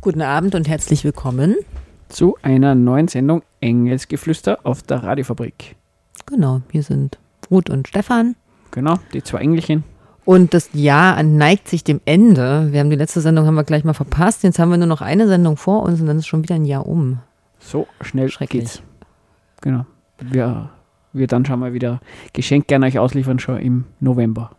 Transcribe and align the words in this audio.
Guten 0.00 0.22
Abend 0.22 0.54
und 0.54 0.68
herzlich 0.68 1.04
willkommen. 1.04 1.56
zu 2.08 2.36
einer 2.42 2.74
neuen 2.74 3.08
Sendung 3.08 3.42
Engelsgeflüster 3.60 4.60
auf 4.64 4.82
der 4.82 5.02
Radiofabrik. 5.02 5.76
Genau, 6.26 6.60
hier 6.70 6.82
sind 6.82 7.18
Ruth 7.50 7.70
und 7.70 7.88
Stefan. 7.88 8.36
Genau, 8.70 8.98
die 9.12 9.22
zwei 9.22 9.38
Engelchen. 9.38 9.84
Und 10.24 10.54
das 10.54 10.70
Jahr 10.72 11.22
neigt 11.22 11.68
sich 11.68 11.82
dem 11.84 12.00
Ende. 12.04 12.68
Wir 12.72 12.80
haben 12.80 12.90
die 12.90 12.96
letzte 12.96 13.20
Sendung 13.20 13.46
haben 13.46 13.54
wir 13.54 13.64
gleich 13.64 13.84
mal 13.84 13.94
verpasst. 13.94 14.44
Jetzt 14.44 14.58
haben 14.58 14.70
wir 14.70 14.76
nur 14.78 14.86
noch 14.86 15.00
eine 15.00 15.26
Sendung 15.26 15.56
vor 15.56 15.82
uns 15.82 16.00
und 16.00 16.06
dann 16.06 16.18
ist 16.18 16.26
schon 16.26 16.42
wieder 16.42 16.54
ein 16.54 16.64
Jahr 16.64 16.86
um. 16.86 17.18
So 17.58 17.86
schnell 18.00 18.28
Schrecklich. 18.28 18.62
geht's. 18.62 18.82
Genau. 19.60 19.86
Wir, 20.20 20.70
wir 21.12 21.26
dann 21.26 21.44
schon 21.44 21.60
mal 21.60 21.72
wieder 21.72 22.00
Geschenk 22.32 22.66
gerne 22.68 22.86
euch 22.86 22.98
ausliefern, 22.98 23.38
schon 23.38 23.58
im 23.58 23.84
November. 24.00 24.50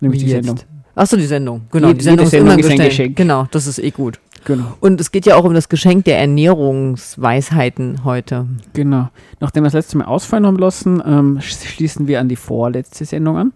Nämlich 0.00 0.20
Wie 0.22 0.24
die 0.26 0.30
jetzt? 0.32 0.46
Sendung. 0.46 0.64
Achso, 0.96 1.16
die 1.16 1.24
Sendung. 1.26 1.62
Genau, 1.72 1.88
Jede- 1.88 1.98
die 1.98 2.04
Sendung 2.04 2.26
jede 2.26 2.36
ist 2.36 2.40
immer 2.40 2.52
ein 2.52 2.62
Sendung 2.62 2.78
Geschenk. 2.78 2.90
Geschenk. 2.90 3.16
Genau, 3.16 3.46
das 3.50 3.66
ist 3.66 3.78
eh 3.78 3.90
gut. 3.90 4.20
Genau. 4.44 4.74
Und 4.80 5.00
es 5.00 5.10
geht 5.10 5.26
ja 5.26 5.34
auch 5.36 5.44
um 5.44 5.54
das 5.54 5.68
Geschenk 5.68 6.04
der 6.04 6.18
Ernährungsweisheiten 6.18 8.04
heute. 8.04 8.46
genau. 8.74 9.08
Nachdem 9.40 9.62
wir 9.62 9.68
das 9.68 9.72
letzte 9.74 9.98
Mal 9.98 10.04
ausfallen 10.04 10.46
haben 10.46 10.58
lassen, 10.58 11.02
ähm, 11.04 11.38
sch- 11.38 11.66
schließen 11.66 12.06
wir 12.06 12.20
an 12.20 12.28
die 12.28 12.36
vorletzte 12.36 13.04
Sendung 13.04 13.36
an. 13.38 13.52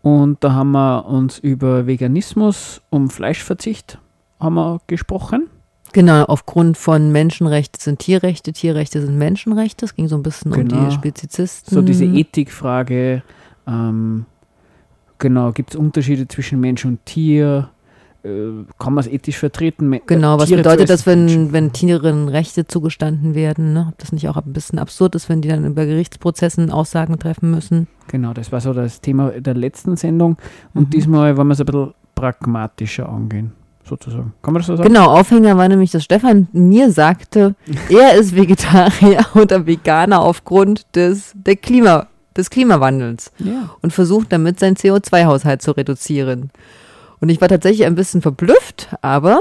Und 0.00 0.42
da 0.42 0.52
haben 0.52 0.72
wir 0.72 1.06
uns 1.06 1.38
über 1.38 1.86
Veganismus, 1.86 2.80
um 2.90 3.10
Fleischverzicht 3.10 3.98
haben 4.40 4.54
wir 4.54 4.80
gesprochen. 4.88 5.48
Genau, 5.92 6.24
aufgrund 6.24 6.76
von 6.78 7.12
Menschenrechte 7.12 7.80
sind 7.80 7.98
Tierrechte, 7.98 8.52
Tierrechte 8.52 9.00
sind 9.04 9.18
Menschenrechte. 9.18 9.84
Es 9.84 9.94
ging 9.94 10.08
so 10.08 10.16
ein 10.16 10.22
bisschen 10.22 10.52
um 10.52 10.58
Genau. 10.68 10.86
die 10.86 10.90
Spezizisten. 10.92 11.74
So 11.74 11.82
diese 11.82 12.04
Ethikfrage, 12.04 13.22
ähm, 13.66 14.24
genau, 15.18 15.52
gibt 15.52 15.70
es 15.70 15.76
Unterschiede 15.76 16.26
zwischen 16.28 16.60
Mensch 16.60 16.84
und 16.84 17.04
Tier? 17.04 17.68
Äh, 18.24 18.28
kann 18.78 18.94
man 18.94 19.04
es 19.04 19.08
ethisch 19.10 19.36
vertreten? 19.36 20.00
Genau, 20.06 20.38
was 20.38 20.46
Tiere 20.48 20.62
bedeutet 20.62 20.88
das, 20.90 21.06
wenn, 21.06 21.52
wenn 21.52 21.72
Tieren 21.72 22.28
Rechte 22.28 22.66
zugestanden 22.68 23.34
werden? 23.34 23.72
Ne? 23.72 23.86
Ob 23.90 23.98
das 23.98 24.12
nicht 24.12 24.28
auch 24.28 24.36
ein 24.36 24.52
bisschen 24.52 24.78
absurd 24.78 25.16
ist, 25.16 25.28
wenn 25.28 25.40
die 25.42 25.48
dann 25.48 25.64
über 25.66 25.84
Gerichtsprozessen 25.84 26.70
Aussagen 26.70 27.18
treffen 27.18 27.50
müssen? 27.50 27.88
Genau, 28.06 28.32
das 28.32 28.52
war 28.52 28.60
so 28.60 28.72
das 28.72 29.00
Thema 29.00 29.30
der 29.30 29.54
letzten 29.54 29.96
Sendung. 29.96 30.36
Und 30.72 30.86
Mhm. 30.86 30.90
diesmal 30.90 31.36
wollen 31.36 31.48
wir 31.48 31.52
es 31.54 31.60
ein 31.60 31.66
bisschen 31.66 31.94
pragmatischer 32.14 33.08
angehen, 33.08 33.52
sozusagen. 33.92 34.32
Kann 34.42 34.54
man 34.54 34.60
das 34.60 34.66
so 34.66 34.76
sagen? 34.76 34.88
Genau, 34.88 35.06
Aufhänger 35.10 35.56
war 35.56 35.68
nämlich, 35.68 35.90
dass 35.90 36.02
Stefan 36.04 36.48
mir 36.52 36.90
sagte, 36.90 37.54
er 37.90 38.14
ist 38.14 38.34
Vegetarier 38.34 39.24
oder 39.34 39.66
Veganer 39.66 40.20
aufgrund 40.22 40.86
des, 40.96 41.32
der 41.34 41.56
Klima, 41.56 42.06
des 42.36 42.48
Klimawandels 42.50 43.30
Ja. 43.38 43.70
und 43.82 43.92
versucht 43.92 44.32
damit 44.32 44.58
seinen 44.58 44.76
CO2-Haushalt 44.76 45.60
zu 45.62 45.72
reduzieren. 45.72 46.50
Und 47.20 47.28
ich 47.28 47.40
war 47.40 47.48
tatsächlich 47.48 47.86
ein 47.86 47.94
bisschen 47.94 48.22
verblüfft, 48.22 48.88
aber 49.02 49.40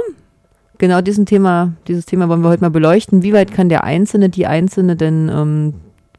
genau 0.78 1.02
diesen 1.02 1.26
Thema, 1.26 1.72
dieses 1.88 2.06
Thema 2.06 2.28
wollen 2.30 2.42
wir 2.42 2.50
heute 2.50 2.62
mal 2.62 2.70
beleuchten. 2.70 3.24
Wie 3.24 3.34
weit 3.34 3.54
kann 3.54 3.70
der 3.70 3.84
Einzelne, 3.84 4.30
die 4.30 4.46
Einzelne 4.48 4.96
denn 4.96 5.30
ähm, 5.34 5.74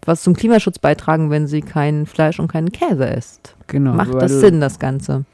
was 0.04 0.22
zum 0.22 0.34
Klimaschutz 0.34 0.78
beitragen, 0.78 1.31
wenn 1.31 1.47
sie 1.47 1.60
kein 1.60 2.06
Fleisch 2.06 2.41
und 2.41 2.48
keinen 2.50 2.72
Käse 2.72 3.04
isst? 3.04 3.54
Genau. 3.69 3.92
Macht 3.92 4.15
das 4.15 4.32
Sinn, 4.32 4.60
das 4.60 4.78
Ganze? 4.81 5.25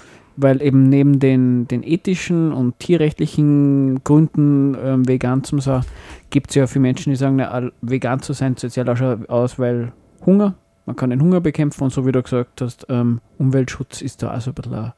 Weil 0.40 0.62
eben 0.62 0.84
neben 0.84 1.18
den, 1.18 1.66
den 1.66 1.82
ethischen 1.82 2.52
und 2.52 2.78
tierrechtlichen 2.78 4.04
Gründen 4.04 4.76
ähm, 4.80 5.08
vegan 5.08 5.42
zu 5.42 5.58
sein, 5.58 5.82
gibt 6.30 6.50
es 6.50 6.54
ja 6.54 6.68
viele 6.68 6.82
Menschen, 6.82 7.10
die 7.10 7.16
sagen, 7.16 7.36
na, 7.36 7.70
vegan 7.82 8.22
zu 8.22 8.32
sein 8.34 8.54
ja 8.60 8.86
auch 8.86 8.96
schon 8.96 9.28
aus, 9.28 9.58
weil 9.58 9.92
Hunger, 10.24 10.54
man 10.86 10.94
kann 10.94 11.10
den 11.10 11.20
Hunger 11.20 11.40
bekämpfen 11.40 11.82
und 11.82 11.92
so 11.92 12.06
wie 12.06 12.12
du 12.12 12.22
gesagt 12.22 12.60
hast, 12.60 12.86
ähm, 12.88 13.20
Umweltschutz 13.38 14.00
ist 14.00 14.22
da 14.22 14.30
also 14.30 14.52
ein 14.52 14.54
bisschen 14.54 14.74
ein, 14.74 14.92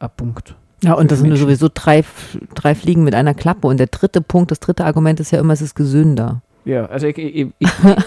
ein 0.00 0.10
Punkt. 0.16 0.56
Ja, 0.82 0.94
und 0.94 1.12
das 1.12 1.18
sind 1.18 1.26
ja 1.26 1.30
Menschen. 1.34 1.46
sowieso 1.46 1.68
drei, 1.72 2.02
drei 2.54 2.74
Fliegen 2.74 3.04
mit 3.04 3.14
einer 3.14 3.34
Klappe. 3.34 3.68
Und 3.68 3.78
der 3.78 3.86
dritte 3.86 4.20
Punkt, 4.20 4.50
das 4.50 4.58
dritte 4.58 4.84
Argument 4.84 5.20
ist 5.20 5.30
ja 5.30 5.38
immer, 5.38 5.52
es 5.52 5.62
ist 5.62 5.76
gesünder. 5.76 6.42
Ja, 6.64 6.86
also 6.86 7.06
ich, 7.06 7.18
ich, 7.18 7.34
ich, 7.36 7.52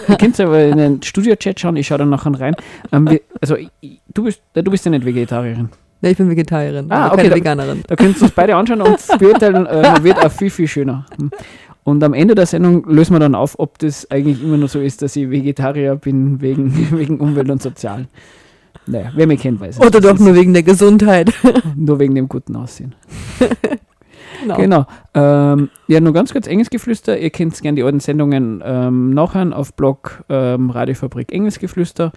ich 0.08 0.18
könnt 0.18 0.38
aber 0.40 0.62
in 0.62 0.76
den 0.76 1.02
Studio-Chat 1.02 1.60
schauen, 1.60 1.76
ich 1.76 1.86
schaue 1.86 1.98
da 1.98 2.04
nachher 2.04 2.38
rein. 2.38 2.54
Ähm, 2.92 3.08
wir, 3.08 3.20
also 3.40 3.56
ich, 3.56 4.00
du, 4.12 4.24
bist, 4.24 4.42
du 4.52 4.70
bist 4.70 4.84
ja 4.84 4.90
nicht 4.90 5.06
Vegetarierin. 5.06 5.70
Ja, 6.02 6.10
ich 6.10 6.16
bin 6.16 6.28
Vegetarierin, 6.30 6.90
Ah, 6.90 7.06
aber 7.06 7.14
okay, 7.14 7.16
keine 7.22 7.28
da- 7.30 7.36
Veganerin. 7.36 7.82
Da 7.86 7.96
könnt 7.96 8.16
ihr 8.16 8.22
uns 8.22 8.30
beide 8.32 8.54
anschauen 8.56 8.82
und 8.82 8.98
beurteilen, 9.18 9.66
äh, 9.66 10.02
wird 10.02 10.18
auch 10.24 10.30
viel, 10.30 10.50
viel 10.50 10.68
schöner. 10.68 11.06
Hm. 11.18 11.30
Und 11.84 12.02
am 12.04 12.14
Ende 12.14 12.34
der 12.34 12.46
Sendung 12.46 12.84
lösen 12.88 13.14
wir 13.14 13.20
dann 13.20 13.34
auf, 13.34 13.58
ob 13.58 13.78
das 13.78 14.10
eigentlich 14.10 14.42
immer 14.42 14.56
nur 14.56 14.68
so 14.68 14.80
ist, 14.80 15.02
dass 15.02 15.14
ich 15.16 15.30
Vegetarier 15.30 15.96
bin 15.96 16.40
wegen, 16.40 16.90
wegen 16.98 17.18
Umwelt 17.20 17.48
und 17.50 17.62
Sozial. 17.62 18.06
Naja, 18.88 19.10
wer 19.14 19.26
mich 19.26 19.40
kennt, 19.40 19.58
weiß 19.60 19.78
es. 19.78 19.84
Oder 19.86 20.00
doch 20.00 20.18
nur 20.18 20.34
wegen 20.34 20.52
der 20.52 20.62
Gesundheit. 20.62 21.32
nur 21.76 21.98
wegen 21.98 22.14
dem 22.14 22.28
guten 22.28 22.54
Aussehen. 22.56 22.94
Genau. 24.46 24.56
Genau. 24.56 24.86
Ähm, 25.14 25.70
ja, 25.88 26.00
nur 26.00 26.12
ganz 26.12 26.32
kurz 26.32 26.46
Engelsgeflüster. 26.46 27.18
Ihr 27.18 27.30
könnt 27.30 27.60
gerne 27.60 27.76
die 27.76 27.82
alten 27.82 28.00
Sendungen 28.00 28.62
ähm, 28.64 29.10
nachhören 29.10 29.52
auf 29.52 29.74
Blog 29.74 30.24
ähm, 30.28 30.70
Radiofabrik 30.70 31.32
Engelsgeflüster. 31.32 32.12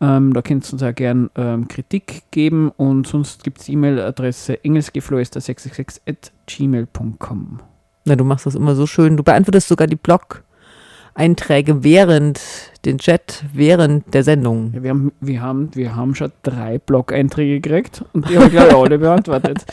Ähm, 0.00 0.32
da 0.32 0.42
könnt 0.42 0.68
ihr 0.68 0.72
uns 0.72 0.82
auch 0.82 0.94
gerne 0.94 1.30
ähm, 1.36 1.68
Kritik 1.68 2.22
geben 2.30 2.70
und 2.76 3.06
sonst 3.06 3.44
gibt 3.44 3.58
es 3.58 3.66
die 3.66 3.72
E-Mail-Adresse 3.72 4.54
engelsgeflüster666 4.64 6.00
at 6.08 6.32
gmail.com. 6.46 7.60
Na, 8.04 8.16
du 8.16 8.24
machst 8.24 8.46
das 8.46 8.54
immer 8.54 8.74
so 8.74 8.86
schön. 8.86 9.16
Du 9.16 9.22
beantwortest 9.22 9.68
sogar 9.68 9.86
die 9.86 9.96
Blog-Einträge 9.96 11.84
während 11.84 12.40
den 12.84 12.98
Chat, 12.98 13.44
während 13.52 14.12
der 14.12 14.24
Sendung. 14.24 14.72
Ja, 14.74 14.82
wir, 14.82 14.90
haben, 14.90 15.12
wir, 15.20 15.40
haben, 15.40 15.70
wir 15.74 15.94
haben 15.94 16.14
schon 16.14 16.32
drei 16.42 16.78
Blog-Einträge 16.78 17.60
gekriegt 17.60 18.04
und 18.12 18.28
die 18.28 18.38
habe 18.38 18.48
ich 18.48 18.58
alle 18.58 18.98
beantwortet. 18.98 19.64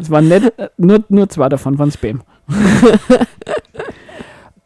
Es 0.00 0.10
waren 0.10 0.28
nicht, 0.28 0.52
nur, 0.76 1.04
nur 1.08 1.28
zwei 1.28 1.48
davon 1.48 1.78
waren 1.78 1.90
Spam. 1.90 2.22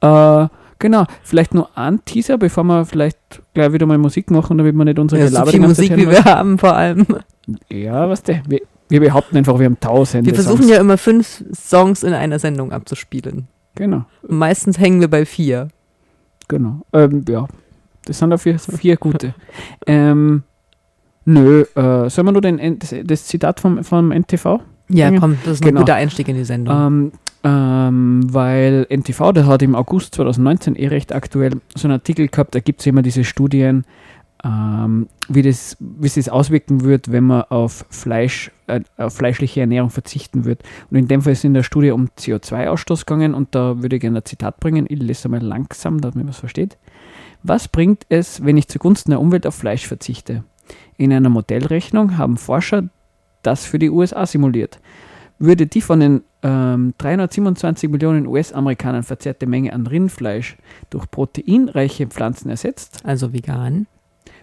äh, 0.01 0.49
genau, 0.79 1.05
vielleicht 1.23 1.55
nur 1.55 1.77
ein 1.77 2.05
Teaser, 2.05 2.39
bevor 2.39 2.65
wir 2.65 2.85
vielleicht 2.85 3.19
gleich 3.55 3.73
wieder 3.73 3.87
mal 3.87 3.99
Musik 3.99 4.31
machen, 4.31 4.59
damit 4.59 4.75
wir 4.75 4.85
nicht 4.85 4.99
unsere 4.99 5.23
Ja, 5.23 5.29
so 5.29 5.47
viel 5.47 5.61
Musik, 5.61 5.97
wie 5.97 6.09
wir 6.09 6.25
haben, 6.25 6.59
vor 6.59 6.75
allem. 6.75 7.07
Ja, 7.71 8.09
was 8.09 8.23
der? 8.23 8.43
Wir, 8.49 8.61
wir 8.89 9.01
behaupten 9.01 9.37
einfach, 9.37 9.59
wir 9.59 9.67
haben 9.67 9.81
tausende 9.81 10.27
Wir 10.27 10.35
versuchen 10.35 10.63
Songs. 10.63 10.71
ja 10.71 10.81
immer 10.81 10.99
fünf 10.99 11.45
Songs 11.55 12.03
in 12.03 12.13
einer 12.13 12.39
Sendung 12.39 12.73
abzuspielen. 12.73 13.49
Genau, 13.75 14.05
Und 14.23 14.39
meistens 14.39 14.79
hängen 14.79 15.01
wir 15.01 15.09
bei 15.09 15.25
vier. 15.25 15.69
genau. 16.49 16.81
Ähm, 16.93 17.25
ja, 17.29 17.47
das 18.07 18.19
sind 18.19 18.31
dafür 18.31 18.59
vier 18.59 18.97
gute. 18.97 19.35
ähm, 19.87 20.43
nö, 21.25 21.63
äh, 21.77 22.09
sollen 22.11 22.27
wir 22.27 22.33
nur 22.33 22.41
den, 22.41 22.79
das, 22.79 22.95
das 23.05 23.27
Zitat 23.27 23.61
vom, 23.61 23.85
vom 23.85 24.11
NTV? 24.11 24.61
Ja, 24.89 25.09
Dinge. 25.09 25.21
komm, 25.21 25.39
das 25.45 25.55
ist 25.55 25.63
Genau. 25.63 25.81
ein 25.81 25.83
guter 25.85 25.95
Einstieg 25.97 26.29
in 26.29 26.37
die 26.37 26.45
Sendung. 26.45 26.75
Ähm, 26.75 27.13
ähm, 27.45 28.27
weil 28.33 28.87
NTV, 28.91 29.33
der 29.33 29.47
hat 29.47 29.63
im 29.63 29.75
August 29.75 30.15
2019 30.17 30.77
eh 30.77 30.89
recht 30.89 31.13
aktuell 31.15 31.53
so 31.77 31.87
einen 31.89 31.93
Artikel 31.99 32.29
gehabt, 32.29 32.55
da 32.55 32.61
gibt 32.61 32.81
es 32.81 32.87
immer 32.87 33.03
diese 33.03 33.25
Studien, 33.25 33.85
ähm, 34.45 35.09
wie, 35.29 35.43
das, 35.43 35.77
wie 35.81 36.09
sich 36.09 36.31
auswirken 36.31 36.83
wird, 36.83 37.11
wenn 37.13 37.25
man 37.25 37.43
auf 37.43 37.85
Fleisch, 37.91 38.51
äh, 38.67 38.81
auf 38.97 39.15
fleischliche 39.17 39.61
Ernährung 39.61 39.91
verzichten 39.91 40.45
wird. 40.45 40.63
Und 40.91 40.97
in 40.97 41.09
dem 41.09 41.23
Fall 41.23 41.33
ist 41.33 41.45
in 41.45 41.55
der 41.55 41.63
Studie 41.65 41.91
um 41.91 42.09
CO2-Ausstoß 42.19 43.05
gegangen 43.05 43.35
und 43.35 43.55
da 43.55 43.83
würde 43.83 43.97
ich 43.97 44.03
gerne 44.03 44.19
ein 44.19 44.25
Zitat 44.25 44.59
bringen. 44.61 44.87
Ich 44.89 45.01
lese 45.01 45.29
mal 45.29 45.43
langsam, 45.43 46.01
damit 46.01 46.17
man 46.17 46.29
es 46.29 46.39
versteht. 46.39 46.77
Was 47.43 47.69
bringt 47.69 48.05
es, 48.09 48.45
wenn 48.45 48.57
ich 48.57 48.69
zugunsten 48.69 49.11
der 49.11 49.21
Umwelt 49.21 49.47
auf 49.47 49.55
Fleisch 49.55 49.87
verzichte? 49.87 50.45
In 50.97 51.13
einer 51.13 51.31
Modellrechnung 51.31 52.17
haben 52.19 52.37
Forscher 52.37 52.85
das 53.49 53.65
für 53.65 53.79
die 53.79 53.91
USA 53.91 54.27
simuliert. 54.27 54.79
Würde 55.39 55.67
die 55.67 55.81
von 55.81 56.01
den 56.01 56.23
ähm, 56.43 56.95
327 56.99 57.89
Millionen 57.91 58.27
US-Amerikanern 58.27 59.05
verzehrte 59.05 59.47
Menge 59.47 59.73
an 59.73 59.87
Rindfleisch 59.87 60.57
durch 60.91 61.11
proteinreiche 61.11 62.07
Pflanzen 62.09 62.51
ersetzt, 62.51 63.01
also 63.05 63.33
vegan. 63.33 63.87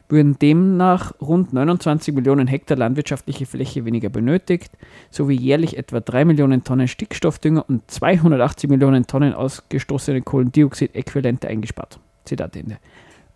würden 0.07 0.37
demnach 0.39 1.13
rund 1.19 1.51
29 1.53 2.13
Millionen 2.13 2.47
Hektar 2.47 2.77
landwirtschaftliche 2.77 3.45
Fläche 3.45 3.85
weniger 3.85 4.09
benötigt, 4.09 4.71
sowie 5.09 5.35
jährlich 5.35 5.77
etwa 5.77 5.99
3 5.99 6.25
Millionen 6.25 6.63
Tonnen 6.63 6.87
Stickstoffdünger 6.87 7.65
und 7.67 7.89
280 7.89 8.69
Millionen 8.69 9.07
Tonnen 9.07 9.33
ausgestoßene 9.33 10.21
Kohlendioxid-Äquivalente 10.21 11.47
eingespart. 11.47 11.99
Zitat 12.23 12.55
Ende. 12.55 12.77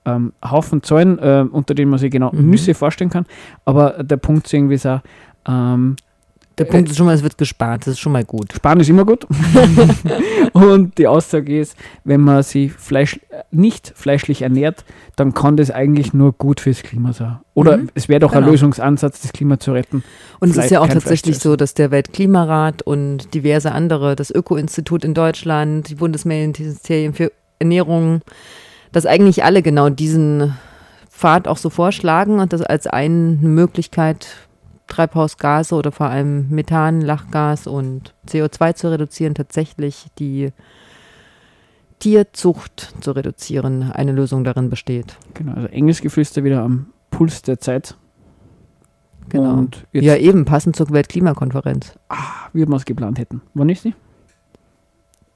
Ähm, 0.06 0.34
Haufen 0.44 0.82
Zahlen, 0.84 1.20
äh, 1.20 1.46
unter 1.52 1.74
denen 1.74 1.90
man 1.92 2.00
sich 2.00 2.12
genau 2.12 2.32
Mhm. 2.32 2.52
Nüsse 2.52 2.74
vorstellen 2.74 3.10
kann, 3.10 3.26
aber 3.66 4.04
der 4.04 4.18
Punkt 4.18 4.46
ist 4.46 4.54
irgendwie 4.54 4.78
so, 4.78 5.02
ähm, 5.48 5.96
Der 6.58 6.66
Punkt 6.66 6.90
ist 6.90 6.98
schon 6.98 7.06
mal, 7.06 7.16
es 7.16 7.24
wird 7.24 7.38
gespart. 7.38 7.82
Das 7.82 7.94
ist 7.94 8.00
schon 8.00 8.12
mal 8.12 8.26
gut. 8.26 8.52
Sparen 8.54 8.80
ist 8.82 8.90
immer 8.90 9.06
gut. 9.06 9.26
und 10.54 10.98
die 10.98 11.08
Aussage 11.08 11.60
ist, 11.60 11.76
wenn 12.04 12.22
man 12.22 12.44
sich 12.44 12.74
Fleisch, 12.74 13.20
nicht 13.52 13.94
fleischlich 13.96 14.42
ernährt, 14.42 14.84
dann 15.16 15.34
kann 15.34 15.58
das 15.58 15.72
eigentlich 15.72 16.14
nur 16.14 16.34
gut 16.34 16.60
fürs 16.60 16.84
Klima 16.84 17.14
sein. 17.14 17.38
Oder 17.54 17.78
Mhm. 17.78 17.90
es 17.96 18.10
wäre 18.10 18.20
doch 18.20 18.34
ein 18.34 18.40
Genau. 18.40 18.52
Lösungsansatz, 18.52 19.22
das 19.22 19.32
Klima 19.34 19.60
zu 19.60 19.72
retten. 19.72 20.04
Und 20.40 20.50
es 20.50 20.56
Fleisch- 20.56 20.66
ist 20.66 20.72
ja 20.72 20.80
auch 20.82 20.88
tatsächlich 20.88 21.40
so, 21.40 21.56
dass 21.56 21.74
der 21.74 21.92
Weltklimarat 21.92 22.82
und 22.82 23.34
diverse 23.34 23.72
andere, 23.72 24.16
das 24.16 24.30
Öko-Institut 24.32 25.04
in 25.04 25.14
Deutschland, 25.14 25.90
die 25.90 25.96
Bundesministerien 25.96 27.14
für 27.14 27.32
Ernährung, 27.60 28.22
dass 28.92 29.06
eigentlich 29.06 29.44
alle 29.44 29.62
genau 29.62 29.90
diesen 29.90 30.56
Pfad 31.10 31.48
auch 31.48 31.58
so 31.58 31.70
vorschlagen 31.70 32.40
und 32.40 32.54
das 32.54 32.62
als 32.62 32.88
eine 32.88 33.10
Möglichkeit, 33.42 34.28
Treibhausgase 34.90 35.76
oder 35.76 35.92
vor 35.92 36.08
allem 36.08 36.50
Methan, 36.50 37.02
Lachgas 37.02 37.68
und 37.68 38.14
CO2 38.28 38.76
zu 38.76 38.92
reduzieren, 38.92 39.36
tatsächlich 39.36 40.08
die 40.20 40.52
Tierzucht 42.00 42.94
zu 43.02 43.12
reduzieren, 43.12 43.92
eine 43.92 44.12
Lösung 44.12 44.44
darin 44.44 44.70
besteht. 44.70 45.18
Genau, 45.34 45.54
also 45.54 45.68
enges 45.68 46.02
Geflüster 46.02 46.44
wieder 46.44 46.64
am 46.64 46.88
Puls 47.12 47.42
der 47.42 47.60
Zeit. 47.60 47.96
Genau. 49.30 49.68
Ja, 49.92 50.16
eben, 50.16 50.46
passend 50.46 50.76
zur 50.76 50.90
Weltklimakonferenz. 50.90 51.94
wie 52.54 52.68
wir 52.68 52.76
es 52.76 52.86
geplant 52.86 53.20
hätten. 53.20 53.42
Wann 53.54 53.70
ist 53.70 53.86
die? 53.86 53.94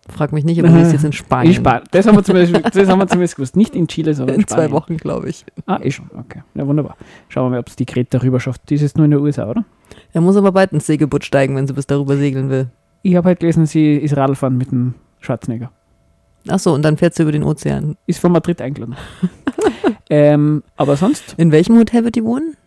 Frag 0.10 0.34
mich 0.34 0.44
nicht, 0.44 0.60
aber 0.60 0.68
die 0.68 0.82
ist 0.82 0.92
jetzt 0.92 1.06
in 1.06 1.14
Spanien. 1.14 1.52
In 1.52 1.56
Spanien. 1.56 1.84
Das 1.92 2.06
haben 2.06 2.16
wir 2.18 2.24
zumindest, 2.24 2.76
das 2.76 2.90
haben 2.90 3.00
wir 3.00 3.08
zumindest 3.08 3.36
gewusst. 3.38 3.56
Nicht 3.56 3.74
in 3.76 3.88
Chile, 3.88 4.14
sondern 4.14 4.36
in, 4.36 4.42
In 4.42 4.48
Spanien. 4.48 4.70
zwei 4.70 4.76
Wochen, 4.76 4.98
glaube 4.98 5.30
ich. 5.30 5.46
Ah, 5.66 5.80
eh 5.82 5.92
schon. 5.92 6.10
Okay. 6.14 6.44
Ja, 6.56 6.68
wunderbar. 6.68 6.98
Schauen 7.30 7.46
wir 7.46 7.50
mal, 7.52 7.60
ob 7.60 7.70
es 7.70 7.78
die 7.78 7.86
Greta 7.86 8.18
rüber 8.22 8.40
schafft. 8.42 8.70
Die 8.70 8.76
ist 8.76 8.82
jetzt 8.82 8.98
nur 8.98 9.06
in 9.06 9.12
der 9.12 9.22
USA, 9.22 9.50
oder? 9.50 9.64
Er 10.12 10.22
muss 10.22 10.36
aber 10.36 10.52
bald 10.52 10.74
ins 10.74 10.86
Segelboot 10.88 11.24
steigen, 11.24 11.56
wenn 11.56 11.68
sie 11.68 11.74
bis 11.74 11.88
darüber 11.88 12.18
segeln 12.18 12.50
will. 12.50 12.68
Ich 13.02 13.16
habe 13.16 13.28
halt 13.30 13.40
gelesen, 13.40 13.66
sie 13.66 13.96
ist 13.96 14.18
Radlfahren 14.18 14.58
mit 14.58 14.72
dem 14.72 14.96
Schwarzenegger. 15.20 15.72
Ach 16.50 16.60
so, 16.60 16.74
und 16.74 16.82
dann 16.84 16.98
fährt 16.98 17.14
sie 17.14 17.24
über 17.24 17.32
den 17.32 17.44
Ozean. 17.44 17.96
Ist 18.06 18.20
von 18.20 18.34
Madrid 18.34 18.62
eingeladen. 18.62 18.96
ähm, 20.10 20.64
aber 20.76 20.98
sonst, 20.98 21.36
In 21.38 21.52
welchem 21.54 21.78
Hotel 21.78 22.04
wird 22.04 22.16
die 22.16 22.24
wohnen? 22.26 22.58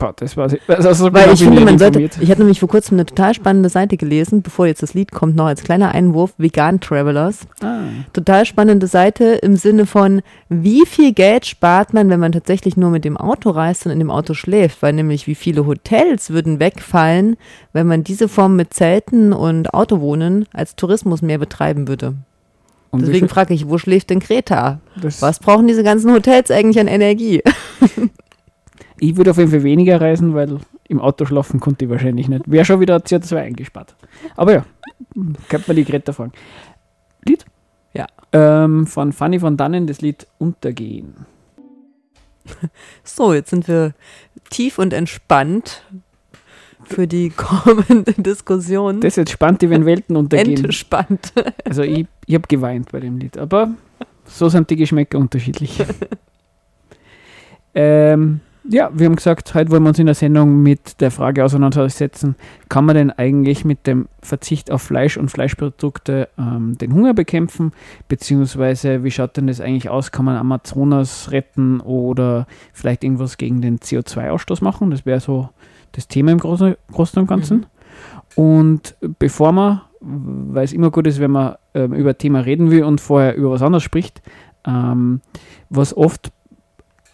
Boah, 0.00 0.12
das 0.16 0.36
weiß 0.36 0.54
ich. 0.54 0.60
Also, 0.66 0.88
also 0.88 1.12
Weil 1.12 1.32
ich 1.32 1.44
finde, 1.44 1.60
man 1.60 1.78
sollte. 1.78 2.00
Ich 2.00 2.28
hatte 2.30 2.40
nämlich 2.40 2.58
vor 2.58 2.68
kurzem 2.68 2.96
eine 2.96 3.06
total 3.06 3.34
spannende 3.34 3.68
Seite 3.68 3.96
gelesen, 3.96 4.42
bevor 4.42 4.66
jetzt 4.66 4.82
das 4.82 4.94
Lied 4.94 5.12
kommt, 5.12 5.36
noch 5.36 5.46
als 5.46 5.62
kleiner 5.62 5.92
Einwurf: 5.92 6.34
Vegan 6.38 6.80
Travelers. 6.80 7.46
Ah, 7.62 7.82
Total 8.12 8.44
spannende 8.44 8.88
Seite 8.88 9.24
im 9.42 9.54
Sinne 9.54 9.86
von, 9.86 10.22
wie 10.48 10.84
viel 10.86 11.12
Geld 11.12 11.46
spart 11.46 11.94
man, 11.94 12.10
wenn 12.10 12.18
man 12.18 12.32
tatsächlich 12.32 12.76
nur 12.76 12.90
mit 12.90 13.04
dem 13.04 13.16
Auto 13.16 13.50
reist 13.50 13.86
und 13.86 13.92
in 13.92 14.00
dem 14.00 14.10
Auto 14.10 14.34
schläft? 14.34 14.82
Weil 14.82 14.94
nämlich, 14.94 15.28
wie 15.28 15.36
viele 15.36 15.66
Hotels 15.66 16.30
würden 16.30 16.58
wegfallen, 16.58 17.36
wenn 17.72 17.86
man 17.86 18.02
diese 18.02 18.26
Form 18.28 18.56
mit 18.56 18.74
Zelten 18.74 19.32
und 19.32 19.72
Autowohnen 19.72 20.46
als 20.52 20.74
Tourismus 20.74 21.22
mehr 21.22 21.38
betreiben 21.38 21.86
würde? 21.86 22.14
und 22.90 23.02
Deswegen 23.02 23.28
frage 23.28 23.54
ich, 23.54 23.68
wo 23.68 23.78
schläft 23.78 24.10
denn 24.10 24.18
Greta? 24.18 24.80
das, 25.00 25.22
Was 25.22 25.38
brauchen 25.38 25.68
diese 25.68 25.84
ganzen 25.84 26.12
Hotels 26.12 26.50
eigentlich 26.50 26.80
an 26.80 26.88
Energie? 26.88 27.42
Ich 29.00 29.16
würde 29.16 29.30
auf 29.30 29.38
jeden 29.38 29.50
Fall 29.50 29.62
weniger 29.62 30.00
reisen, 30.00 30.34
weil 30.34 30.58
im 30.88 31.00
Auto 31.00 31.24
schlafen 31.24 31.58
konnte 31.58 31.86
ich 31.86 31.90
wahrscheinlich 31.90 32.28
nicht. 32.28 32.50
Wäre 32.50 32.64
schon 32.64 32.80
wieder 32.80 32.96
CO2 32.96 33.36
eingespart. 33.36 33.94
Aber 34.36 34.52
ja, 34.52 34.64
könnte 35.48 35.68
man 35.68 35.76
die 35.76 35.84
Greta 35.84 36.12
fragen. 36.12 36.32
Lied? 37.24 37.46
Ja. 37.94 38.06
Ähm, 38.32 38.86
von 38.86 39.12
Fanny 39.12 39.40
von 39.40 39.56
Dannen, 39.56 39.86
das 39.86 40.00
Lied 40.00 40.26
Untergehen. 40.38 41.26
So, 43.04 43.32
jetzt 43.32 43.50
sind 43.50 43.68
wir 43.68 43.94
tief 44.50 44.78
und 44.78 44.92
entspannt 44.92 45.82
für 46.84 47.06
die 47.06 47.30
kommende 47.30 48.12
Diskussion. 48.12 49.00
Das 49.00 49.12
ist 49.12 49.16
jetzt 49.16 49.32
spannend, 49.32 49.62
wenn 49.62 49.86
Welten 49.86 50.16
untergehen. 50.16 50.64
Entspannt. 50.64 51.32
Also 51.64 51.82
ich, 51.82 52.06
ich 52.26 52.34
habe 52.34 52.46
geweint 52.48 52.90
bei 52.92 53.00
dem 53.00 53.18
Lied, 53.18 53.38
aber 53.38 53.70
so 54.24 54.48
sind 54.48 54.70
die 54.70 54.76
Geschmäcker 54.76 55.18
unterschiedlich. 55.18 55.82
ähm, 57.74 58.40
ja, 58.72 58.88
wir 58.94 59.06
haben 59.06 59.16
gesagt, 59.16 59.52
heute 59.54 59.72
wollen 59.72 59.82
wir 59.82 59.88
uns 59.88 59.98
in 59.98 60.06
der 60.06 60.14
Sendung 60.14 60.62
mit 60.62 61.00
der 61.00 61.10
Frage 61.10 61.44
auseinandersetzen, 61.44 62.36
kann 62.68 62.84
man 62.84 62.94
denn 62.94 63.10
eigentlich 63.10 63.64
mit 63.64 63.84
dem 63.88 64.06
Verzicht 64.22 64.70
auf 64.70 64.80
Fleisch 64.80 65.16
und 65.16 65.28
Fleischprodukte 65.28 66.28
ähm, 66.38 66.78
den 66.78 66.94
Hunger 66.94 67.12
bekämpfen, 67.12 67.72
beziehungsweise 68.06 69.02
wie 69.02 69.10
schaut 69.10 69.36
denn 69.36 69.48
das 69.48 69.60
eigentlich 69.60 69.88
aus, 69.88 70.12
kann 70.12 70.24
man 70.24 70.36
Amazonas 70.36 71.32
retten 71.32 71.80
oder 71.80 72.46
vielleicht 72.72 73.02
irgendwas 73.02 73.38
gegen 73.38 73.60
den 73.60 73.80
CO2-Ausstoß 73.80 74.62
machen, 74.62 74.92
das 74.92 75.04
wäre 75.04 75.18
so 75.18 75.48
das 75.90 76.06
Thema 76.06 76.30
im 76.30 76.38
Großen, 76.38 76.76
Großen 76.92 77.20
und 77.20 77.26
Ganzen. 77.26 77.66
Und 78.36 78.94
bevor 79.18 79.50
man, 79.50 79.80
weil 80.00 80.64
es 80.64 80.72
immer 80.72 80.92
gut 80.92 81.08
ist, 81.08 81.18
wenn 81.18 81.32
man 81.32 81.56
ähm, 81.74 81.92
über 81.92 82.10
ein 82.10 82.18
Thema 82.18 82.40
reden 82.40 82.70
will 82.70 82.84
und 82.84 83.00
vorher 83.00 83.34
über 83.34 83.50
was 83.50 83.62
anderes 83.62 83.82
spricht, 83.82 84.22
ähm, 84.64 85.22
was 85.70 85.96
oft 85.96 86.30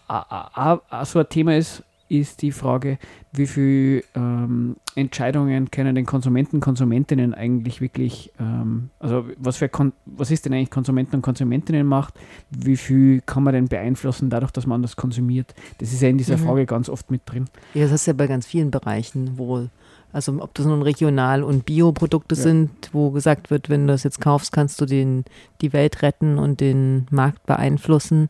a- 0.09 0.51
a- 0.55 0.81
a- 0.91 1.05
so 1.05 1.19
ein 1.19 1.29
Thema 1.29 1.57
ist, 1.57 1.83
ist 2.09 2.41
die 2.43 2.53
Frage, 2.53 2.99
wie 3.33 3.49
viele 3.49 4.05
ähm, 4.15 4.77
Entscheidungen 4.95 5.73
können 5.73 5.97
den 5.97 6.07
Konsumenten, 6.07 6.61
Konsumentinnen 6.61 7.35
eigentlich 7.35 7.81
wirklich, 7.81 8.31
ähm, 8.39 8.91
also 9.01 9.25
was, 9.39 9.57
für 9.57 9.69
Kon 9.69 9.93
was 10.07 10.31
ist 10.31 10.45
denn 10.47 10.53
eigentlich 10.53 10.71
Konsumenten 10.71 11.17
und 11.17 11.23
Konsumentinnen 11.23 11.85
macht, 11.85 12.15
wie 12.51 12.77
viel 12.77 13.23
kann 13.27 13.43
man 13.43 13.55
denn 13.55 13.67
beeinflussen 13.67 14.31
dadurch, 14.31 14.53
dass 14.53 14.67
man 14.67 14.83
das 14.83 14.95
konsumiert. 14.95 15.53
Das 15.79 15.93
ist 15.93 16.01
ja 16.01 16.09
in 16.09 16.17
dieser 16.19 16.37
Mhm. 16.37 16.45
Frage 16.45 16.67
ganz 16.67 16.89
oft 16.89 17.11
mit 17.11 17.23
drin. 17.27 17.47
Ja, 17.75 17.83
das 17.85 17.93
ist 17.93 18.07
ja 18.07 18.13
bei 18.13 18.29
ganz 18.29 18.47
vielen 18.47 18.71
Bereichen 18.71 19.37
wohl. 19.37 19.71
Also 20.13 20.41
ob 20.41 20.55
das 20.55 20.65
nun 20.65 20.83
Regional- 20.83 21.43
und 21.43 21.67
Bioprodukte 21.67 22.37
Ja. 22.37 22.41
sind, 22.43 22.71
wo 22.93 23.11
gesagt 23.11 23.51
wird, 23.51 23.69
wenn 23.69 23.83
du 23.89 23.93
das 23.93 24.05
jetzt 24.05 24.21
kaufst, 24.21 24.53
kannst 24.53 24.81
du 24.81 24.87
den, 24.87 25.25
die 25.61 25.73
Welt 25.73 26.03
retten 26.03 26.39
und 26.39 26.61
den 26.61 27.07
Markt 27.11 27.45
beeinflussen. 27.47 28.29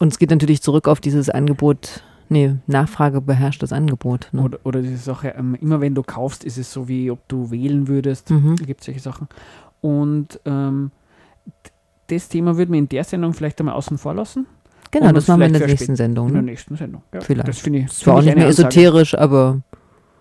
Und 0.00 0.08
es 0.12 0.18
geht 0.18 0.30
natürlich 0.30 0.62
zurück 0.62 0.88
auf 0.88 0.98
dieses 1.00 1.28
Angebot, 1.30 2.02
nee, 2.30 2.56
Nachfrage 2.66 3.20
beherrscht 3.20 3.62
das 3.62 3.72
Angebot. 3.72 4.28
Ne? 4.32 4.42
Oder, 4.42 4.58
oder 4.64 4.82
diese 4.82 4.96
Sache, 4.96 5.34
ähm, 5.36 5.54
immer 5.60 5.80
wenn 5.80 5.94
du 5.94 6.02
kaufst, 6.02 6.42
ist 6.42 6.56
es 6.58 6.72
so, 6.72 6.88
wie 6.88 7.10
ob 7.10 7.20
du 7.28 7.50
wählen 7.52 7.86
würdest. 7.86 8.30
Mhm. 8.30 8.56
Da 8.56 8.64
gibt 8.64 8.80
es 8.80 8.86
solche 8.86 9.00
Sachen. 9.00 9.28
Und 9.82 10.40
ähm, 10.46 10.90
das 12.08 12.28
Thema 12.28 12.56
würden 12.56 12.72
wir 12.72 12.78
in 12.78 12.88
der 12.88 13.04
Sendung 13.04 13.34
vielleicht 13.34 13.60
einmal 13.60 13.74
außen 13.74 13.98
vor 13.98 14.14
lassen. 14.14 14.46
Genau, 14.90 15.12
das 15.12 15.28
machen 15.28 15.40
wir 15.40 15.46
in 15.46 15.52
der 15.52 15.66
nächsten 15.68 15.94
Sendung. 15.94 16.28
In 16.28 16.32
der 16.34 16.42
Ne? 16.42 16.50
nächsten 16.50 16.76
Sendung. 16.76 17.02
Ja, 17.14 17.20
Vielleicht. 17.20 17.48
Das 17.48 17.58
finde 17.60 17.80
ich. 17.80 17.86
Das 17.86 18.06
war 18.06 18.14
auch 18.14 18.18
nicht 18.22 18.34
mehr 18.34 18.36
eine 18.36 18.46
Ansage. 18.46 18.68
esoterisch, 18.68 19.14
aber 19.16 19.60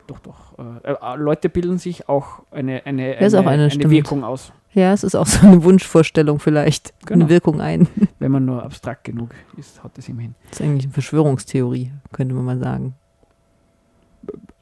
Doch, 0.05 0.19
doch. 0.19 0.59
Äh, 0.59 0.91
äh, 0.91 1.15
Leute 1.17 1.49
bilden 1.49 1.77
sich 1.79 2.07
auch 2.07 2.43
eine, 2.51 2.85
eine, 2.85 3.17
ist 3.19 3.33
auch 3.33 3.45
eine, 3.47 3.71
stimmt. 3.71 3.89
Wirkung 3.89 4.23
aus, 4.23 4.51
ja, 4.73 4.93
es 4.93 5.03
ist 5.03 5.15
auch 5.15 5.25
so 5.25 5.47
eine 5.47 5.63
Wunschvorstellung 5.63 6.37
vielleicht. 6.39 6.93
Genau. 7.05 7.21
Eine 7.25 7.29
Wirkung 7.29 7.61
ein. 7.61 7.87
Wenn 8.19 8.31
man 8.31 8.45
nur 8.45 8.63
abstrakt 8.63 9.05
genug 9.05 9.31
ist, 9.57 9.83
hat 9.83 9.97
das 9.97 10.07
immerhin. 10.09 10.35
Das 10.49 10.59
ist 10.59 10.65
eigentlich 10.65 10.85
eine 10.85 10.93
Verschwörungstheorie, 10.93 11.91
könnte 12.11 12.35
man 12.35 12.45
mal 12.45 12.59
sagen. 12.59 12.93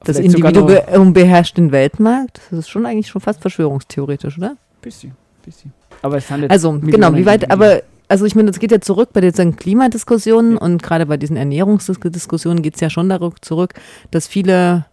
Das 0.03 0.17
Vielleicht 0.17 0.35
Individuum 0.35 0.77
ähm, 0.87 1.13
beherrscht 1.13 1.57
den 1.57 1.71
Weltmarkt. 1.71 2.39
Das 2.49 2.59
ist 2.59 2.69
schon 2.69 2.85
eigentlich 2.85 3.07
schon 3.07 3.21
fast 3.21 3.41
verschwörungstheoretisch, 3.41 4.37
oder? 4.37 4.55
Bisschen, 4.81 5.13
bisschen. 5.43 5.73
Aber 6.03 6.17
es 6.17 6.29
handelt 6.29 6.51
Also, 6.51 6.71
Millionen 6.71 6.91
genau, 6.91 7.15
wie 7.15 7.25
weit, 7.25 7.49
aber, 7.49 7.81
also 8.07 8.25
ich 8.25 8.35
meine, 8.35 8.47
das 8.47 8.59
geht 8.59 8.71
ja 8.71 8.79
zurück 8.79 9.09
bei 9.13 9.21
diesen 9.21 9.55
Klimadiskussionen 9.55 10.57
und 10.57 10.83
gerade 10.83 11.07
bei 11.07 11.17
diesen 11.17 11.35
Ernährungsdiskussionen 11.35 12.61
geht 12.61 12.75
es 12.75 12.81
ja 12.81 12.91
schon 12.91 13.09
darauf 13.09 13.41
zurück, 13.41 13.73
dass 14.11 14.27
viele 14.27 14.85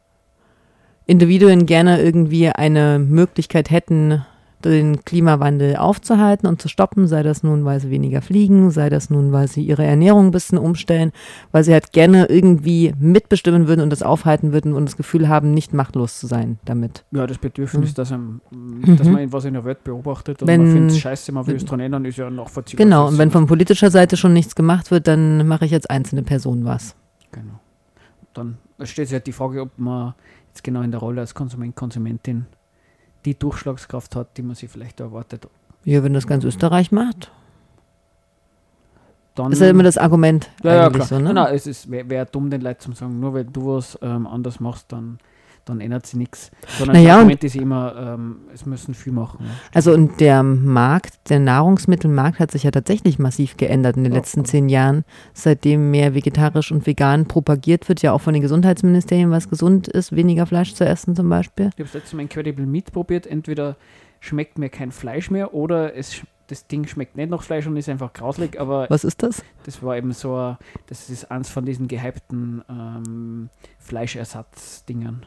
Individuen 1.06 1.66
gerne 1.66 2.00
irgendwie 2.00 2.48
eine 2.48 2.98
Möglichkeit 2.98 3.70
hätten, 3.70 4.24
den 4.70 5.04
Klimawandel 5.04 5.76
aufzuhalten 5.76 6.46
und 6.46 6.60
zu 6.62 6.68
stoppen, 6.68 7.06
sei 7.06 7.22
das 7.22 7.42
nun, 7.42 7.64
weil 7.64 7.80
sie 7.80 7.90
weniger 7.90 8.22
fliegen, 8.22 8.70
sei 8.70 8.90
das 8.90 9.10
nun, 9.10 9.32
weil 9.32 9.48
sie 9.48 9.62
ihre 9.62 9.84
Ernährung 9.84 10.26
ein 10.26 10.30
bisschen 10.30 10.58
umstellen, 10.58 11.12
weil 11.52 11.64
sie 11.64 11.72
halt 11.72 11.92
gerne 11.92 12.26
irgendwie 12.26 12.94
mitbestimmen 12.98 13.66
würden 13.68 13.80
und 13.80 13.90
das 13.90 14.02
aufhalten 14.02 14.52
würden 14.52 14.72
und 14.74 14.84
das 14.86 14.96
Gefühl 14.96 15.28
haben, 15.28 15.52
nicht 15.54 15.72
machtlos 15.74 16.18
zu 16.18 16.26
sein 16.26 16.58
damit. 16.64 17.04
Ja, 17.10 17.26
das 17.26 17.38
Bedürfnis, 17.38 17.90
Mhm. 17.90 17.94
dass, 17.94 18.12
einem, 18.12 18.40
Mhm. 18.50 18.96
dass 18.96 19.08
man 19.08 19.32
was 19.32 19.44
in 19.44 19.54
der 19.54 19.64
Welt 19.64 19.84
beobachtet 19.84 20.42
und 20.42 20.48
Wenn- 20.48 20.62
man 20.64 20.72
findet 20.72 20.90
es 20.92 20.98
scheiße, 20.98 21.32
man 21.32 21.46
will 21.46 21.56
es 21.56 21.64
dran 21.64 21.80
ändern, 21.80 22.04
ist 22.04 22.16
ja 22.18 22.30
nachvollziehbar. 22.30 22.84
Genau, 22.84 23.08
und 23.08 23.18
wenn 23.18 23.30
von 23.30 23.46
politischer 23.46 23.90
Seite 23.90 24.16
schon 24.16 24.32
nichts 24.32 24.54
gemacht 24.54 24.90
wird, 24.90 25.06
dann 25.08 25.46
mache 25.46 25.64
ich 25.64 25.74
als 25.74 25.86
einzelne 25.86 26.22
Person 26.22 26.64
was. 26.64 26.94
Genau. 27.32 27.60
Dann 28.34 28.58
stellt 28.82 29.08
sich 29.08 29.14
halt 29.14 29.26
die 29.26 29.32
Frage, 29.32 29.60
ob 29.62 29.78
man 29.78 30.14
jetzt 30.48 30.64
genau 30.64 30.82
in 30.82 30.90
der 30.90 31.00
Rolle 31.00 31.20
als 31.20 31.34
Konsument, 31.34 31.76
Konsumentin 31.76 32.46
die 33.24 33.38
Durchschlagskraft 33.38 34.16
hat, 34.16 34.36
die 34.36 34.42
man 34.42 34.54
sich 34.54 34.70
vielleicht 34.70 35.00
erwartet. 35.00 35.48
Ja, 35.84 36.02
wenn 36.02 36.14
das 36.14 36.26
ganz 36.26 36.44
Österreich 36.44 36.92
macht. 36.92 37.30
Dann, 39.34 39.50
Ist 39.50 39.60
ja 39.60 39.68
immer 39.68 39.82
das 39.82 39.98
Argument 39.98 40.48
ja, 40.62 40.74
ja, 40.74 40.90
klar. 40.90 41.06
so, 41.06 41.18
ne? 41.18 41.34
Nein, 41.34 41.54
es 41.54 41.90
wäre 41.90 42.08
wär 42.08 42.24
dumm, 42.24 42.50
den 42.50 42.60
Leuten 42.60 42.80
zu 42.80 42.92
sagen, 42.92 43.18
nur 43.18 43.34
weil 43.34 43.44
du 43.44 43.74
was 43.74 43.98
ähm, 44.00 44.28
anders 44.28 44.60
machst, 44.60 44.92
dann, 44.92 45.18
dann 45.64 45.80
ändert 45.80 46.06
sich 46.06 46.16
nichts. 46.16 46.50
Sondern 46.78 46.96
Naja, 46.96 47.08
das 47.08 47.16
Argument 47.16 47.44
ist 47.44 47.56
immer, 47.56 47.94
ähm, 47.96 48.36
es 48.52 48.66
müssen 48.66 48.94
viel 48.94 49.12
machen. 49.12 49.46
Also 49.72 49.92
und 49.92 50.20
der 50.20 50.42
Markt, 50.42 51.30
der 51.30 51.40
Nahrungsmittelmarkt 51.40 52.38
hat 52.38 52.50
sich 52.50 52.64
ja 52.64 52.70
tatsächlich 52.70 53.18
massiv 53.18 53.56
geändert 53.56 53.96
in 53.96 54.04
den 54.04 54.12
Ja, 54.12 54.18
letzten 54.18 54.44
zehn 54.44 54.68
Jahren, 54.68 55.04
seitdem 55.32 55.90
mehr 55.90 56.14
vegetarisch 56.14 56.72
und 56.72 56.86
vegan 56.86 57.26
propagiert 57.26 57.88
wird, 57.88 58.02
ja 58.02 58.12
auch 58.12 58.20
von 58.20 58.34
den 58.34 58.42
Gesundheitsministerien, 58.42 59.30
was 59.30 59.48
gesund 59.48 59.88
ist, 59.88 60.14
weniger 60.14 60.46
Fleisch 60.46 60.74
zu 60.74 60.84
essen 60.84 61.16
zum 61.16 61.28
Beispiel. 61.28 61.66
Ich 61.66 61.72
habe 61.72 61.84
das 61.84 61.94
letzte 61.94 62.16
Mal 62.16 62.22
Incredible 62.22 62.66
Meat 62.66 62.92
probiert. 62.92 63.26
Entweder 63.26 63.76
schmeckt 64.20 64.58
mir 64.58 64.68
kein 64.68 64.90
Fleisch 64.90 65.30
mehr 65.30 65.54
oder 65.54 65.94
es, 65.96 66.22
das 66.46 66.66
Ding 66.66 66.86
schmeckt 66.86 67.16
nicht 67.16 67.30
nach 67.30 67.42
Fleisch 67.42 67.66
und 67.66 67.76
ist 67.76 67.88
einfach 67.88 68.12
grauslig, 68.12 68.58
aber 68.60 68.86
Was 68.88 69.04
ist 69.04 69.22
das? 69.22 69.42
Das 69.64 69.82
war 69.82 69.96
eben 69.96 70.12
so, 70.12 70.56
das 70.86 71.10
ist 71.10 71.30
eins 71.30 71.48
von 71.48 71.64
diesen 71.64 71.88
gehypten 71.88 72.62
ähm, 72.68 73.50
Fleischersatzdingern. 73.78 75.26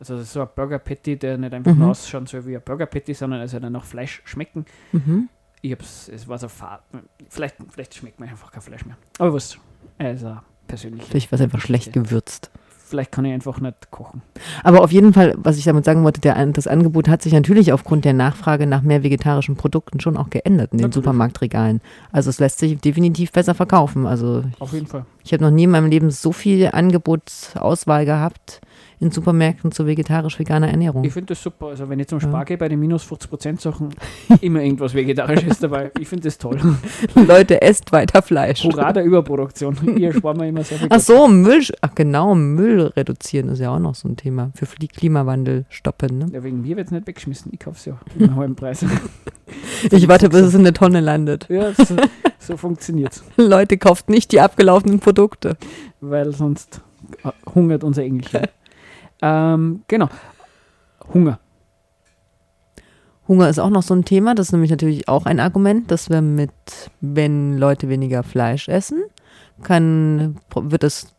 Also 0.00 0.14
das 0.14 0.24
ist 0.24 0.32
so 0.32 0.42
ein 0.42 0.48
Burger 0.54 0.78
Patty, 0.78 1.16
der 1.16 1.38
nicht 1.38 1.52
einfach 1.52 1.72
Mhm. 1.72 1.78
nur 1.80 1.90
ausschauen 1.90 2.26
soll 2.26 2.46
wie 2.46 2.56
ein 2.56 2.62
Burger 2.64 2.86
Patty, 2.86 3.14
sondern 3.14 3.40
er 3.40 3.48
soll 3.48 3.60
dann 3.60 3.72
nach 3.72 3.84
Fleisch 3.84 4.22
schmecken. 4.24 4.64
Mhm. 4.92 5.28
Ich 5.60 5.72
hab's, 5.72 6.08
es 6.08 6.28
war 6.28 6.38
so 6.38 6.46
fad. 6.48 6.82
Vielleicht, 7.28 7.56
vielleicht 7.70 7.94
schmeckt 7.96 8.20
mir 8.20 8.26
einfach 8.28 8.52
kein 8.52 8.62
Fleisch 8.62 8.84
mehr. 8.86 8.96
Aber 9.18 9.34
was? 9.34 9.58
Also 9.98 10.36
persönlich. 10.68 11.04
Vielleicht 11.04 11.32
war 11.32 11.36
es 11.38 11.42
einfach 11.42 11.60
schlecht 11.60 11.92
gewürzt. 11.92 12.50
Vielleicht 12.68 13.12
kann 13.12 13.24
ich 13.26 13.32
einfach 13.34 13.60
nicht 13.60 13.90
kochen. 13.90 14.22
Aber 14.62 14.82
auf 14.82 14.92
jeden 14.92 15.12
Fall, 15.12 15.34
was 15.36 15.58
ich 15.58 15.64
damit 15.64 15.84
sagen 15.84 16.04
wollte, 16.04 16.22
der, 16.22 16.46
das 16.46 16.66
Angebot 16.66 17.06
hat 17.08 17.20
sich 17.20 17.34
natürlich 17.34 17.72
aufgrund 17.74 18.06
der 18.06 18.14
Nachfrage 18.14 18.66
nach 18.66 18.80
mehr 18.80 19.02
vegetarischen 19.02 19.56
Produkten 19.56 20.00
schon 20.00 20.16
auch 20.16 20.30
geändert 20.30 20.72
in 20.72 20.78
den 20.78 20.84
Natürlich. 20.84 20.94
Supermarktregalen. 21.04 21.82
Also 22.12 22.30
es 22.30 22.38
lässt 22.38 22.60
sich 22.60 22.78
definitiv 22.78 23.32
besser 23.32 23.54
verkaufen. 23.54 24.06
Also 24.06 24.44
Auf 24.58 24.72
jeden 24.72 24.86
Fall. 24.86 25.04
ich 25.22 25.32
habe 25.34 25.42
noch 25.44 25.50
nie 25.50 25.64
in 25.64 25.70
meinem 25.70 25.90
Leben 25.90 26.10
so 26.10 26.32
viel 26.32 26.70
Angebotsauswahl 26.72 28.06
gehabt 28.06 28.60
in 29.00 29.10
Supermärkten 29.10 29.70
zu 29.72 29.86
vegetarisch-veganer 29.86 30.68
Ernährung. 30.68 31.04
Ich 31.04 31.12
finde 31.12 31.28
das 31.34 31.42
super. 31.42 31.66
Also 31.66 31.88
wenn 31.88 32.00
ich 32.00 32.08
zum 32.08 32.18
Ja. 32.18 32.28
Spar 32.28 32.44
gehe 32.44 32.58
bei 32.58 32.68
den 32.68 32.80
minus 32.80 33.04
50% 33.04 33.60
Sachen, 33.60 33.90
immer 34.40 34.60
irgendwas 34.60 34.94
Vegetarisches 34.94 35.60
dabei. 35.60 35.90
Ich 36.00 36.08
finde 36.08 36.24
das 36.24 36.38
toll. 36.38 36.58
Leute, 37.14 37.62
esst 37.62 37.92
weiter 37.92 38.22
Fleisch. 38.22 38.64
Hurra 38.64 38.92
der 38.92 39.04
Überproduktion. 39.04 39.76
Hier 39.96 40.12
sparen 40.12 40.38
wir 40.40 40.46
immer 40.48 40.64
sehr 40.64 40.78
viel 40.78 40.88
Ach 40.90 41.00
so, 41.00 41.28
Müll, 41.28 41.62
ach 41.80 41.94
genau, 41.94 42.34
Müll 42.34 42.82
reduzieren 42.96 43.48
ist 43.50 43.60
ja 43.60 43.74
auch 43.74 43.78
noch 43.78 43.94
so 43.94 44.08
ein 44.08 44.16
Thema. 44.16 44.50
Für 44.54 44.66
die 44.78 44.88
Klimawandel 44.88 45.64
stoppen. 45.68 46.18
Ne? 46.18 46.26
Ja, 46.32 46.42
wegen 46.42 46.62
mir 46.62 46.76
wird 46.76 46.86
es 46.86 46.92
nicht 46.92 47.06
weggeschmissen. 47.06 47.52
Ich 47.52 47.60
kaufe 47.60 47.76
es 47.78 47.84
ja 47.84 47.98
im 48.18 48.34
halben 48.36 48.54
Preis. 48.56 48.84
Ich 49.90 50.08
warte, 50.08 50.28
bis 50.28 50.40
es 50.40 50.54
in 50.54 50.60
eine 50.60 50.72
Tonne 50.72 51.00
landet. 51.00 51.46
ja, 51.48 51.72
so, 51.72 51.96
so 52.38 52.56
funktioniert 52.56 53.12
es. 53.12 53.22
Leute, 53.36 53.78
kauft 53.78 54.10
nicht 54.10 54.32
die 54.32 54.40
abgelaufenen 54.40 54.98
Produkte. 55.00 55.56
Weil 56.00 56.32
sonst 56.32 56.80
äh, 57.24 57.30
hungert 57.54 57.84
unser 57.84 58.02
Engelchen. 58.02 58.42
Ähm, 59.22 59.82
genau. 59.88 60.08
Hunger. 61.12 61.38
Hunger 63.26 63.48
ist 63.48 63.58
auch 63.58 63.70
noch 63.70 63.82
so 63.82 63.94
ein 63.94 64.04
Thema. 64.04 64.34
Das 64.34 64.48
ist 64.48 64.52
nämlich 64.52 64.70
natürlich 64.70 65.08
auch 65.08 65.26
ein 65.26 65.40
Argument, 65.40 65.90
dass 65.90 66.08
wir 66.10 66.22
mit, 66.22 66.50
wenn 67.00 67.58
Leute 67.58 67.88
weniger 67.88 68.22
Fleisch 68.22 68.68
essen, 68.68 69.02
kann, 69.62 70.36
wird 70.54 70.84
es, 70.84 71.14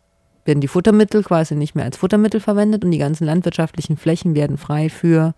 werden 0.45 0.61
die 0.61 0.67
Futtermittel 0.67 1.23
quasi 1.23 1.55
nicht 1.55 1.75
mehr 1.75 1.85
als 1.85 1.97
Futtermittel 1.97 2.39
verwendet 2.39 2.83
und 2.83 2.91
die 2.91 2.97
ganzen 2.97 3.25
landwirtschaftlichen 3.25 3.97
Flächen 3.97 4.33
werden 4.33 4.57
frei 4.57 4.89
für 4.89 5.35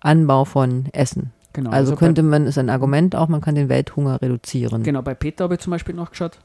Anbau 0.00 0.44
von 0.44 0.86
Essen. 0.92 1.32
Genau. 1.52 1.70
Also 1.70 1.92
bei- 1.92 1.98
könnte 1.98 2.22
man, 2.22 2.46
ist 2.46 2.58
ein 2.58 2.70
Argument 2.70 3.14
auch, 3.14 3.28
man 3.28 3.40
kann 3.40 3.54
den 3.54 3.68
Welthunger 3.68 4.20
reduzieren. 4.20 4.82
Genau, 4.82 5.02
bei 5.02 5.14
Peter 5.14 5.44
habe 5.44 5.54
ich 5.54 5.60
zum 5.60 5.70
Beispiel 5.70 5.94
nachgeschaut. 5.94 6.38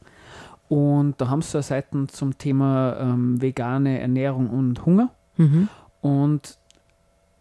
Und 0.70 1.20
da 1.20 1.30
haben 1.30 1.42
sie 1.42 1.62
Seiten 1.62 2.10
zum 2.10 2.38
Thema 2.38 2.98
ähm, 3.00 3.42
vegane 3.42 4.00
Ernährung 4.00 4.50
und 4.50 4.86
Hunger. 4.86 5.10
Mhm. 5.38 5.68
Und, 6.02 6.58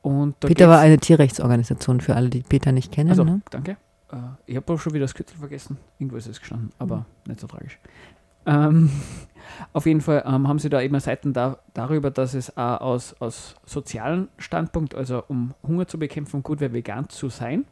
und 0.03 0.41
Peter 0.41 0.69
war 0.69 0.79
eine 0.81 0.99
Tierrechtsorganisation 0.99 2.01
für 2.01 2.15
alle, 2.17 2.29
die 2.31 2.41
Peter 2.43 2.73
nicht 2.73 2.93
kennen. 2.93 3.11
Also, 3.11 3.25
ne? 3.25 3.41
danke. 3.51 3.77
Äh, 4.13 4.17
ich 4.47 4.57
habe 4.57 4.73
auch 4.73 4.81
schon 4.81 4.95
wieder 4.95 5.05
das 5.05 5.15
Kürzel 5.15 5.37
vergessen. 5.39 5.79
Irgendwo 5.99 6.17
ist 6.17 6.27
es 6.27 6.41
gestanden, 6.41 6.71
aber 6.79 7.07
nicht 7.27 7.41
so 7.41 7.47
tragisch. 7.47 7.79
Ähm, 8.47 8.91
auf 9.73 9.87
jeden 9.87 10.01
Fall 10.01 10.25
ähm, 10.27 10.49
haben 10.49 10.59
sie 10.59 10.69
da 10.69 10.81
eben 10.81 10.99
Seiten 11.01 11.33
da, 11.33 11.59
darüber, 11.75 12.11
dass 12.11 12.35
es 12.35 12.57
auch 12.57 12.81
aus, 12.81 13.15
aus 13.21 13.57
sozialen 13.67 14.29
Standpunkt, 14.39 14.95
also 14.95 15.23
um 15.29 15.55
Hunger 15.67 15.87
zu 15.87 15.99
bekämpfen, 15.99 16.43
gut 16.43 16.61
wäre, 16.61 16.73
vegan 16.73 17.09
zu 17.09 17.29
sein. 17.29 17.65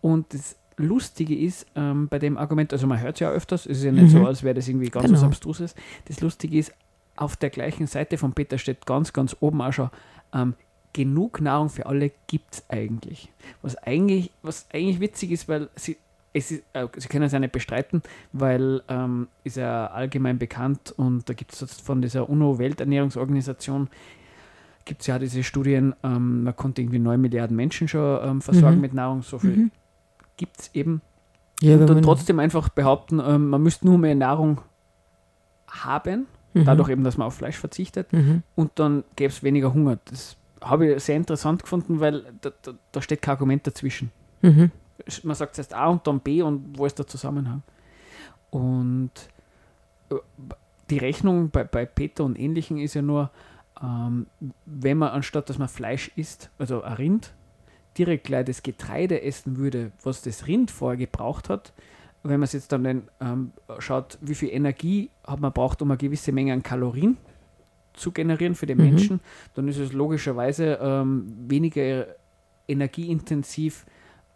Und 0.00 0.34
das 0.34 0.56
Lustige 0.78 1.36
ist 1.38 1.66
ähm, 1.76 2.08
bei 2.08 2.18
dem 2.18 2.36
Argument, 2.38 2.72
also 2.72 2.86
man 2.86 3.00
hört 3.00 3.16
es 3.16 3.20
ja 3.20 3.30
öfters, 3.30 3.66
es 3.66 3.78
ist 3.78 3.84
ja 3.84 3.92
nicht 3.92 4.10
so, 4.10 4.18
Mhm. 4.18 4.26
als 4.26 4.42
wäre 4.42 4.54
das 4.54 4.66
irgendwie 4.68 4.88
ganz 4.88 5.06
Genau. 5.06 5.18
was 5.18 5.24
Abstruses. 5.24 5.74
Das 6.06 6.20
Lustige 6.20 6.58
ist, 6.58 6.72
auf 7.16 7.36
der 7.36 7.50
gleichen 7.50 7.86
Seite 7.86 8.18
von 8.18 8.32
Peter 8.32 8.58
steht 8.58 8.86
ganz, 8.86 9.12
ganz 9.12 9.36
oben 9.40 9.60
auch 9.62 9.72
schon, 9.72 9.90
ähm, 10.32 10.54
genug 10.92 11.40
Nahrung 11.40 11.70
für 11.70 11.86
alle 11.86 12.10
gibt 12.26 12.54
es 12.54 12.64
eigentlich. 12.68 13.30
Was 13.62 13.76
eigentlich, 13.76 14.30
was 14.42 14.66
eigentlich 14.72 15.00
witzig 15.00 15.30
ist, 15.30 15.48
weil 15.48 15.68
sie, 15.74 15.96
es 16.34 16.50
ist, 16.50 16.64
äh, 16.74 16.86
sie 16.96 17.08
können 17.08 17.24
es 17.24 17.32
ja 17.32 17.38
nicht 17.38 17.52
bestreiten, 17.52 18.02
weil 18.32 18.82
ähm, 18.88 19.28
ist 19.44 19.56
ja 19.56 19.86
allgemein 19.88 20.38
bekannt 20.38 20.92
und 20.96 21.28
da 21.28 21.34
gibt 21.34 21.52
es 21.52 21.80
von 21.80 22.02
dieser 22.02 22.28
UNO-Welternährungsorganisation 22.28 23.88
gibt 24.84 25.02
es 25.02 25.06
ja 25.06 25.18
diese 25.18 25.44
Studien, 25.44 25.94
ähm, 26.02 26.42
man 26.44 26.56
konnte 26.56 26.82
irgendwie 26.82 26.98
9 26.98 27.20
Milliarden 27.20 27.56
Menschen 27.56 27.86
schon 27.88 28.18
ähm, 28.28 28.40
versorgen 28.42 28.76
Mhm. 28.76 28.80
mit 28.82 28.94
Nahrung, 28.94 29.22
so 29.22 29.38
viel 29.38 29.56
Mhm. 29.56 29.70
gibt 30.36 30.58
es 30.60 30.74
eben 30.74 31.00
Ja, 31.60 31.76
und 31.76 31.86
dann 31.86 32.02
trotzdem 32.02 32.38
einfach 32.40 32.68
behaupten, 32.68 33.20
ähm, 33.24 33.48
man 33.48 33.62
müsste 33.62 33.86
nur 33.86 33.96
mehr 33.98 34.14
Nahrung 34.16 34.60
haben, 35.68 36.26
Mhm. 36.54 36.64
dadurch 36.64 36.88
eben, 36.90 37.04
dass 37.04 37.16
man 37.16 37.26
auf 37.26 37.34
Fleisch 37.34 37.56
verzichtet 37.58 38.12
Mhm. 38.12 38.42
und 38.56 38.72
dann 38.76 39.04
gäbe 39.16 39.32
es 39.32 39.42
weniger 39.42 39.72
Hunger. 39.72 39.98
Das 40.04 40.36
habe 40.60 40.92
ich 40.94 41.02
sehr 41.04 41.16
interessant 41.16 41.62
gefunden, 41.62 42.00
weil 42.00 42.24
da, 42.40 42.50
da, 42.62 42.72
da 42.92 43.02
steht 43.02 43.22
kein 43.22 43.32
Argument 43.32 43.66
dazwischen. 43.66 44.10
Mhm. 44.42 44.70
Man 45.24 45.34
sagt 45.34 45.54
zuerst 45.56 45.74
A 45.74 45.86
und 45.88 46.06
dann 46.06 46.20
B 46.20 46.42
und 46.42 46.78
wo 46.78 46.86
ist 46.86 46.98
der 46.98 47.06
Zusammenhang? 47.06 47.62
Und 48.50 49.10
äh, 50.10 50.14
die 50.90 50.98
Rechnung 50.98 51.50
bei, 51.50 51.64
bei 51.64 51.86
Peter 51.86 52.24
und 52.24 52.38
Ähnlichen 52.38 52.78
ist 52.78 52.94
ja 52.94 53.02
nur, 53.02 53.30
ähm, 53.82 54.26
wenn 54.66 54.98
man 54.98 55.08
anstatt 55.10 55.48
dass 55.48 55.58
man 55.58 55.68
Fleisch 55.68 56.10
isst, 56.16 56.50
also 56.58 56.82
ein 56.82 56.92
Rind, 56.94 57.32
direkt 57.98 58.24
gleich 58.24 58.44
das 58.44 58.62
Getreide 58.62 59.22
essen 59.22 59.56
würde, 59.56 59.92
was 60.02 60.22
das 60.22 60.46
Rind 60.46 60.70
vorher 60.70 60.98
gebraucht 60.98 61.48
hat, 61.48 61.72
wenn 62.22 62.38
man 62.40 62.44
es 62.44 62.52
jetzt 62.52 62.70
dann 62.72 63.08
ähm, 63.20 63.52
schaut, 63.78 64.18
wie 64.20 64.34
viel 64.34 64.50
Energie 64.50 65.10
hat 65.26 65.40
man 65.40 65.52
braucht, 65.52 65.82
um 65.82 65.90
eine 65.90 65.98
gewisse 65.98 66.32
Menge 66.32 66.52
an 66.52 66.62
Kalorien 66.62 67.16
zu 67.94 68.10
generieren 68.12 68.54
für 68.54 68.66
den 68.66 68.78
Mhm. 68.78 68.84
Menschen, 68.84 69.20
dann 69.54 69.68
ist 69.68 69.78
es 69.78 69.92
logischerweise 69.92 70.78
ähm, 70.80 71.32
weniger 71.48 72.06
energieintensiv 72.68 73.86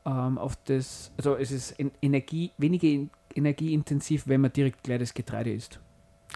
ähm, 0.04 0.38
auf 0.38 0.56
das, 0.64 1.10
also 1.16 1.36
es 1.36 1.50
ist 1.50 1.72
en 1.80 1.90
Energie, 2.02 2.50
weniger 2.58 2.86
in- 2.88 3.10
energieintensiv, 3.34 4.26
wenn 4.28 4.40
man 4.40 4.52
direkt 4.52 4.82
gleich 4.84 4.98
das 5.00 5.14
Getreide 5.14 5.52
isst. 5.52 5.80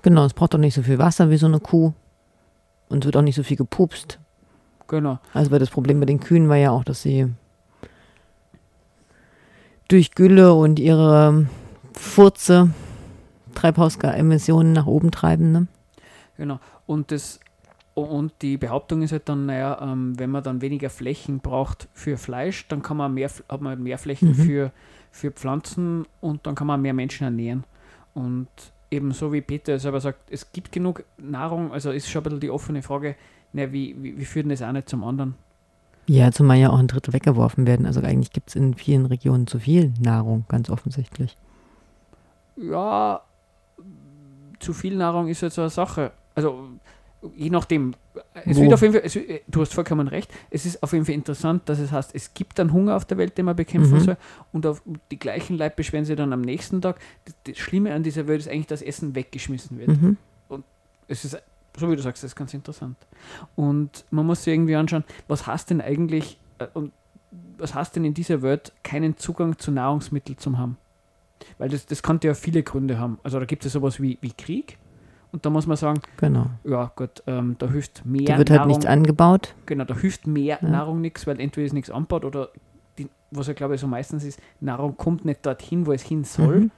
Genau, 0.02 0.24
es 0.24 0.34
braucht 0.34 0.54
doch 0.54 0.58
nicht 0.58 0.74
so 0.74 0.82
viel 0.82 0.98
Wasser 0.98 1.30
wie 1.30 1.36
so 1.36 1.46
eine 1.46 1.60
Kuh. 1.60 1.92
Und 2.88 3.04
es 3.04 3.06
wird 3.06 3.16
auch 3.16 3.22
nicht 3.22 3.36
so 3.36 3.42
viel 3.42 3.56
gepupst. 3.56 4.18
Genau. 4.88 5.18
Also 5.32 5.50
weil 5.50 5.60
das 5.60 5.70
Problem 5.70 6.00
bei 6.00 6.06
den 6.06 6.20
Kühen 6.20 6.48
war 6.48 6.56
ja 6.56 6.70
auch, 6.72 6.84
dass 6.84 7.02
sie 7.02 7.28
durch 9.90 10.12
Gülle 10.14 10.54
und 10.54 10.78
ihre 10.78 11.46
Furze 11.92 12.70
Treibhausemissionen 13.54 14.72
nach 14.72 14.86
oben 14.86 15.10
treiben. 15.10 15.52
Ne? 15.52 15.66
Genau. 16.36 16.60
Und 16.86 17.10
das 17.10 17.40
und 17.94 18.32
die 18.40 18.56
Behauptung 18.56 19.02
ist 19.02 19.12
halt 19.12 19.28
dann, 19.28 19.46
naja, 19.46 19.78
ähm, 19.82 20.18
wenn 20.18 20.30
man 20.30 20.42
dann 20.42 20.62
weniger 20.62 20.90
Flächen 20.90 21.40
braucht 21.40 21.88
für 21.92 22.16
Fleisch, 22.16 22.66
dann 22.68 22.82
kann 22.82 22.96
man 22.96 23.12
mehr, 23.12 23.28
hat 23.48 23.60
man 23.60 23.82
mehr 23.82 23.98
Flächen 23.98 24.28
Mhm. 24.28 24.34
für, 24.34 24.72
für 25.10 25.30
Pflanzen 25.32 26.06
und 26.20 26.46
dann 26.46 26.54
kann 26.54 26.66
man 26.68 26.80
mehr 26.80 26.94
Menschen 26.94 27.24
ernähren. 27.24 27.64
Und 28.14 28.48
ebenso 28.90 29.32
wie 29.32 29.40
Peter 29.40 29.78
selber 29.78 30.00
sagt, 30.00 30.30
es 30.30 30.52
gibt 30.52 30.72
genug 30.72 31.04
Nahrung, 31.18 31.72
also 31.72 31.90
ist 31.90 32.08
schon 32.08 32.20
ein 32.20 32.24
bisschen 32.24 32.40
die 32.40 32.50
offene 32.50 32.82
Frage, 32.82 33.16
na, 33.52 33.72
wie, 33.72 33.96
wie, 34.00 34.16
wie 34.18 34.24
führt 34.24 34.44
denn 34.44 34.50
das 34.50 34.62
eine 34.62 34.84
zum 34.84 35.04
anderen? 35.04 35.34
Ja, 36.12 36.32
zumal 36.32 36.56
ja 36.58 36.70
auch 36.70 36.78
ein 36.78 36.88
Drittel 36.88 37.12
weggeworfen 37.12 37.68
werden. 37.68 37.86
Also 37.86 38.00
eigentlich 38.00 38.32
gibt 38.32 38.48
es 38.48 38.56
in 38.56 38.74
vielen 38.74 39.06
Regionen 39.06 39.46
zu 39.46 39.60
viel 39.60 39.92
Nahrung, 40.00 40.44
ganz 40.48 40.68
offensichtlich. 40.68 41.36
Ja, 42.56 43.20
zu 44.58 44.72
viel 44.72 44.96
Nahrung 44.96 45.28
ist 45.28 45.40
jetzt 45.40 45.54
so 45.54 45.60
eine 45.62 45.70
Sache. 45.70 46.10
Also, 46.34 46.64
je 47.36 47.48
nachdem. 47.50 47.94
Es 48.44 48.56
Wo? 48.56 48.62
wird 48.62 48.74
auf 48.74 48.82
jeden 48.82 48.92
Fall, 48.94 49.02
es, 49.04 49.14
wird- 49.14 49.42
du 49.46 49.60
hast 49.60 49.72
vollkommen 49.72 50.08
recht, 50.08 50.32
es 50.50 50.66
ist 50.66 50.82
auf 50.82 50.92
jeden 50.92 51.04
Fall 51.04 51.14
interessant, 51.14 51.68
dass 51.68 51.78
es 51.78 51.92
heißt, 51.92 52.12
es 52.14 52.34
gibt 52.34 52.58
dann 52.58 52.72
Hunger 52.72 52.96
auf 52.96 53.04
der 53.04 53.16
Welt, 53.16 53.38
den 53.38 53.44
man 53.44 53.54
bekämpfen 53.54 53.94
Mhm. 53.98 54.00
soll 54.00 54.16
und 54.52 54.66
auf 54.66 54.82
die 55.12 55.18
gleichen 55.18 55.56
Leute 55.58 55.76
beschweren 55.76 56.04
sie 56.04 56.16
dann 56.16 56.32
am 56.32 56.40
nächsten 56.40 56.82
Tag. 56.82 56.98
Das, 57.24 57.34
das 57.44 57.56
Schlimme 57.58 57.94
an 57.94 58.02
dieser 58.02 58.26
Welt 58.26 58.40
ist 58.40 58.48
eigentlich, 58.48 58.66
dass 58.66 58.82
Essen 58.82 59.14
weggeschmissen 59.14 59.78
wird. 59.78 59.88
Mhm. 59.88 60.16
Es 61.06 61.24
ist, 61.24 61.40
so 61.76 61.90
wie 61.90 61.96
du 61.96 62.02
sagst, 62.02 62.22
das 62.24 62.32
ist 62.32 62.36
ganz 62.36 62.52
interessant. 62.54 62.96
Und 63.56 64.04
man 64.10 64.26
muss 64.26 64.44
sich 64.44 64.52
irgendwie 64.54 64.76
anschauen, 64.76 65.04
was 65.28 65.46
heißt 65.46 65.70
denn 65.70 65.80
eigentlich, 65.80 66.38
äh, 66.58 66.66
und 66.74 66.92
was 67.58 67.74
heißt 67.74 67.94
denn 67.96 68.04
in 68.04 68.14
dieser 68.14 68.42
Welt, 68.42 68.72
keinen 68.82 69.16
Zugang 69.16 69.58
zu 69.58 69.70
Nahrungsmitteln 69.70 70.38
zu 70.38 70.56
haben? 70.58 70.76
Weil 71.58 71.68
das, 71.68 71.86
das 71.86 72.02
könnte 72.02 72.26
ja 72.28 72.34
viele 72.34 72.62
Gründe 72.62 72.98
haben. 72.98 73.18
Also 73.22 73.38
da 73.38 73.44
gibt 73.46 73.64
es 73.64 73.72
sowas 73.72 74.00
wie, 74.00 74.18
wie 74.20 74.32
Krieg. 74.32 74.78
Und 75.32 75.46
da 75.46 75.50
muss 75.50 75.66
man 75.66 75.76
sagen, 75.76 76.00
Genau. 76.16 76.46
ja 76.64 76.90
gut, 76.96 77.22
ähm, 77.28 77.54
da 77.58 77.68
hilft 77.68 78.04
mehr 78.04 78.24
Da 78.24 78.38
wird 78.38 78.50
halt 78.50 78.58
Nahrung, 78.58 78.68
nichts 78.68 78.86
angebaut. 78.86 79.54
genau, 79.64 79.84
da 79.84 79.96
hilft 79.96 80.26
mehr 80.26 80.58
Ja. 80.60 80.68
Nahrung 80.68 81.00
nichts, 81.00 81.26
weil 81.26 81.38
entweder 81.40 81.66
ist 81.66 81.72
nichts 81.72 81.88
anbaut 81.90 82.24
oder 82.24 82.48
die, 82.98 83.08
was 83.30 83.46
ja 83.46 83.52
glaube 83.54 83.76
ich 83.76 83.80
so 83.80 83.86
meistens 83.86 84.24
ist, 84.24 84.40
Nahrung 84.58 84.96
kommt 84.96 85.24
nicht 85.24 85.46
dorthin, 85.46 85.86
wo 85.86 85.92
es 85.92 86.02
hin 86.02 86.24
soll 86.24 86.60
Mhm. 86.62 86.70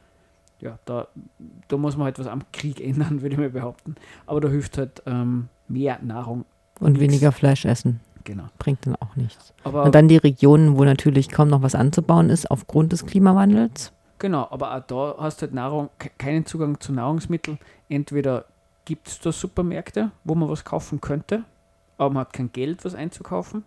Ja, 0.62 0.78
da, 0.86 1.08
da 1.68 1.76
muss 1.76 1.96
man 1.96 2.06
halt 2.06 2.18
was 2.18 2.26
am 2.26 2.40
Krieg 2.52 2.80
ändern, 2.80 3.20
würde 3.22 3.34
ich 3.34 3.38
mal 3.40 3.50
behaupten. 3.50 3.96
Aber 4.26 4.40
da 4.40 4.48
hilft 4.48 4.78
halt 4.78 5.02
ähm, 5.06 5.48
mehr 5.68 5.98
Nahrung. 6.02 6.46
Und 6.80 6.92
Nix. 6.92 7.00
weniger 7.02 7.32
Fleisch 7.32 7.64
essen. 7.66 8.00
Genau. 8.24 8.44
Bringt 8.58 8.86
dann 8.86 8.96
auch 8.96 9.14
nichts. 9.16 9.52
Aber, 9.64 9.82
Und 9.84 9.94
dann 9.94 10.08
die 10.08 10.16
Regionen, 10.16 10.78
wo 10.78 10.84
natürlich 10.84 11.28
kaum 11.28 11.48
noch 11.48 11.62
was 11.62 11.74
anzubauen 11.74 12.30
ist, 12.30 12.50
aufgrund 12.50 12.92
des 12.92 13.04
Klimawandels. 13.04 13.92
genau, 14.18 14.46
aber 14.50 14.74
auch 14.76 14.80
da 14.86 15.16
hast 15.18 15.42
du 15.42 15.46
halt 15.46 15.54
Nahrung, 15.54 15.90
ke- 15.98 16.10
keinen 16.16 16.46
Zugang 16.46 16.78
zu 16.80 16.92
Nahrungsmitteln. 16.92 17.58
Entweder 17.88 18.44
gibt 18.84 19.08
es 19.08 19.18
da 19.20 19.32
Supermärkte, 19.32 20.12
wo 20.24 20.34
man 20.36 20.48
was 20.48 20.64
kaufen 20.64 21.00
könnte, 21.00 21.42
aber 21.98 22.10
man 22.14 22.20
hat 22.22 22.32
kein 22.32 22.52
Geld, 22.52 22.84
was 22.84 22.94
einzukaufen. 22.94 23.64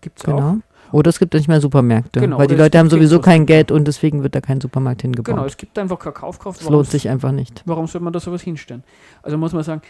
Gibt 0.00 0.18
es 0.18 0.24
Genau. 0.24 0.52
auch. 0.52 0.56
Oder 0.92 1.08
es 1.10 1.20
gibt 1.20 1.34
nicht 1.34 1.46
mehr 1.46 1.60
Supermärkte, 1.60 2.18
Genau, 2.20 2.38
weil 2.38 2.48
die 2.48 2.54
es 2.54 2.58
Leute 2.60 2.78
haben 2.78 2.90
sowieso 2.90 3.20
kein 3.20 3.46
Geld 3.46 3.70
und 3.70 3.86
deswegen 3.86 4.24
wird 4.24 4.34
da 4.34 4.40
kein 4.40 4.60
Supermarkt 4.60 5.02
Genau, 5.02 5.16
hingebaut. 5.18 5.46
es 5.46 5.56
gibt 5.56 5.78
einfach 5.78 5.98
keine 6.00 6.14
Kaufkraft. 6.14 6.60
Es 6.62 6.68
lohnt 6.68 6.88
sich 6.88 7.08
einfach 7.08 7.30
nicht. 7.30 7.62
Warum 7.64 7.86
soll 7.86 8.00
man 8.00 8.12
da 8.12 8.18
sowas 8.18 8.42
hinstellen? 8.42 8.82
Also 9.22 9.38
muss 9.38 9.52
man 9.52 9.62
sagen, 9.62 9.82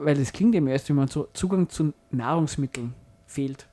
weil 0.00 0.14
das 0.16 0.32
klingt 0.32 0.54
ja 0.54 0.62
erst, 0.64 0.88
wenn 0.88 0.96
man 0.96 1.08
so 1.08 1.28
Zugang 1.34 1.68
zu 1.68 1.92
Nahrungsmitteln 2.10 2.94
fehlt. 3.26 3.66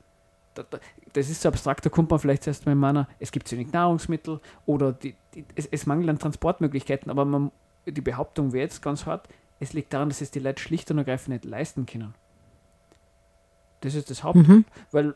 Da, 0.55 0.63
da, 0.69 0.77
das 1.13 1.29
ist 1.29 1.41
so 1.41 1.47
abstrakt, 1.50 1.85
da 1.85 1.89
kommt 1.89 2.09
man 2.09 2.19
vielleicht 2.19 2.45
erst 2.47 2.65
mal 2.65 2.75
meiner, 2.75 3.07
es 3.19 3.31
gibt 3.31 3.47
zu 3.47 3.55
wenig 3.55 3.71
Nahrungsmittel 3.71 4.41
oder 4.65 4.91
die, 4.91 5.15
die, 5.33 5.45
es, 5.55 5.67
es 5.67 5.85
mangelt 5.85 6.09
an 6.09 6.19
Transportmöglichkeiten, 6.19 7.09
aber 7.09 7.23
man, 7.23 7.51
die 7.85 8.01
Behauptung 8.01 8.51
wäre 8.51 8.63
jetzt 8.65 8.81
ganz 8.81 9.05
hart, 9.05 9.29
es 9.59 9.71
liegt 9.73 9.93
daran, 9.93 10.09
dass 10.09 10.19
es 10.21 10.31
die 10.31 10.39
Leute 10.39 10.62
schlicht 10.62 10.91
und 10.91 10.97
ergreifend 10.97 11.29
nicht 11.29 11.45
leisten 11.45 11.85
können. 11.85 12.13
Das 13.81 13.95
ist 13.95 14.09
das 14.09 14.23
Haupt, 14.23 14.35
Mhm. 14.47 14.65
weil 14.91 15.15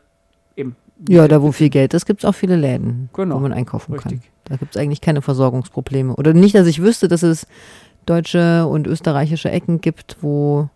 eben. 0.58 0.76
Ja, 1.08 1.28
da 1.28 1.42
wo 1.42 1.52
viel 1.52 1.68
Geld 1.70 1.94
ist, 1.94 2.06
gibt 2.06 2.24
es 2.24 2.28
auch 2.28 2.34
viele 2.34 2.56
Läden, 2.56 3.08
Genau, 3.12 3.36
wo 3.36 3.40
man 3.40 3.52
einkaufen 3.52 3.96
kann. 3.96 4.12
Richtig. 4.12 4.30
Da 4.44 4.56
gibt 4.56 4.74
es 4.74 4.80
eigentlich 4.80 5.00
keine 5.00 5.22
Versorgungsprobleme. 5.22 6.16
Oder 6.16 6.34
nicht, 6.34 6.54
dass 6.54 6.66
ich 6.66 6.82
wüsste, 6.82 7.06
dass 7.06 7.22
es 7.22 7.46
deutsche 8.06 8.66
und 8.66 8.86
österreichische 8.86 9.50
Ecken 9.50 9.80
gibt, 9.80 10.16
wo 10.22 10.68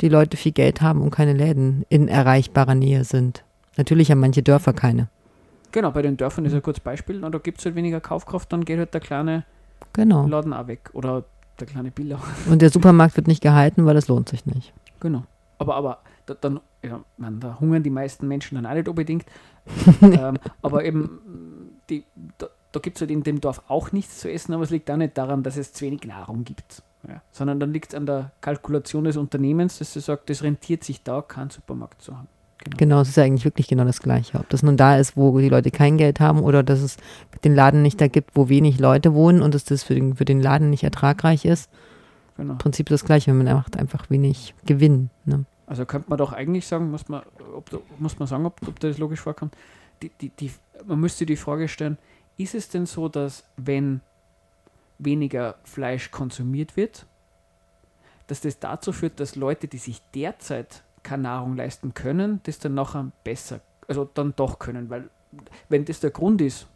die 0.00 0.08
Leute 0.08 0.36
viel 0.36 0.52
Geld 0.52 0.82
haben 0.82 1.00
und 1.00 1.10
keine 1.10 1.32
Läden 1.32 1.84
in 1.88 2.08
erreichbarer 2.08 2.74
Nähe 2.74 3.04
sind. 3.04 3.44
Natürlich 3.76 4.10
haben 4.10 4.20
manche 4.20 4.42
Dörfer 4.42 4.72
keine. 4.72 5.08
Genau, 5.72 5.92
bei 5.92 6.02
den 6.02 6.16
Dörfern 6.16 6.44
ist 6.44 6.52
ein 6.54 6.62
kurzes 6.62 6.82
Beispiel, 6.82 7.20
da 7.20 7.38
gibt 7.38 7.60
es 7.60 7.64
halt 7.64 7.76
weniger 7.76 8.00
Kaufkraft, 8.00 8.52
dann 8.52 8.64
geht 8.64 8.78
halt 8.78 8.92
der 8.92 9.00
kleine 9.00 9.44
Genau. 9.92 10.26
Laden 10.26 10.52
auch 10.52 10.66
weg 10.66 10.90
oder 10.92 11.24
der 11.58 11.66
kleine 11.66 11.90
Biller. 11.90 12.20
Und 12.50 12.62
der 12.62 12.70
Supermarkt 12.70 13.16
wird 13.16 13.28
nicht 13.28 13.42
gehalten, 13.42 13.86
weil 13.86 13.96
es 13.96 14.08
lohnt 14.08 14.28
sich 14.28 14.46
nicht. 14.46 14.72
Genau. 15.00 15.24
Aber, 15.58 15.76
aber 15.76 15.98
da, 16.30 16.36
dann, 16.40 16.60
ja, 16.82 17.00
man, 17.16 17.40
da 17.40 17.58
hungern 17.58 17.82
die 17.82 17.90
meisten 17.90 18.28
Menschen 18.28 18.54
dann 18.54 18.66
auch 18.66 18.74
nicht 18.74 18.88
unbedingt. 18.88 19.24
ähm, 20.02 20.38
aber 20.62 20.84
eben, 20.84 21.72
die, 21.88 22.04
da, 22.38 22.46
da 22.72 22.80
gibt 22.80 22.96
es 22.96 23.00
halt 23.00 23.10
in 23.10 23.22
dem 23.22 23.40
Dorf 23.40 23.62
auch 23.68 23.92
nichts 23.92 24.20
zu 24.20 24.30
essen, 24.30 24.54
aber 24.54 24.62
es 24.62 24.70
liegt 24.70 24.90
auch 24.90 24.96
nicht 24.96 25.18
daran, 25.18 25.42
dass 25.42 25.56
es 25.56 25.72
zu 25.72 25.84
wenig 25.84 26.04
Nahrung 26.04 26.44
gibt. 26.44 26.82
Ja. 27.08 27.22
Sondern 27.32 27.58
dann 27.58 27.72
liegt 27.72 27.92
es 27.92 27.94
an 27.96 28.06
der 28.06 28.30
Kalkulation 28.40 29.04
des 29.04 29.16
Unternehmens, 29.16 29.78
dass 29.78 29.92
sie 29.92 30.00
sagt, 30.00 30.30
es 30.30 30.42
rentiert 30.42 30.84
sich 30.84 31.02
da, 31.02 31.22
keinen 31.22 31.50
Supermarkt 31.50 32.02
zu 32.02 32.16
haben. 32.16 32.28
Genau. 32.58 32.76
Genau, 32.76 33.00
es 33.00 33.08
ist 33.08 33.16
ja 33.16 33.24
eigentlich 33.24 33.46
wirklich 33.46 33.68
genau 33.68 33.84
das 33.84 34.02
Gleiche. 34.02 34.38
Ob 34.38 34.48
das 34.50 34.62
nun 34.62 34.76
da 34.76 34.98
ist, 34.98 35.16
wo 35.16 35.38
die 35.38 35.48
Leute 35.48 35.70
kein 35.70 35.96
Geld 35.96 36.20
haben 36.20 36.40
oder 36.42 36.62
dass 36.62 36.80
es 36.80 36.98
den 37.42 37.54
Laden 37.54 37.80
nicht 37.80 38.00
da 38.00 38.06
gibt, 38.06 38.36
wo 38.36 38.50
wenig 38.50 38.78
Leute 38.78 39.14
wohnen 39.14 39.40
und 39.40 39.54
dass 39.54 39.64
das 39.64 39.82
für 39.82 39.94
den, 39.94 40.14
für 40.14 40.26
den 40.26 40.42
Laden 40.42 40.68
nicht 40.68 40.84
ertragreich 40.84 41.46
ist. 41.46 41.70
genau. 42.36 42.52
Im 42.52 42.58
Prinzip 42.58 42.90
das 42.90 43.04
Gleiche, 43.04 43.32
man 43.32 43.46
macht 43.46 43.78
einfach 43.78 44.10
wenig 44.10 44.54
Gewinn. 44.66 45.08
Ne? 45.24 45.46
Also 45.70 45.86
könnte 45.86 46.10
man 46.10 46.18
doch 46.18 46.32
eigentlich 46.32 46.66
sagen, 46.66 46.90
muss 46.90 47.08
man, 47.08 47.22
ob, 47.54 47.80
muss 48.00 48.18
man 48.18 48.26
sagen, 48.26 48.44
ob, 48.44 48.60
ob 48.66 48.80
das 48.80 48.98
logisch 48.98 49.20
vorkommt, 49.20 49.56
die, 50.02 50.08
die, 50.20 50.30
die, 50.30 50.50
man 50.84 50.98
müsste 50.98 51.24
die 51.24 51.36
Frage 51.36 51.68
stellen, 51.68 51.96
ist 52.36 52.56
es 52.56 52.68
denn 52.70 52.86
so, 52.86 53.08
dass 53.08 53.44
wenn 53.56 54.00
weniger 54.98 55.54
Fleisch 55.62 56.10
konsumiert 56.10 56.76
wird, 56.76 57.06
dass 58.26 58.40
das 58.40 58.58
dazu 58.58 58.90
führt, 58.90 59.20
dass 59.20 59.36
Leute, 59.36 59.68
die 59.68 59.78
sich 59.78 60.02
derzeit 60.12 60.82
keine 61.04 61.22
Nahrung 61.22 61.56
leisten 61.56 61.94
können, 61.94 62.40
das 62.42 62.58
dann 62.58 62.74
nachher 62.74 63.12
besser, 63.22 63.60
also 63.86 64.10
dann 64.12 64.34
doch 64.34 64.58
können, 64.58 64.90
weil 64.90 65.08
wenn 65.68 65.84
das 65.84 66.00
der 66.00 66.10
Grund 66.10 66.40
ist, 66.40 66.66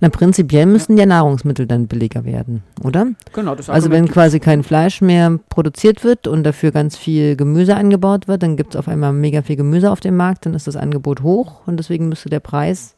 Na, 0.00 0.08
prinzipiell 0.08 0.66
müssen 0.66 0.96
ja 0.96 1.06
Nahrungsmittel 1.06 1.66
dann 1.66 1.86
billiger 1.86 2.24
werden, 2.24 2.62
oder? 2.82 3.06
genau, 3.32 3.54
das 3.54 3.68
Also 3.68 3.86
wenn 3.90 3.96
Argument 4.04 4.12
quasi 4.12 4.40
kein 4.40 4.62
Fleisch 4.62 5.00
mehr 5.00 5.38
produziert 5.48 6.04
wird 6.04 6.26
und 6.26 6.44
dafür 6.44 6.70
ganz 6.70 6.96
viel 6.96 7.36
Gemüse 7.36 7.76
angebaut 7.76 8.28
wird, 8.28 8.42
dann 8.42 8.56
gibt 8.56 8.74
es 8.74 8.78
auf 8.78 8.88
einmal 8.88 9.12
mega 9.12 9.42
viel 9.42 9.56
Gemüse 9.56 9.90
auf 9.90 10.00
dem 10.00 10.16
Markt, 10.16 10.46
dann 10.46 10.54
ist 10.54 10.66
das 10.66 10.76
Angebot 10.76 11.22
hoch 11.22 11.66
und 11.66 11.78
deswegen 11.78 12.08
müsste 12.08 12.28
der 12.30 12.40
Preis 12.40 12.94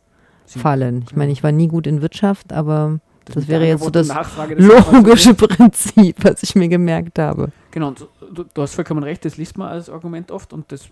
Sie- 0.46 0.58
fallen. 0.58 1.04
Ich 1.08 1.16
meine, 1.16 1.32
ich 1.32 1.42
war 1.42 1.52
nie 1.52 1.68
gut 1.68 1.86
in 1.86 2.00
Wirtschaft, 2.02 2.52
aber 2.52 3.00
das 3.26 3.36
mit 3.36 3.48
wäre 3.48 3.66
jetzt 3.66 3.84
so 3.84 3.90
das 3.90 4.08
das 4.08 4.26
logische 4.56 5.34
Prinzip, 5.34 6.16
was 6.24 6.42
ich 6.42 6.54
mir 6.54 6.68
gemerkt 6.68 7.18
habe. 7.18 7.50
Genau, 7.70 7.88
und 7.88 8.06
du, 8.32 8.44
du 8.44 8.62
hast 8.62 8.74
vollkommen 8.74 9.02
recht, 9.02 9.24
das 9.24 9.36
liest 9.36 9.58
man 9.58 9.68
als 9.68 9.90
Argument 9.90 10.30
oft 10.30 10.52
und 10.52 10.70
das 10.72 10.88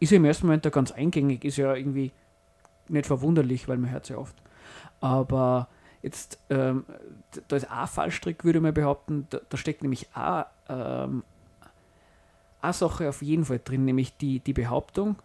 ist 0.00 0.10
ja 0.10 0.16
im 0.16 0.24
ersten 0.24 0.46
Moment 0.46 0.64
ja 0.64 0.70
ganz 0.70 0.90
eingängig, 0.92 1.44
ist 1.44 1.56
ja 1.58 1.74
irgendwie 1.74 2.12
nicht 2.88 3.06
verwunderlich, 3.06 3.68
weil 3.68 3.78
man 3.78 3.90
hört 3.90 4.04
es 4.04 4.08
ja 4.10 4.16
oft. 4.16 4.34
Aber 5.00 5.68
jetzt, 6.02 6.38
ähm, 6.50 6.84
da 7.48 7.56
ist 7.56 7.70
auch 7.70 7.88
Fallstrick, 7.88 8.44
würde 8.44 8.60
mal 8.60 8.72
behaupten, 8.72 9.26
da, 9.30 9.40
da 9.48 9.56
steckt 9.56 9.82
nämlich 9.82 10.08
auch 10.14 10.46
ähm, 10.68 11.24
eine 12.60 12.72
Sache 12.72 13.08
auf 13.08 13.22
jeden 13.22 13.44
Fall 13.44 13.60
drin, 13.62 13.84
nämlich 13.84 14.16
die, 14.16 14.40
die 14.40 14.52
Behauptung, 14.52 15.16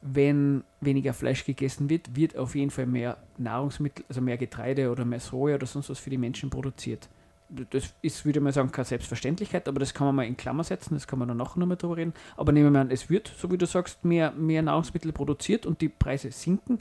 wenn 0.00 0.64
weniger 0.80 1.12
Fleisch 1.12 1.44
gegessen 1.44 1.90
wird, 1.90 2.14
wird 2.14 2.36
auf 2.36 2.54
jeden 2.54 2.70
Fall 2.70 2.86
mehr 2.86 3.16
Nahrungsmittel, 3.36 4.04
also 4.08 4.20
mehr 4.20 4.36
Getreide 4.36 4.90
oder 4.90 5.04
mehr 5.04 5.20
Soja 5.20 5.56
oder 5.56 5.66
sonst 5.66 5.90
was 5.90 5.98
für 5.98 6.10
die 6.10 6.18
Menschen 6.18 6.50
produziert 6.50 7.08
das 7.48 7.94
ist, 8.02 8.24
würde 8.24 8.40
mal 8.40 8.52
sagen, 8.52 8.70
keine 8.70 8.84
Selbstverständlichkeit, 8.84 9.68
aber 9.68 9.80
das 9.80 9.94
kann 9.94 10.06
man 10.06 10.16
mal 10.16 10.26
in 10.26 10.36
Klammer 10.36 10.64
setzen, 10.64 10.94
das 10.94 11.06
kann 11.06 11.18
man 11.18 11.28
dann 11.28 11.38
nachher 11.38 11.58
nochmal 11.58 11.76
drüber 11.76 11.96
reden. 11.96 12.12
Aber 12.36 12.52
nehmen 12.52 12.72
wir 12.72 12.80
an, 12.80 12.90
es 12.90 13.08
wird, 13.08 13.32
so 13.36 13.50
wie 13.50 13.58
du 13.58 13.66
sagst, 13.66 14.04
mehr, 14.04 14.32
mehr 14.32 14.62
Nahrungsmittel 14.62 15.12
produziert 15.12 15.64
und 15.64 15.80
die 15.80 15.88
Preise 15.88 16.30
sinken. 16.30 16.78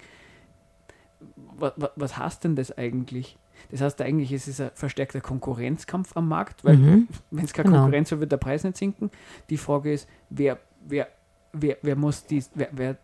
Was, 1.60 1.74
was 1.96 2.18
heißt 2.18 2.44
denn 2.44 2.56
das 2.56 2.78
eigentlich? 2.78 3.38
Das 3.72 3.82
heißt 3.82 4.02
eigentlich, 4.02 4.32
es 4.32 4.48
ist 4.48 4.62
ein 4.62 4.70
verstärkter 4.76 5.20
Konkurrenzkampf 5.22 6.16
am 6.16 6.28
Markt, 6.28 6.64
weil 6.64 6.78
Mhm. 6.78 7.08
wenn 7.32 7.46
es 7.46 7.54
keine 7.54 7.70
Genau. 7.70 7.82
Konkurrenz 7.82 8.12
hat, 8.12 8.20
wird 8.20 8.32
der 8.32 8.38
Preis 8.38 8.64
nicht 8.64 8.78
sinken. 8.78 9.10
Die 9.50 9.58
Frage 9.58 9.92
ist, 9.94 10.08
wer, 10.30 10.60
wer, 10.88 11.08
wer, 11.54 11.78
wer 11.82 11.96
muss 11.96 12.26
dies, 12.26 12.52
wer, 12.54 12.70
wer 12.72 12.98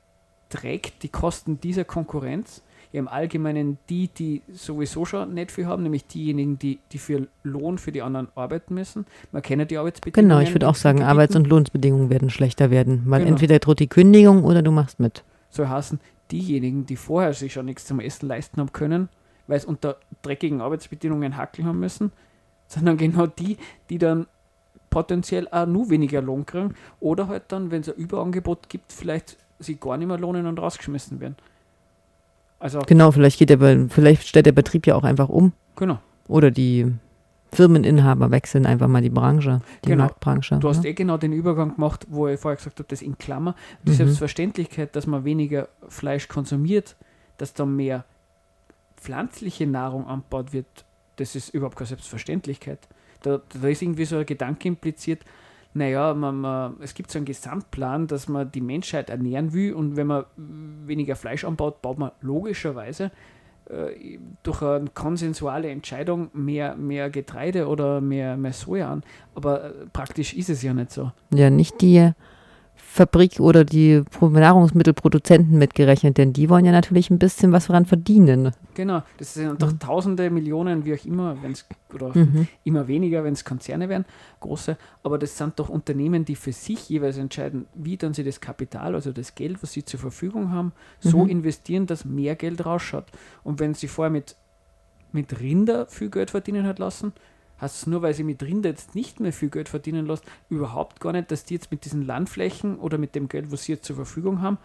trägt 0.50 1.02
die 1.04 1.10
Kosten 1.10 1.60
dieser 1.60 1.84
Konkurrenz? 1.84 2.62
Ja, 2.92 3.00
im 3.00 3.08
Allgemeinen 3.08 3.80
die, 3.90 4.08
die 4.10 4.44
sowieso 4.52 5.04
schon 5.06 5.34
nicht 5.34 5.52
viel 5.52 5.66
haben, 5.66 5.82
nämlich 5.82 6.06
diejenigen, 6.06 6.60
die, 6.60 6.78
die 6.92 7.00
für 7.00 7.28
Lohn 7.42 7.80
für 7.80 7.92
die 7.92 8.04
anderen 8.04 8.28
arbeiten 8.36 8.76
müssen. 8.76 9.08
Man 9.32 9.42
kennt 9.42 9.72
die 9.72 9.80
Arbeitsbedingungen. 9.80 10.30
Genau, 10.30 10.48
ich 10.48 10.54
würde 10.54 10.70
auch 10.70 10.76
sagen. 10.76 11.02
Arbeits- 11.02 11.36
und 11.36 11.48
Lohnsbedingungen 11.48 12.12
werden 12.12 12.30
schlechter 12.30 12.70
werden, 12.70 13.02
weil 13.08 13.22
Genau. 13.22 13.32
entweder 13.32 13.58
droht 13.58 13.80
die 13.80 13.88
Kündigung 13.88 14.44
oder 14.44 14.62
du 14.62 14.70
machst 14.72 15.00
mit. 15.00 15.24
soll 15.50 15.68
heißen, 15.70 16.00
diejenigen, 16.34 16.86
die 16.86 16.96
vorher 16.96 17.34
sich 17.34 17.54
schon 17.54 17.68
nichts 17.68 17.86
zum 17.86 18.00
Essen 18.00 18.28
leisten 18.28 18.60
haben 18.60 18.74
können, 18.74 19.08
weil 19.48 19.58
es 19.58 19.66
unter 19.66 19.98
dreckigen 20.24 20.62
Arbeitsbedingungen 20.62 21.38
hackeln 21.38 21.68
haben 21.68 21.80
müssen, 21.80 22.12
sondern 22.68 22.98
genau 22.98 23.28
die, 23.28 23.58
die 23.90 24.00
dann 24.00 24.26
potenziell 24.90 25.48
auch 25.50 25.68
nur 25.68 25.90
weniger 25.90 26.22
Lohn 26.22 26.46
kriegen 26.46 26.74
oder 27.00 27.28
halt 27.28 27.44
dann, 27.50 27.72
wenn 27.72 27.82
es 27.82 27.90
ein 27.90 27.96
Überangebot 27.96 28.68
gibt, 28.68 28.92
vielleicht 28.92 29.38
sie 29.60 29.76
gar 29.76 29.98
nicht 29.98 30.08
mehr 30.08 30.18
lohnen 30.18 30.48
und 30.48 30.60
rausgeschmissen 30.60 31.20
werden. 31.20 31.36
Also, 32.60 32.80
Genau, 32.80 33.12
vielleicht 33.12 33.38
geht 33.40 33.50
der, 33.50 33.90
vielleicht 33.90 34.28
stellt 34.28 34.46
der 34.46 34.52
Betrieb 34.52 34.88
ja 34.88 34.96
auch 34.96 35.04
einfach 35.04 35.30
um. 35.30 35.54
genau. 35.76 36.00
Oder 36.28 36.52
die 36.52 36.94
Firmeninhaber 37.54 38.32
wechseln 38.32 38.66
einfach 38.66 38.88
mal 38.88 39.02
die 39.02 39.10
Branche, 39.10 39.62
die 39.86 39.90
Genau. 39.90 40.04
Marktbranche. 40.06 40.58
Du 40.60 40.70
hast 40.70 40.84
ne? 40.84 40.90
eh 40.90 40.94
genau 40.94 41.18
den 41.18 41.34
Übergang 41.34 41.76
gemacht, 41.76 42.06
wo 42.10 42.28
ich 42.28 42.40
vorher 42.40 42.58
gesagt 42.58 42.80
habe, 42.80 42.88
das 42.90 43.02
in 43.02 43.18
Klammer. 43.18 43.56
Die 43.84 43.92
Mhm. 43.92 43.96
Selbstverständlichkeit, 43.96 44.96
dass 44.96 45.08
man 45.08 45.24
weniger 45.24 45.68
Fleisch 45.88 46.28
konsumiert, 46.28 46.96
dass 47.38 47.54
dann 47.54 47.76
mehr 47.76 48.06
pflanzliche 48.98 49.68
Nahrung 49.68 50.08
angebaut 50.08 50.54
wird, 50.54 50.66
das 51.18 51.36
ist 51.36 51.50
überhaupt 51.54 51.76
keine 51.76 51.88
Selbstverständlichkeit. 51.88 52.80
Da, 53.22 53.40
da 53.62 53.68
ist 53.68 53.82
irgendwie 53.82 54.06
so 54.06 54.18
ein 54.18 54.26
Gedanke 54.26 54.68
impliziert, 54.68 55.24
naja, 55.76 56.14
man, 56.14 56.40
man, 56.42 56.76
es 56.82 56.94
gibt 56.94 57.10
so 57.10 57.18
einen 57.18 57.26
Gesamtplan, 57.26 58.06
dass 58.08 58.28
man 58.28 58.52
die 58.52 58.62
Menschheit 58.62 59.10
ernähren 59.10 59.54
will 59.54 59.74
und 59.74 59.96
wenn 59.96 60.06
man 60.08 60.26
weniger 60.38 61.16
Fleisch 61.16 61.44
anbaut, 61.44 61.82
baut 61.82 61.98
man 61.98 62.12
logischerweise 62.22 63.12
durch 64.44 64.62
eine 64.62 64.90
konsensuale 64.94 65.70
Entscheidung 65.70 66.30
mehr, 66.34 66.76
mehr 66.76 67.10
Getreide 67.10 67.68
oder 67.68 68.02
mehr, 68.02 68.38
mehr 68.38 68.54
Soja 68.54 68.92
an. 68.92 69.04
Aber 69.36 69.64
äh, 69.64 69.72
praktisch 69.92 70.34
ist 70.34 70.50
es 70.50 70.62
ja 70.62 70.74
nicht 70.74 70.92
so. 70.92 71.12
Ja, 71.34 71.50
nicht 71.50 71.82
die 71.82 72.12
Fabrik 72.94 73.40
oder 73.40 73.66
die 73.66 74.04
Pro- 74.12 74.30
Nahrungsmittelproduzenten 74.30 75.58
mitgerechnet, 75.58 76.20
denn 76.20 76.32
die 76.32 76.48
wollen 76.48 76.64
ja 76.64 76.72
natürlich 76.72 77.10
ein 77.10 77.18
bisschen 77.18 77.52
was 77.52 77.66
daran 77.66 77.86
verdienen. 77.88 78.52
Genau, 78.76 79.02
das 79.18 79.34
sind 79.34 79.60
doch 79.62 79.72
Mhm. 79.72 79.80
Tausende, 79.80 80.30
Millionen, 80.30 80.86
wie 80.86 80.94
auch 80.94 81.04
immer, 81.06 81.36
wenn 81.42 81.54
es 81.54 81.66
oder 81.92 82.16
Mhm. 82.16 82.48
immer 82.64 82.88
weniger, 82.88 83.24
wenn 83.24 83.34
es 83.34 83.44
Konzerne 83.46 83.90
wären, 83.90 84.06
große, 84.42 84.78
aber 85.02 85.18
das 85.18 85.36
sind 85.36 85.58
doch 85.60 85.70
Unternehmen, 85.70 86.24
die 86.24 86.36
für 86.36 86.52
sich 86.52 86.88
jeweils 86.90 87.18
entscheiden, 87.18 87.66
wie 87.74 87.98
dann 87.98 88.14
sie 88.14 88.24
das 88.24 88.40
Kapital, 88.40 88.94
also 88.94 89.12
das 89.12 89.34
Geld, 89.34 89.64
was 89.64 89.72
sie 89.74 89.84
zur 89.84 90.00
Verfügung 90.00 90.52
haben, 90.52 90.72
so 91.00 91.24
Mhm. 91.24 91.30
investieren, 91.30 91.88
dass 91.88 92.06
mehr 92.06 92.36
Geld 92.36 92.64
rausschaut. 92.64 93.06
Und 93.44 93.60
wenn 93.60 93.74
sie 93.74 93.88
vorher 93.88 94.12
mit, 94.12 94.36
mit 95.12 95.40
Rinder 95.40 95.88
viel 95.88 96.10
Geld 96.12 96.30
verdienen 96.30 96.68
hat 96.68 96.78
lassen, 96.78 97.14
es 97.62 97.88
nur, 97.88 98.02
weil 98.02 98.14
sie 98.14 98.24
mit 98.24 98.44
Rinder 98.44 98.70
jetzt 98.70 98.96
nicht 98.96 99.20
mehr 99.20 99.34
viel 99.34 99.50
Geld 99.50 99.70
verdienen 99.70 100.06
lassen, 100.06 100.24
überhaupt 100.50 101.00
gar 101.00 101.14
nicht, 101.14 101.32
dass 101.32 101.46
die 101.46 101.54
jetzt 101.54 101.72
mit 101.72 101.86
diesen 101.86 102.06
Landflächen 102.06 102.78
oder 102.78 102.98
mit 102.98 103.16
dem 103.16 103.28
Geld, 103.30 103.52
was 103.52 103.64
sie 103.64 103.74
jetzt 103.74 103.86
zur 103.86 103.96
Verfügung 103.96 104.42
haben, 104.42 104.58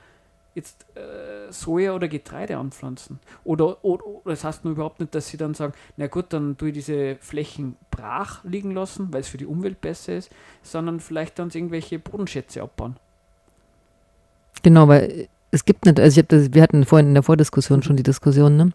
jetzt 0.55 0.87
äh, 0.97 1.53
Soja 1.53 1.95
oder 1.95 2.09
Getreide 2.09 2.57
anpflanzen. 2.57 3.21
Oder, 3.45 3.85
oder, 3.85 4.07
oder 4.07 4.31
das 4.31 4.45
heißt 4.45 4.65
nur 4.65 4.73
überhaupt 4.73 5.01
nicht, 5.01 5.15
dass 5.15 5.29
sie 5.29 5.37
dann 5.37 5.55
sagen, 5.55 5.73
na 5.97 6.09
gut, 6.09 6.27
dann 6.31 6.57
tue 6.57 6.69
ich 6.69 6.75
diese 6.75 7.17
Flächen 7.17 7.77
brach 7.91 8.43
liegen 8.45 8.73
lassen, 8.73 9.13
weil 9.13 9.21
es 9.21 9.29
für 9.29 9.39
die 9.39 9.47
Umwelt 9.47 9.81
besser 9.81 10.17
ist, 10.17 10.31
sondern 10.63 11.01
vielleicht 11.01 11.39
dann 11.39 11.51
irgendwelche 11.51 11.99
Bodenschätze 11.99 12.63
abbauen. 12.63 12.97
Genau, 14.63 14.89
weil 14.89 15.29
es 15.51 15.65
gibt 15.65 15.87
nicht, 15.87 15.99
also 15.99 16.13
ich 16.13 16.23
hab 16.23 16.29
das, 16.29 16.53
wir 16.53 16.63
hatten 16.63 16.85
vorhin 16.85 17.09
in 17.09 17.15
der 17.15 17.23
Vordiskussion 17.23 17.83
schon 17.83 17.97
die 17.97 18.03
Diskussion, 18.03 18.57
ne? 18.57 18.73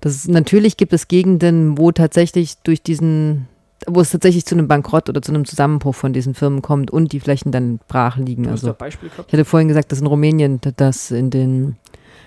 Das 0.00 0.14
ist, 0.14 0.28
natürlich 0.28 0.76
gibt 0.76 0.92
es 0.92 1.08
Gegenden, 1.08 1.76
wo 1.78 1.90
tatsächlich 1.92 2.58
durch 2.58 2.82
diesen, 2.82 3.48
wo 3.86 4.00
es 4.00 4.10
tatsächlich 4.10 4.44
zu 4.44 4.54
einem 4.54 4.68
Bankrott 4.68 5.08
oder 5.08 5.22
zu 5.22 5.32
einem 5.32 5.44
Zusammenbruch 5.44 5.94
von 5.94 6.12
diesen 6.12 6.34
Firmen 6.34 6.62
kommt 6.62 6.90
und 6.90 7.12
die 7.12 7.20
Flächen 7.20 7.52
dann 7.52 7.80
brach 7.88 8.16
liegen. 8.16 8.44
Du 8.44 8.50
hast 8.50 8.60
Also 8.60 8.70
ein 8.70 8.76
Beispiel 8.78 9.08
gehabt? 9.08 9.28
ich 9.28 9.32
hatte 9.32 9.44
vorhin 9.44 9.68
gesagt, 9.68 9.90
dass 9.92 10.00
in 10.00 10.06
Rumänien, 10.06 10.60
dass 10.76 11.10
in 11.10 11.30
den 11.30 11.76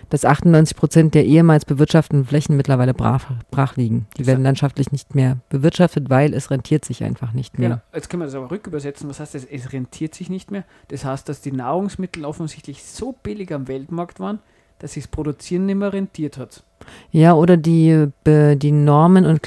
dass 0.10 0.26
98 0.26 0.78
Prozent 0.78 1.14
der 1.14 1.26
ehemals 1.26 1.66
bewirtschafteten 1.66 2.26
Flächen 2.26 2.56
mittlerweile 2.56 2.94
brach, 2.94 3.26
brach 3.52 3.76
liegen. 3.76 4.08
Die 4.18 4.26
werden 4.26 4.44
landschaftlich 4.44 4.92
nicht 4.92 5.16
mehr 5.16 5.38
bewirtschaftet, 5.50 6.10
weil 6.10 6.34
es 6.34 6.50
rentiert 6.50 6.86
sich 6.86 7.04
einfach 7.04 7.34
nicht 7.34 7.60
mehr. 7.60 7.70
Genau. 7.70 7.82
Jetzt 7.94 8.10
können 8.10 8.22
wir 8.22 8.26
das 8.26 8.36
aber 8.36 8.52
rückübersetzen. 8.52 9.10
Was 9.10 9.20
heißt 9.20 9.36
das? 9.36 9.46
Es 9.46 9.74
rentiert 9.74 10.16
sich 10.16 10.30
nicht 10.30 10.52
mehr. 10.52 10.64
Das 10.88 11.06
heißt, 11.06 11.28
dass 11.28 11.42
die 11.42 11.52
Nahrungsmittel 11.52 12.26
offensichtlich 12.26 12.84
so 12.84 13.14
billig 13.24 13.54
am 13.54 13.68
Weltmarkt 13.68 14.20
waren, 14.20 14.40
dass 14.80 14.94
sich 14.94 15.04
das 15.04 15.12
Produzieren 15.12 15.66
nicht 15.66 15.78
mehr 15.78 15.92
rentiert 15.92 16.38
hat. 16.38 16.64
Ja, 17.12 17.34
oder 17.34 17.58
die, 17.58 18.08
die 18.26 18.72
Normen 18.72 19.26
und 19.26 19.42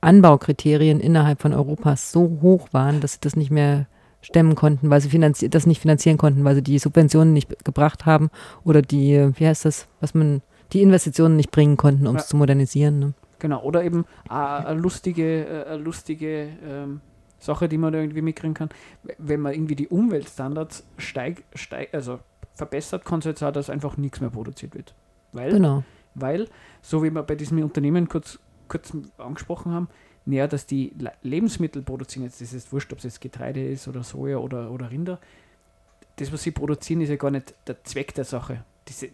Anbaukriterien 0.00 1.00
innerhalb 1.00 1.40
von 1.40 1.52
Europas 1.52 2.12
so 2.12 2.38
hoch 2.40 2.68
waren, 2.72 3.00
dass 3.00 3.14
sie 3.14 3.20
das 3.20 3.36
nicht 3.36 3.50
mehr 3.50 3.86
stemmen 4.26 4.54
konnten, 4.56 4.90
weil 4.90 5.00
sie 5.00 5.48
das 5.50 5.66
nicht 5.66 5.80
finanzieren 5.80 6.18
konnten, 6.18 6.44
weil 6.44 6.56
sie 6.56 6.62
die 6.62 6.78
Subventionen 6.78 7.32
nicht 7.32 7.64
gebracht 7.64 8.06
haben 8.06 8.30
oder 8.64 8.82
die, 8.82 9.30
wie 9.38 9.46
heißt 9.46 9.64
das, 9.64 9.86
was 10.00 10.14
man, 10.14 10.42
die 10.72 10.82
Investitionen 10.82 11.36
nicht 11.36 11.52
bringen 11.52 11.76
konnten, 11.76 12.06
um 12.08 12.16
es 12.16 12.24
Ja. 12.24 12.28
zu 12.30 12.36
modernisieren. 12.36 12.98
Ne? 12.98 13.14
Genau. 13.38 13.62
Oder 13.62 13.84
eben 13.84 14.04
äh, 14.28 14.32
eine 14.34 14.80
lustige, 14.80 15.46
äh, 15.46 15.76
lustige 15.76 16.48
ähm, 16.68 17.00
Sache, 17.38 17.68
die 17.68 17.78
man 17.78 17.92
da 17.92 18.00
irgendwie 18.00 18.22
mitkriegen 18.22 18.54
kann. 18.54 18.70
Wenn 19.18 19.40
man 19.40 19.52
irgendwie 19.54 19.76
die 19.76 19.86
Umweltstandards 19.88 20.84
steig, 20.98 21.44
steig, 21.54 21.94
also 21.94 22.18
verbessert, 22.54 23.04
kann 23.04 23.20
es 23.20 23.26
jetzt 23.26 23.42
auch, 23.44 23.52
dass 23.52 23.70
einfach 23.70 23.96
nichts 23.96 24.20
mehr 24.20 24.30
produziert 24.30 24.74
wird. 24.74 24.94
Weil 25.32 25.50
Genau. 25.52 25.84
weil, 26.14 26.48
so 26.82 27.04
wie 27.04 27.10
wir 27.10 27.22
bei 27.22 27.34
diesem 27.36 27.62
Unternehmen 27.62 28.08
kurz, 28.08 28.38
kurz 28.68 28.92
angesprochen 29.18 29.72
haben, 29.72 29.88
naja, 30.26 30.46
dass 30.46 30.66
die 30.66 30.92
Le- 30.98 31.12
Lebensmittel 31.22 31.82
produzieren, 31.82 32.24
jetzt 32.24 32.40
ist 32.42 32.52
es 32.52 32.70
wurscht, 32.72 32.92
ob 32.92 32.98
es 32.98 33.04
jetzt 33.04 33.20
Getreide 33.20 33.66
ist 33.66 33.88
oder 33.88 34.02
Soja 34.02 34.36
oder, 34.38 34.70
oder 34.70 34.90
Rinder, 34.90 35.18
das, 36.16 36.32
was 36.32 36.42
sie 36.42 36.50
produzieren, 36.50 37.00
ist 37.00 37.08
ja 37.10 37.16
gar 37.16 37.30
nicht 37.30 37.54
der 37.66 37.82
Zweck 37.84 38.14
der 38.14 38.24
Sache. 38.24 38.64
Diese, 38.88 39.08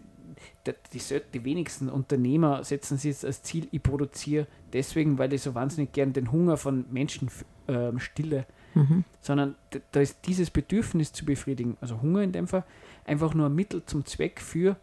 die, 0.92 0.98
sel- 0.98 1.22
die 1.34 1.44
wenigsten 1.44 1.88
Unternehmer 1.88 2.64
setzen 2.64 2.96
sich 2.96 3.10
jetzt 3.10 3.24
als 3.24 3.42
Ziel, 3.42 3.68
ich 3.72 3.82
produziere 3.82 4.46
deswegen, 4.72 5.18
weil 5.18 5.32
ich 5.32 5.42
so 5.42 5.54
wahnsinnig 5.54 5.92
gern 5.92 6.12
den 6.12 6.32
Hunger 6.32 6.56
von 6.56 6.84
Menschen 6.90 7.28
ähm, 7.68 7.98
stille, 7.98 8.46
Mhm. 8.74 9.04
sondern 9.20 9.54
da 9.90 10.00
ist 10.00 10.16
dieses 10.26 10.48
Bedürfnis 10.48 11.12
zu 11.12 11.26
befriedigen, 11.26 11.76
also 11.82 12.00
Hunger 12.00 12.22
in 12.22 12.32
dem 12.32 12.48
Fall, 12.48 12.64
einfach 13.04 13.34
nur 13.34 13.50
ein 13.50 13.54
Mittel 13.54 13.84
zum 13.84 14.06
Zweck 14.06 14.40
für 14.40 14.76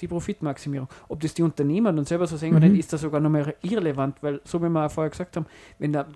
die 0.00 0.08
Profitmaximierung. 0.08 0.88
Ob 1.08 1.20
das 1.20 1.34
die 1.34 1.42
Unternehmer 1.42 1.92
dann 1.92 2.04
selber 2.04 2.26
so 2.26 2.36
sehen 2.36 2.56
oder 2.56 2.66
Mhm. 2.66 2.72
nicht, 2.72 2.80
ist 2.80 2.92
das 2.92 3.00
sogar 3.00 3.20
noch 3.20 3.30
mehr 3.30 3.54
irrelevant, 3.62 4.16
weil, 4.22 4.40
so 4.44 4.60
wie 4.62 4.68
wir 4.68 4.86
auch 4.86 4.90
vorher 4.90 5.10
gesagt 5.10 5.36
haben, 5.36 5.46
wenn 5.78 5.92
der 5.92 6.06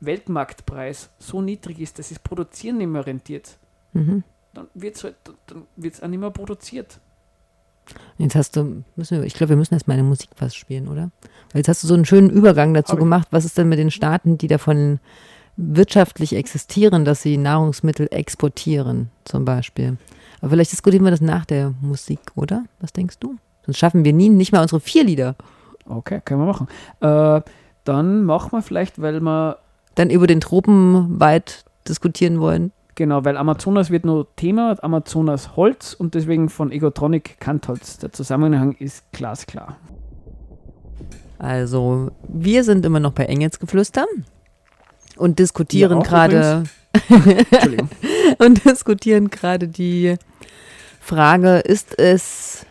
Weltmarktpreis 0.00 1.10
so 1.18 1.40
niedrig 1.40 1.80
ist, 1.80 1.98
dass 1.98 2.08
das 2.08 2.18
Produzieren 2.18 2.78
nicht 2.78 2.88
mehr 2.88 3.06
rentiert, 3.06 3.58
Mhm. 3.92 4.22
dann 4.54 4.66
wird 4.74 4.96
es 4.96 5.04
halt, 5.04 5.16
dann 5.46 5.62
wird's 5.76 6.02
auch 6.02 6.08
nicht 6.08 6.20
mehr 6.20 6.30
produziert. 6.30 7.00
Jetzt 8.18 8.34
hast 8.34 8.54
du, 8.56 8.84
müssen 8.96 9.18
wir, 9.18 9.24
ich 9.26 9.32
glaube, 9.34 9.50
wir 9.50 9.56
müssen 9.56 9.74
erst 9.74 9.88
mal 9.88 9.94
eine 9.94 10.02
Musik 10.02 10.28
fast 10.36 10.56
spielen, 10.56 10.88
oder? 10.88 11.10
Weil 11.52 11.60
jetzt 11.60 11.68
hast 11.68 11.82
du 11.82 11.86
so 11.86 11.94
einen 11.94 12.04
schönen 12.04 12.28
Übergang 12.28 12.74
dazu 12.74 12.92
Hab 12.92 12.98
gemacht. 12.98 13.28
Was 13.30 13.46
ist 13.46 13.56
denn 13.56 13.68
mit 13.68 13.78
den 13.78 13.90
Staaten, 13.90 14.36
die 14.36 14.46
davon 14.46 15.00
wirtschaftlich 15.56 16.34
existieren, 16.36 17.04
dass 17.06 17.22
sie 17.22 17.38
Nahrungsmittel 17.38 18.08
exportieren, 18.10 19.10
zum 19.24 19.44
Beispiel? 19.46 19.96
Aber 20.40 20.50
vielleicht 20.50 20.72
diskutieren 20.72 21.04
wir 21.04 21.10
das 21.10 21.20
nach 21.20 21.44
der 21.44 21.74
Musik, 21.80 22.20
oder? 22.34 22.64
Was 22.80 22.92
denkst 22.92 23.18
du? 23.18 23.36
Sonst 23.66 23.78
schaffen 23.78 24.04
wir 24.04 24.12
nie, 24.12 24.28
nicht 24.28 24.52
mal 24.52 24.62
unsere 24.62 24.80
vier 24.80 25.04
Lieder. 25.04 25.34
Okay, 25.84 26.20
können 26.24 26.40
wir 26.40 26.46
machen. 26.46 26.68
Äh, 27.00 27.42
dann 27.84 28.24
machen 28.24 28.52
wir 28.52 28.62
vielleicht, 28.62 29.00
weil 29.00 29.20
wir 29.20 29.58
Dann 29.94 30.10
über 30.10 30.26
den 30.26 30.40
Tropenwald 30.40 31.64
diskutieren 31.88 32.40
wollen. 32.40 32.72
Genau, 32.94 33.24
weil 33.24 33.36
Amazonas 33.36 33.90
wird 33.90 34.04
nur 34.04 34.34
Thema, 34.36 34.76
Amazonas 34.82 35.56
Holz 35.56 35.94
und 35.94 36.14
deswegen 36.14 36.48
von 36.48 36.72
Egotronic 36.72 37.38
Kantholz. 37.40 37.98
Der 37.98 38.12
Zusammenhang 38.12 38.72
ist 38.72 39.04
glasklar. 39.12 39.76
Also, 41.38 42.10
wir 42.26 42.64
sind 42.64 42.84
immer 42.84 42.98
noch 42.98 43.12
bei 43.12 43.24
Engelsgeflüster 43.26 44.04
und 45.16 45.38
diskutieren 45.38 46.02
gerade 46.02 46.64
und 48.38 48.64
diskutieren 48.64 49.30
gerade 49.30 49.68
die 49.68 50.16
Frage, 51.08 51.56
ist 51.60 51.98
es, 51.98 52.66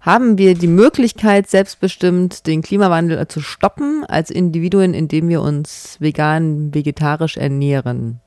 haben 0.00 0.38
wir 0.38 0.54
die 0.54 0.68
Möglichkeit, 0.68 1.50
selbstbestimmt 1.50 2.46
den 2.46 2.62
Klimawandel 2.62 3.26
zu 3.26 3.40
stoppen 3.40 4.04
als 4.04 4.30
Individuen, 4.30 4.94
indem 4.94 5.28
wir 5.28 5.42
uns 5.42 5.96
vegan, 5.98 6.72
vegetarisch 6.72 7.36
ernähren? 7.36 8.20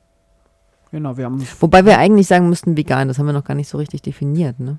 genau, 0.91 1.17
wir 1.17 1.25
haben 1.25 1.41
Wobei 1.61 1.85
wir 1.85 1.97
eigentlich 1.99 2.27
sagen 2.27 2.49
müssten 2.49 2.75
vegan, 2.75 3.07
das 3.07 3.17
haben 3.17 3.25
wir 3.25 3.33
noch 3.33 3.45
gar 3.45 3.55
nicht 3.55 3.69
so 3.69 3.77
richtig 3.77 4.01
definiert, 4.01 4.59
ne? 4.59 4.77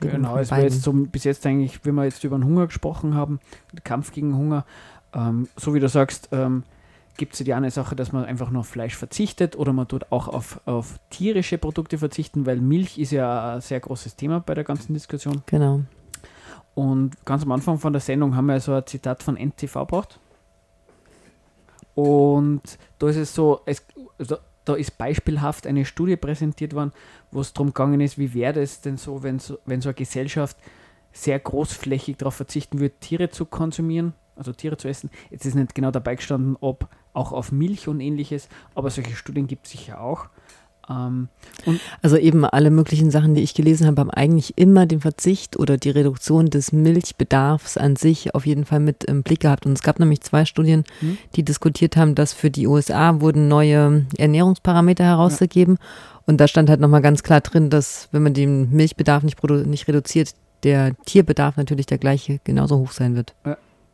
Genau, 0.00 0.36
es 0.36 0.50
war 0.50 0.58
beiden. 0.58 0.72
jetzt 0.72 0.82
so, 0.82 0.92
bis 0.92 1.22
jetzt 1.22 1.46
eigentlich, 1.46 1.84
wenn 1.84 1.94
wir 1.94 2.04
jetzt 2.04 2.24
über 2.24 2.36
den 2.36 2.44
Hunger 2.44 2.66
gesprochen 2.66 3.14
haben, 3.14 3.38
den 3.72 3.84
Kampf 3.84 4.10
gegen 4.12 4.36
Hunger, 4.36 4.66
ähm, 5.14 5.48
so 5.56 5.74
wie 5.74 5.80
du 5.80 5.88
sagst, 5.88 6.28
ähm, 6.32 6.64
gibt 7.16 7.34
es 7.34 7.40
ja 7.40 7.44
die 7.44 7.54
eine 7.54 7.70
Sache, 7.70 7.96
dass 7.96 8.12
man 8.12 8.24
einfach 8.24 8.50
nur 8.50 8.60
auf 8.60 8.68
Fleisch 8.68 8.96
verzichtet 8.96 9.56
oder 9.56 9.72
man 9.72 9.88
tut 9.88 10.10
auch 10.10 10.28
auf, 10.28 10.60
auf 10.66 10.98
tierische 11.10 11.58
Produkte 11.58 11.98
verzichten, 11.98 12.46
weil 12.46 12.60
Milch 12.60 12.98
ist 12.98 13.12
ja 13.12 13.54
ein 13.54 13.60
sehr 13.60 13.80
großes 13.80 14.16
Thema 14.16 14.40
bei 14.40 14.54
der 14.54 14.64
ganzen 14.64 14.94
Diskussion. 14.94 15.42
Genau. 15.46 15.82
Und 16.74 17.24
ganz 17.24 17.42
am 17.42 17.52
Anfang 17.52 17.78
von 17.78 17.92
der 17.92 18.00
Sendung 18.00 18.36
haben 18.36 18.46
wir 18.46 18.60
so 18.60 18.74
ein 18.74 18.86
Zitat 18.86 19.22
von 19.22 19.36
NTV 19.36 19.72
gebracht. 19.80 20.20
Und 21.94 22.60
da 22.98 23.08
ist 23.08 23.16
es 23.16 23.34
so, 23.34 23.60
es, 23.64 23.82
also 24.18 24.36
da 24.66 24.74
ist 24.74 24.98
beispielhaft 24.98 25.66
eine 25.66 25.86
Studie 25.86 26.16
präsentiert 26.16 26.74
worden, 26.74 26.92
wo 27.30 27.40
es 27.40 27.54
darum 27.54 27.68
gegangen 27.68 28.00
ist, 28.02 28.18
wie 28.18 28.34
wäre 28.34 28.60
es 28.60 28.82
denn 28.82 28.98
so, 28.98 29.22
wenn 29.22 29.38
so, 29.38 29.58
wenn 29.64 29.80
so 29.80 29.88
eine 29.88 29.94
Gesellschaft 29.94 30.58
sehr 31.12 31.38
großflächig 31.38 32.18
darauf 32.18 32.34
verzichten 32.34 32.78
würde, 32.78 32.96
Tiere 33.00 33.30
zu 33.30 33.46
konsumieren, 33.46 34.12
also 34.36 34.52
Tiere 34.52 34.76
zu 34.76 34.88
essen. 34.88 35.10
Jetzt 35.30 35.46
ist 35.46 35.54
nicht 35.54 35.74
genau 35.74 35.90
dabei 35.90 36.14
gestanden, 36.14 36.56
ob 36.60 36.88
auch 37.12 37.32
auf 37.32 37.52
Milch 37.52 37.88
und 37.88 38.00
ähnliches, 38.00 38.48
aber 38.74 38.90
solche 38.90 39.16
Studien 39.16 39.46
gibt 39.46 39.66
es 39.66 39.72
sicher 39.72 40.00
auch. 40.00 40.26
Ähm, 40.88 41.28
Also 42.02 42.16
eben 42.16 42.44
alle 42.44 42.70
möglichen 42.70 43.10
Sachen, 43.10 43.34
die 43.34 43.42
ich 43.42 43.54
gelesen 43.54 43.86
habe, 43.86 44.00
haben 44.00 44.10
eigentlich 44.10 44.56
immer 44.56 44.86
den 44.86 45.00
Verzicht 45.00 45.58
oder 45.58 45.78
die 45.78 45.90
Reduktion 45.90 46.46
des 46.46 46.72
Milchbedarfs 46.72 47.76
an 47.76 47.96
sich 47.96 48.34
auf 48.34 48.46
jeden 48.46 48.64
Fall 48.64 48.80
mit 48.80 49.02
im 49.04 49.22
Blick 49.22 49.40
gehabt. 49.40 49.66
Und 49.66 49.72
es 49.72 49.82
gab 49.82 49.98
nämlich 49.98 50.20
zwei 50.20 50.44
Studien, 50.44 50.84
Hm. 51.00 51.18
die 51.34 51.42
diskutiert 51.44 51.96
haben, 51.96 52.14
dass 52.14 52.32
für 52.32 52.50
die 52.50 52.66
USA 52.66 53.20
wurden 53.20 53.48
neue 53.48 54.06
Ernährungsparameter 54.16 55.04
herausgegeben. 55.04 55.78
Und 56.26 56.40
da 56.40 56.46
stand 56.48 56.68
halt 56.70 56.80
nochmal 56.80 57.02
ganz 57.02 57.22
klar 57.22 57.40
drin, 57.40 57.70
dass 57.70 58.08
wenn 58.12 58.22
man 58.22 58.34
den 58.34 58.70
Milchbedarf 58.70 59.22
nicht, 59.22 59.42
nicht 59.42 59.88
reduziert, 59.88 60.34
der 60.62 60.96
Tierbedarf 61.04 61.56
natürlich 61.56 61.86
der 61.86 61.98
gleiche 61.98 62.40
genauso 62.44 62.78
hoch 62.78 62.92
sein 62.92 63.14
wird. 63.14 63.34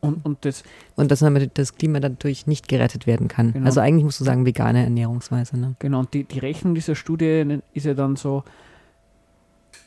Und, 0.03 0.23
und 0.25 0.45
das, 0.45 0.63
Und 0.95 1.09
dass 1.11 1.19
damit 1.19 1.57
das 1.57 1.75
Klima 1.75 1.99
dadurch 1.99 2.45
nicht 2.45 2.67
gerettet 2.67 3.07
werden 3.07 3.27
kann. 3.27 3.53
Genau. 3.53 3.65
Also 3.65 3.79
eigentlich 3.79 4.03
musst 4.03 4.19
du 4.19 4.23
sagen, 4.23 4.45
vegane 4.45 4.83
Ernährungsweise. 4.83 5.57
Ne? 5.59 5.75
Genau, 5.79 5.99
und 5.99 6.13
die, 6.13 6.23
die 6.25 6.39
Rechnung 6.39 6.75
dieser 6.75 6.95
Studie 6.95 7.59
ist 7.73 7.85
ja 7.85 7.93
dann 7.93 8.15
so, 8.15 8.43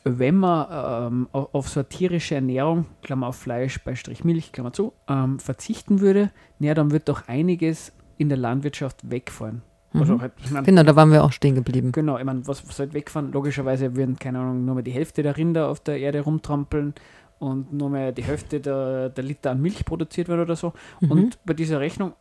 wenn 0.04 0.36
man 0.36 0.66
ähm, 1.06 1.28
au- 1.32 1.48
auf 1.52 1.68
so 1.68 1.80
eine 1.80 1.88
tierische 1.88 2.36
Ernährung, 2.36 2.86
Klammer 3.02 3.28
auf 3.28 3.36
Fleisch, 3.36 3.82
bei 3.82 3.94
Strich 3.94 4.24
Milch, 4.24 4.52
Klammer 4.52 4.72
zu, 4.72 4.92
ähm, 5.08 5.38
verzichten 5.40 6.00
würde, 6.00 6.30
naja, 6.58 6.74
dann 6.74 6.90
wird 6.92 7.08
doch 7.08 7.26
einiges 7.28 7.92
in 8.18 8.28
der 8.28 8.38
Landwirtschaft 8.38 9.10
wegfallen. 9.10 9.62
Also 9.92 10.14
Mhm. 10.14 10.20
halt, 10.20 10.32
ich 10.44 10.50
mein, 10.50 10.64
Genau, 10.64 10.82
da 10.82 10.94
waren 10.94 11.10
wir 11.10 11.24
auch 11.24 11.32
stehen 11.32 11.54
geblieben. 11.54 11.90
Genau, 11.92 12.18
ich 12.18 12.24
meine, 12.24 12.46
was, 12.46 12.68
was 12.68 12.78
halt 12.78 12.92
wegfahren? 12.94 13.32
Logischerweise 13.32 13.96
würden, 13.96 14.18
keine 14.18 14.38
Ahnung, 14.40 14.64
nur 14.64 14.74
mehr 14.74 14.84
die 14.84 14.90
Hälfte 14.92 15.22
der 15.22 15.36
Rinder 15.36 15.68
auf 15.68 15.80
der 15.80 15.98
Erde 15.98 16.20
rumtrampeln 16.20 16.94
und 17.38 17.72
nur 17.72 17.90
mehr 17.90 18.12
die 18.12 18.24
Hälfte 18.24 18.60
der, 18.60 19.10
der 19.10 19.24
Liter 19.24 19.50
an 19.50 19.60
Milch 19.60 19.84
produziert 19.84 20.28
wird 20.28 20.40
oder 20.40 20.56
so. 20.56 20.72
Mhm. 21.00 21.10
Und 21.10 21.38
bei 21.44 21.54
dieser 21.54 21.80
Rechnung, 21.80 22.12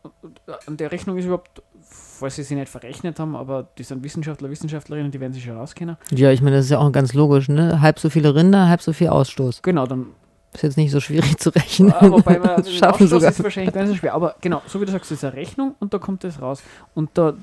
an 0.66 0.76
der 0.76 0.92
Rechnung 0.92 1.16
ist 1.16 1.24
überhaupt, 1.24 1.62
falls 1.80 2.36
sie 2.36 2.42
sie 2.42 2.54
nicht 2.54 2.68
verrechnet 2.68 3.18
haben, 3.18 3.34
aber 3.34 3.66
die 3.78 3.82
sind 3.82 4.04
Wissenschaftler, 4.04 4.50
Wissenschaftlerinnen, 4.50 5.10
die 5.10 5.20
werden 5.20 5.32
sich 5.32 5.44
schon 5.44 5.56
rauskennen. 5.56 5.96
Ja, 6.10 6.30
ich 6.30 6.42
meine, 6.42 6.56
das 6.56 6.66
ist 6.66 6.70
ja 6.70 6.78
auch 6.78 6.92
ganz 6.92 7.14
logisch, 7.14 7.48
ne? 7.48 7.80
Halb 7.80 7.98
so 7.98 8.10
viele 8.10 8.34
Rinder, 8.34 8.68
halb 8.68 8.82
so 8.82 8.92
viel 8.92 9.08
Ausstoß. 9.08 9.62
Genau, 9.62 9.86
dann 9.86 10.08
Ist 10.52 10.62
jetzt 10.62 10.76
nicht 10.76 10.90
so 10.90 11.00
schwierig 11.00 11.38
zu 11.38 11.50
rechnen. 11.50 11.94
Wobei 12.00 12.38
man 12.38 12.48
das 12.56 12.72
schaffen 12.72 13.04
Ausstoß 13.04 13.10
sogar. 13.10 13.30
ist 13.30 13.42
wahrscheinlich 13.42 13.72
gar 13.72 13.82
nicht 13.82 13.92
so 13.92 13.96
schwer. 13.96 14.14
Aber 14.14 14.36
genau, 14.40 14.62
so 14.66 14.80
wie 14.80 14.84
du 14.84 14.92
sagst, 14.92 15.10
das 15.10 15.18
ist 15.18 15.24
eine 15.24 15.34
Rechnung 15.34 15.74
und 15.80 15.94
da 15.94 15.98
kommt 15.98 16.24
das 16.24 16.40
raus. 16.42 16.62
Und 16.94 17.10
da, 17.14 17.34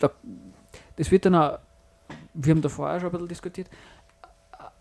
da 0.00 0.10
das 0.96 1.10
wird 1.10 1.24
dann 1.26 1.34
auch, 1.36 1.58
wir 2.34 2.54
haben 2.54 2.62
da 2.62 2.68
vorher 2.68 2.98
schon 3.00 3.08
ein 3.08 3.12
bisschen 3.12 3.28
diskutiert, 3.28 3.68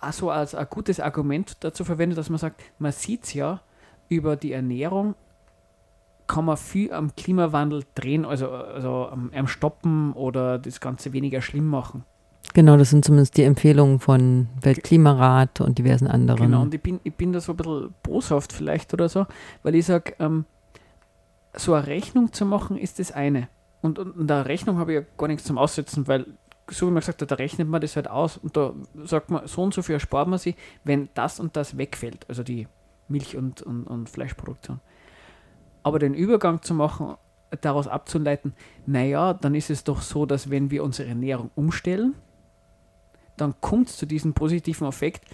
auch 0.01 0.13
so 0.13 0.29
als 0.31 0.55
ein 0.55 0.67
gutes 0.69 0.99
Argument 0.99 1.57
dazu 1.63 1.85
verwendet, 1.85 2.17
dass 2.17 2.29
man 2.29 2.39
sagt, 2.39 2.61
man 2.79 2.91
sieht 2.91 3.23
es 3.23 3.33
ja, 3.33 3.61
über 4.09 4.35
die 4.35 4.51
Ernährung 4.51 5.15
kann 6.27 6.45
man 6.45 6.55
viel 6.55 6.93
am 6.93 7.13
Klimawandel 7.13 7.83
drehen, 7.93 8.23
also, 8.23 8.49
also 8.49 9.09
am, 9.09 9.31
am 9.35 9.47
Stoppen 9.47 10.13
oder 10.13 10.59
das 10.59 10.79
Ganze 10.79 11.11
weniger 11.11 11.41
schlimm 11.41 11.67
machen. 11.67 12.05
Genau, 12.53 12.77
das 12.77 12.89
sind 12.89 13.03
zumindest 13.03 13.35
die 13.35 13.43
Empfehlungen 13.43 13.99
von 13.99 14.47
Weltklimarat 14.61 15.59
und 15.59 15.77
diversen 15.77 16.07
anderen. 16.07 16.41
Genau, 16.41 16.61
und 16.61 16.73
ich 16.73 16.81
bin, 16.81 17.01
ich 17.03 17.13
bin 17.13 17.33
da 17.33 17.41
so 17.41 17.51
ein 17.51 17.57
bisschen 17.57 17.93
boshaft 18.01 18.53
vielleicht 18.53 18.93
oder 18.93 19.09
so, 19.09 19.25
weil 19.63 19.75
ich 19.75 19.85
sage, 19.85 20.13
ähm, 20.19 20.45
so 21.53 21.73
eine 21.73 21.87
Rechnung 21.87 22.31
zu 22.31 22.45
machen 22.45 22.77
ist 22.77 22.99
das 22.99 23.11
eine. 23.11 23.49
Und, 23.81 23.99
und, 23.99 24.11
und 24.11 24.27
der 24.27 24.45
Rechnung 24.45 24.77
habe 24.77 24.93
ich 24.93 24.99
ja 25.01 25.05
gar 25.17 25.27
nichts 25.27 25.43
zum 25.43 25.57
Aussetzen, 25.57 26.07
weil, 26.07 26.25
so 26.71 26.87
wie 26.87 26.91
man 26.91 27.01
gesagt 27.01 27.21
hat, 27.21 27.31
da 27.31 27.35
rechnet 27.35 27.67
man 27.67 27.81
das 27.81 27.95
halt 27.95 28.09
aus 28.09 28.37
und 28.37 28.57
da 28.57 28.73
sagt 29.03 29.29
man, 29.29 29.47
so 29.47 29.61
und 29.61 29.73
so 29.73 29.81
viel 29.81 29.93
erspart 29.93 30.27
man 30.27 30.39
sich, 30.39 30.55
wenn 30.83 31.09
das 31.13 31.39
und 31.39 31.55
das 31.55 31.77
wegfällt, 31.77 32.25
also 32.29 32.43
die 32.43 32.67
Milch- 33.07 33.37
und, 33.37 33.61
und, 33.61 33.85
und 33.85 34.09
Fleischproduktion. 34.09 34.79
Aber 35.83 35.99
den 35.99 36.13
Übergang 36.13 36.61
zu 36.61 36.73
machen, 36.73 37.15
daraus 37.61 37.87
abzuleiten, 37.87 38.53
naja, 38.85 39.33
dann 39.33 39.55
ist 39.55 39.69
es 39.69 39.83
doch 39.83 40.01
so, 40.01 40.25
dass 40.25 40.49
wenn 40.49 40.71
wir 40.71 40.83
unsere 40.83 41.09
Ernährung 41.09 41.51
umstellen, 41.55 42.15
dann 43.37 43.59
kommt 43.59 43.89
es 43.89 43.97
zu 43.97 44.05
diesem 44.05 44.33
positiven 44.33 44.87
Effekt, 44.87 45.25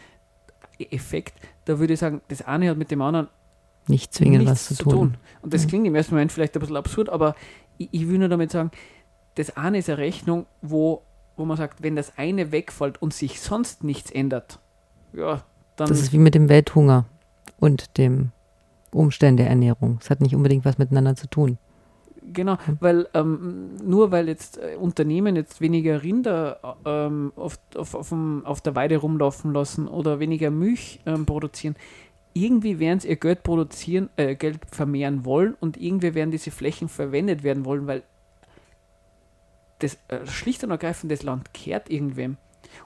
Effekt, 0.79 1.33
da 1.65 1.79
würde 1.79 1.93
ich 1.93 1.99
sagen, 1.99 2.21
das 2.27 2.41
eine 2.43 2.69
hat 2.69 2.77
mit 2.77 2.91
dem 2.91 3.01
anderen 3.01 3.27
nicht 3.87 4.13
zwingend 4.13 4.45
was 4.45 4.67
zu 4.67 4.75
tun. 4.75 4.91
tun. 4.91 5.17
Und 5.41 5.53
das 5.53 5.67
klingt 5.67 5.87
im 5.87 5.95
ersten 5.95 6.13
Moment 6.13 6.31
vielleicht 6.31 6.55
ein 6.55 6.59
bisschen 6.59 6.75
absurd, 6.75 7.09
aber 7.09 7.35
ich, 7.77 7.89
ich 7.91 8.07
will 8.07 8.19
nur 8.19 8.29
damit 8.29 8.51
sagen, 8.51 8.71
das 9.35 9.55
eine 9.55 9.77
ist 9.77 9.89
eine 9.89 9.99
Rechnung, 9.99 10.45
wo, 10.61 11.03
wo 11.37 11.45
man 11.45 11.57
sagt, 11.57 11.83
wenn 11.83 11.95
das 11.95 12.17
eine 12.17 12.51
wegfällt 12.51 13.01
und 13.01 13.13
sich 13.13 13.39
sonst 13.39 13.83
nichts 13.83 14.11
ändert, 14.11 14.59
ja, 15.13 15.43
dann. 15.75 15.87
Das 15.87 16.01
ist 16.01 16.11
wie 16.11 16.17
mit 16.17 16.35
dem 16.35 16.49
Welthunger 16.49 17.05
und 17.59 17.97
dem 17.97 18.31
Umständen 18.91 19.37
der 19.37 19.47
Ernährung. 19.47 19.99
Es 20.01 20.09
hat 20.09 20.21
nicht 20.21 20.35
unbedingt 20.35 20.65
was 20.65 20.77
miteinander 20.77 21.15
zu 21.15 21.27
tun. 21.27 21.57
Genau, 22.33 22.57
weil 22.81 23.07
ähm, 23.13 23.77
nur 23.81 24.11
weil 24.11 24.27
jetzt 24.27 24.57
äh, 24.57 24.75
Unternehmen 24.75 25.37
jetzt 25.37 25.61
weniger 25.61 26.03
Rinder 26.03 26.75
ähm, 26.85 27.31
auf, 27.37 27.57
auf, 27.75 27.95
auf, 27.95 28.13
auf, 28.43 28.61
der 28.61 28.75
Weide 28.75 28.97
rumlaufen 28.97 29.53
lassen 29.53 29.87
oder 29.87 30.19
weniger 30.19 30.51
Milch 30.51 30.99
ähm, 31.05 31.25
produzieren, 31.25 31.77
irgendwie 32.33 32.79
werden 32.79 32.99
sie 32.99 33.07
ihr 33.09 33.15
Geld 33.15 33.43
produzieren, 33.43 34.09
äh, 34.17 34.35
Geld 34.35 34.59
vermehren 34.69 35.23
wollen 35.23 35.55
und 35.59 35.77
irgendwie 35.77 36.15
werden 36.15 36.31
diese 36.31 36.51
Flächen 36.51 36.89
verwendet 36.89 37.43
werden 37.43 37.63
wollen, 37.63 37.87
weil 37.87 38.03
das 39.79 39.97
äh, 40.07 40.25
schlicht 40.25 40.63
und 40.63 40.71
ergreifend 40.71 41.11
das 41.11 41.23
Land 41.23 41.53
kehrt 41.53 41.89
irgendwem. 41.89 42.37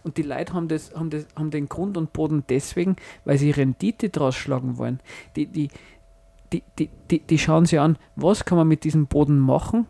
Und 0.04 0.18
die 0.18 0.24
Leute 0.24 0.54
haben, 0.54 0.68
das, 0.68 0.94
haben, 0.94 1.10
das, 1.10 1.26
haben 1.36 1.52
den 1.52 1.68
Grund 1.68 1.98
und 1.98 2.14
Boden 2.14 2.44
deswegen, 2.50 2.96
weil 3.26 3.38
sie 3.38 3.52
Rendite 3.52 4.10
draus 4.10 4.36
schlagen 4.36 4.78
wollen. 4.78 5.00
Die, 5.36 5.48
die, 5.48 5.70
die, 6.54 6.64
die, 6.78 6.90
die, 7.10 7.20
die 7.20 7.40
schauen 7.40 7.66
sich 7.66 7.80
an, 7.80 7.98
was 8.16 8.46
kann 8.46 8.58
man 8.58 8.68
mit 8.68 8.84
diesem 8.84 9.08
Boden 9.08 9.40
machen? 9.40 9.88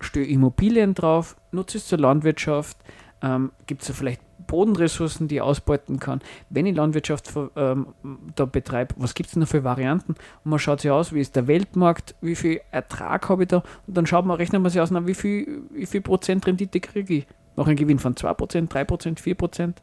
Störe 0.00 0.26
Immobilien 0.26 0.94
drauf, 0.94 1.36
nutze 1.50 1.78
es 1.78 1.86
zur 1.86 1.98
Landwirtschaft, 1.98 2.76
ähm, 3.22 3.52
gibt 3.66 3.82
es 3.82 3.96
vielleicht 3.96 4.20
Bodenressourcen, 4.46 5.28
die 5.28 5.36
ich 5.36 5.42
ausbeuten 5.42 5.98
kann. 5.98 6.20
Wenn 6.50 6.66
ich 6.66 6.76
Landwirtschaft 6.76 7.32
ähm, 7.56 7.88
da 8.34 8.44
betreibe, 8.44 8.94
was 8.98 9.14
gibt 9.14 9.30
es 9.30 9.36
noch 9.36 9.48
für 9.48 9.64
Varianten? 9.64 10.12
Und 10.44 10.50
man 10.50 10.58
schaut 10.58 10.80
sich 10.80 10.90
aus, 10.90 11.12
wie 11.12 11.20
ist 11.20 11.36
der 11.36 11.46
Weltmarkt, 11.46 12.14
wie 12.20 12.34
viel 12.34 12.60
Ertrag 12.70 13.28
habe 13.28 13.44
ich 13.44 13.48
da 13.48 13.62
und 13.86 13.96
dann 13.96 14.06
schaut 14.06 14.26
man, 14.26 14.36
rechnet 14.36 14.62
man 14.62 14.70
sich 14.70 14.80
aus, 14.80 14.90
na, 14.90 15.06
wie, 15.06 15.14
viel, 15.14 15.62
wie 15.70 15.86
viel 15.86 16.00
Prozent 16.00 16.46
Rendite 16.46 16.80
kriege 16.80 17.14
ich? 17.14 17.26
Noch 17.56 17.68
ein 17.68 17.76
Gewinn 17.76 17.98
von 17.98 18.14
2%, 18.14 18.68
3%, 18.68 19.18
4%. 19.18 19.74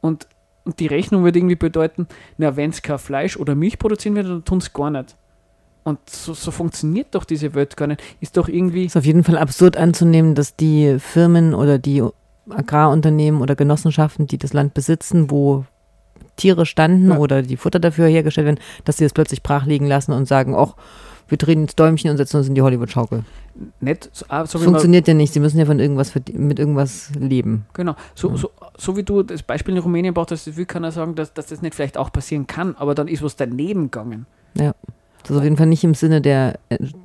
Und, 0.00 0.26
und 0.64 0.80
die 0.80 0.86
Rechnung 0.86 1.24
würde 1.24 1.38
irgendwie 1.38 1.56
bedeuten, 1.56 2.08
na, 2.36 2.56
wenn 2.56 2.70
es 2.70 2.82
kein 2.82 2.98
Fleisch 2.98 3.36
oder 3.36 3.54
Milch 3.54 3.78
produzieren 3.78 4.16
wird, 4.16 4.28
dann 4.28 4.44
tun 4.44 4.58
es 4.58 4.72
gar 4.72 4.90
nicht. 4.90 5.16
Und 5.84 6.10
so, 6.10 6.34
so, 6.34 6.50
funktioniert 6.50 7.14
doch 7.14 7.24
diese 7.24 7.54
Welt 7.54 7.76
gar 7.76 7.86
nicht. 7.86 8.02
Ist 8.20 8.36
doch 8.36 8.48
irgendwie. 8.48 8.84
Ist 8.84 8.96
auf 8.96 9.06
jeden 9.06 9.24
Fall 9.24 9.38
absurd 9.38 9.78
anzunehmen, 9.78 10.34
dass 10.34 10.54
die 10.54 10.98
Firmen 10.98 11.54
oder 11.54 11.78
die 11.78 12.02
Agrarunternehmen 12.50 13.40
oder 13.40 13.56
Genossenschaften, 13.56 14.26
die 14.26 14.38
das 14.38 14.52
Land 14.52 14.74
besitzen, 14.74 15.30
wo 15.30 15.64
Tiere 16.36 16.66
standen 16.66 17.10
ja. 17.10 17.18
oder 17.18 17.42
die 17.42 17.56
Futter 17.56 17.80
dafür 17.80 18.06
hergestellt 18.06 18.46
werden, 18.46 18.60
dass 18.84 18.96
sie 18.96 19.04
das 19.04 19.12
plötzlich 19.12 19.42
brach 19.42 19.66
liegen 19.66 19.86
lassen 19.86 20.12
und 20.12 20.26
sagen, 20.26 20.54
ach, 20.54 20.74
wir 21.28 21.36
drehen 21.36 21.62
ins 21.62 21.76
Däumchen 21.76 22.10
und 22.10 22.16
setzen 22.16 22.38
uns 22.38 22.48
in 22.48 22.54
die 22.54 22.62
Hollywood-Schaukel. 22.62 23.24
Nicht, 23.80 24.08
so, 24.12 24.24
ah, 24.28 24.46
so 24.46 24.58
Funktioniert 24.58 25.06
ja 25.08 25.14
nicht, 25.14 25.32
sie 25.32 25.40
müssen 25.40 25.58
ja 25.58 25.66
von 25.66 25.78
irgendwas 25.78 26.14
mit 26.14 26.58
irgendwas 26.58 27.10
leben. 27.18 27.66
Genau, 27.74 27.96
so, 28.14 28.30
ja. 28.30 28.36
so, 28.36 28.50
so 28.76 28.96
wie 28.96 29.02
du 29.02 29.22
das 29.22 29.42
Beispiel 29.42 29.76
in 29.76 29.82
Rumänien 29.82 30.14
brauchst, 30.14 30.56
wie 30.56 30.64
kann 30.64 30.84
er 30.84 30.92
sagen, 30.92 31.14
dass, 31.16 31.34
dass 31.34 31.46
das 31.46 31.60
nicht 31.60 31.74
vielleicht 31.74 31.98
auch 31.98 32.10
passieren 32.10 32.46
kann, 32.46 32.76
aber 32.76 32.94
dann 32.94 33.08
ist 33.08 33.22
was 33.22 33.36
daneben 33.36 33.90
gegangen. 33.90 34.26
Ja. 34.54 34.74
Das 35.22 35.30
ist 35.32 35.36
auf 35.36 35.44
jeden 35.44 35.56
Fall 35.56 35.66
nicht 35.66 35.84
im 35.84 35.94
Sinne 35.94 36.20
der, 36.20 36.58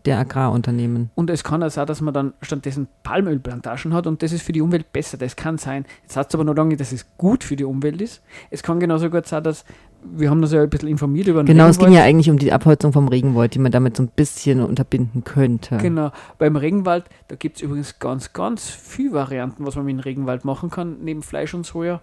der 0.05 0.19
Agrarunternehmen. 0.19 1.09
Und 1.15 1.29
es 1.29 1.43
kann 1.43 1.61
auch 1.63 1.69
sein, 1.71 1.87
dass 1.87 1.99
man 2.01 2.13
dann 2.13 2.33
stattdessen 2.41 2.87
Palmölplantagen 3.03 3.93
hat 3.93 4.07
und 4.07 4.21
das 4.23 4.31
ist 4.31 4.43
für 4.43 4.51
die 4.53 4.61
Umwelt 4.61 4.91
besser. 4.93 5.17
Das 5.17 5.35
kann 5.35 5.57
sein. 5.57 5.85
Jetzt 6.03 6.15
heißt 6.17 6.29
es 6.29 6.35
aber 6.35 6.43
noch 6.43 6.55
lange, 6.55 6.77
dass 6.77 6.91
es 6.91 7.05
gut 7.17 7.43
für 7.43 7.55
die 7.55 7.63
Umwelt 7.65 8.01
ist. 8.01 8.21
Es 8.49 8.63
kann 8.63 8.79
genauso 8.79 9.09
gut 9.09 9.25
sein, 9.27 9.43
dass 9.43 9.65
wir 10.05 10.29
haben 10.29 10.41
das 10.41 10.51
ja 10.51 10.61
ein 10.61 10.69
bisschen 10.69 10.89
informiert 10.89 11.27
über 11.27 11.41
den 11.41 11.45
Genau, 11.45 11.63
Regenwald. 11.65 11.81
es 11.81 11.85
ging 11.85 11.95
ja 11.95 12.03
eigentlich 12.03 12.29
um 12.29 12.37
die 12.37 12.51
Abholzung 12.51 12.91
vom 12.91 13.07
Regenwald, 13.07 13.55
die 13.55 13.59
man 13.59 13.71
damit 13.71 13.95
so 13.95 14.03
ein 14.03 14.09
bisschen 14.13 14.59
unterbinden 14.61 15.23
könnte. 15.23 15.77
Genau. 15.77 16.11
Beim 16.37 16.57
Regenwald, 16.57 17.05
da 17.29 17.35
gibt 17.37 17.55
es 17.57 17.61
übrigens 17.63 17.99
ganz, 17.99 18.33
ganz 18.33 18.69
viele 18.69 19.13
Varianten, 19.13 19.65
was 19.65 19.75
man 19.77 19.85
mit 19.85 19.95
dem 19.95 19.99
Regenwald 19.99 20.43
machen 20.43 20.69
kann, 20.69 20.97
neben 21.03 21.21
Fleisch 21.23 21.53
und 21.53 21.65
Soja 21.65 22.01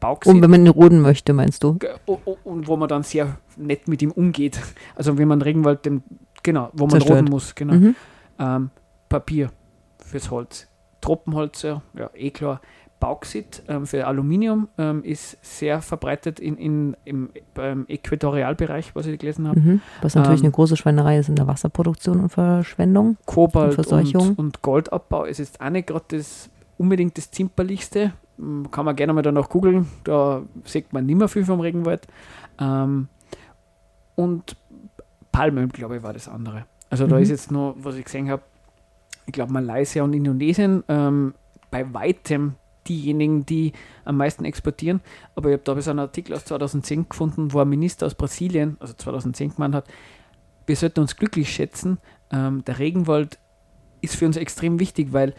Bauxit. 0.00 0.32
Und 0.32 0.42
wenn 0.42 0.50
man 0.50 0.64
ihn 0.64 0.68
roden 0.68 1.00
möchte, 1.00 1.32
meinst 1.32 1.62
du? 1.62 1.78
Und 2.44 2.66
wo 2.68 2.76
man 2.76 2.88
dann 2.88 3.02
sehr 3.02 3.38
nett 3.56 3.88
mit 3.88 4.02
ihm 4.02 4.10
umgeht. 4.10 4.60
Also 4.96 5.18
wenn 5.18 5.28
man 5.28 5.42
Regenwald, 5.42 5.84
den, 5.84 6.02
genau, 6.42 6.70
wo 6.72 6.84
man 6.84 6.92
Zerstört. 6.92 7.18
roden 7.18 7.30
muss, 7.30 7.54
genau. 7.54 7.74
Mhm. 7.74 7.96
Ähm, 8.38 8.70
Papier 9.08 9.50
fürs 9.98 10.30
Holz. 10.30 10.66
Tropenholz, 11.00 11.62
ja, 11.62 11.82
eh 12.14 12.30
klar. 12.30 12.60
Bauxit 13.00 13.62
ähm, 13.66 13.86
für 13.86 14.06
Aluminium 14.06 14.68
ähm, 14.76 15.02
ist 15.02 15.38
sehr 15.42 15.80
verbreitet 15.80 16.38
in, 16.38 16.58
in, 16.58 16.96
im 17.06 17.30
ähm, 17.56 17.86
Äquatorialbereich, 17.88 18.94
was 18.94 19.06
ich 19.06 19.18
gelesen 19.18 19.48
habe. 19.48 19.58
Mhm. 19.58 19.80
Was 20.02 20.14
natürlich 20.14 20.40
ähm, 20.40 20.46
eine 20.46 20.52
große 20.52 20.76
Schweinerei 20.76 21.18
ist 21.18 21.30
in 21.30 21.36
der 21.36 21.46
Wasserproduktion 21.46 22.20
und 22.20 22.28
Verschwendung. 22.28 23.16
Kobalt 23.24 23.78
und, 23.78 24.14
und, 24.14 24.38
und 24.38 24.62
Goldabbau. 24.62 25.24
Es 25.24 25.40
ist 25.40 25.60
auch 25.62 25.70
nicht 25.70 25.88
gerade 25.88 26.04
das 26.08 26.50
unbedingt 26.76 27.16
das 27.16 27.30
Zimperlichste. 27.30 28.12
Kann 28.70 28.84
man 28.84 28.96
gerne 28.96 29.12
mal 29.12 29.22
danach 29.22 29.48
googeln, 29.48 29.86
da 30.04 30.42
sieht 30.64 30.92
man 30.92 31.06
nicht 31.06 31.16
mehr 31.16 31.28
viel 31.28 31.44
vom 31.44 31.60
Regenwald. 31.60 32.06
Ähm, 32.58 33.08
und 34.14 34.56
Palmöl, 35.32 35.68
glaube 35.68 35.96
ich, 35.96 36.02
war 36.02 36.12
das 36.12 36.28
andere. 36.28 36.64
Also 36.88 37.06
mhm. 37.06 37.10
da 37.10 37.18
ist 37.18 37.30
jetzt 37.30 37.50
nur, 37.50 37.74
was 37.78 37.96
ich 37.96 38.04
gesehen 38.04 38.30
habe, 38.30 38.42
ich 39.26 39.32
glaube 39.32 39.52
Malaysia 39.52 40.02
und 40.02 40.12
Indonesien 40.12 40.82
ähm, 40.88 41.34
bei 41.70 41.92
weitem 41.94 42.54
diejenigen, 42.88 43.46
die 43.46 43.72
am 44.04 44.16
meisten 44.16 44.44
exportieren. 44.44 45.00
Aber 45.34 45.50
ich 45.50 45.54
habe 45.54 45.62
da 45.64 45.74
bis 45.74 45.88
einen 45.88 46.00
Artikel 46.00 46.34
aus 46.34 46.44
2010 46.44 47.08
gefunden, 47.08 47.52
wo 47.52 47.60
ein 47.60 47.68
Minister 47.68 48.06
aus 48.06 48.14
Brasilien, 48.14 48.76
also 48.80 48.94
2010 48.94 49.54
gemeint 49.54 49.74
hat, 49.74 49.86
wir 50.66 50.76
sollten 50.76 51.00
uns 51.00 51.16
glücklich 51.16 51.52
schätzen. 51.52 51.98
Ähm, 52.32 52.64
der 52.64 52.78
Regenwald 52.78 53.38
ist 54.00 54.16
für 54.16 54.26
uns 54.26 54.36
extrem 54.36 54.80
wichtig, 54.80 55.12
weil 55.12 55.34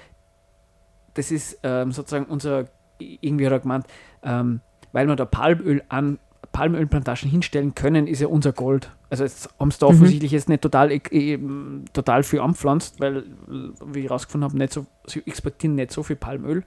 das 1.13 1.31
ist 1.31 1.59
ähm, 1.63 1.91
sozusagen 1.91 2.25
unser 2.25 2.67
irgendwie 3.21 3.45
hat 3.45 3.53
er 3.53 3.59
gemeint, 3.59 3.85
ähm, 4.23 4.61
weil 4.91 5.07
wir 5.07 5.15
da 5.15 5.25
Palmöl 5.25 5.83
an 5.89 6.19
Palmölplantagen 6.51 7.29
hinstellen 7.29 7.75
können, 7.75 8.07
ist 8.07 8.19
ja 8.19 8.27
unser 8.27 8.51
Gold. 8.51 8.91
Also 9.09 9.23
jetzt 9.23 9.49
haben 9.59 9.71
sie 9.71 9.79
da 9.79 9.87
mhm. 9.87 9.95
offensichtlich 9.95 10.31
jetzt 10.31 10.49
nicht 10.49 10.61
total, 10.61 10.91
äh, 10.91 11.39
total 11.93 12.23
viel 12.23 12.39
anpflanzt, 12.39 12.99
weil, 12.99 13.23
wie 13.85 13.99
ich 13.99 14.05
herausgefunden 14.05 14.49
habe, 14.49 14.57
nicht 14.57 14.73
so, 14.73 14.85
sie 15.07 15.23
exportieren 15.25 15.75
nicht 15.75 15.91
so 15.91 16.03
viel 16.03 16.15
Palmöl. 16.15 16.63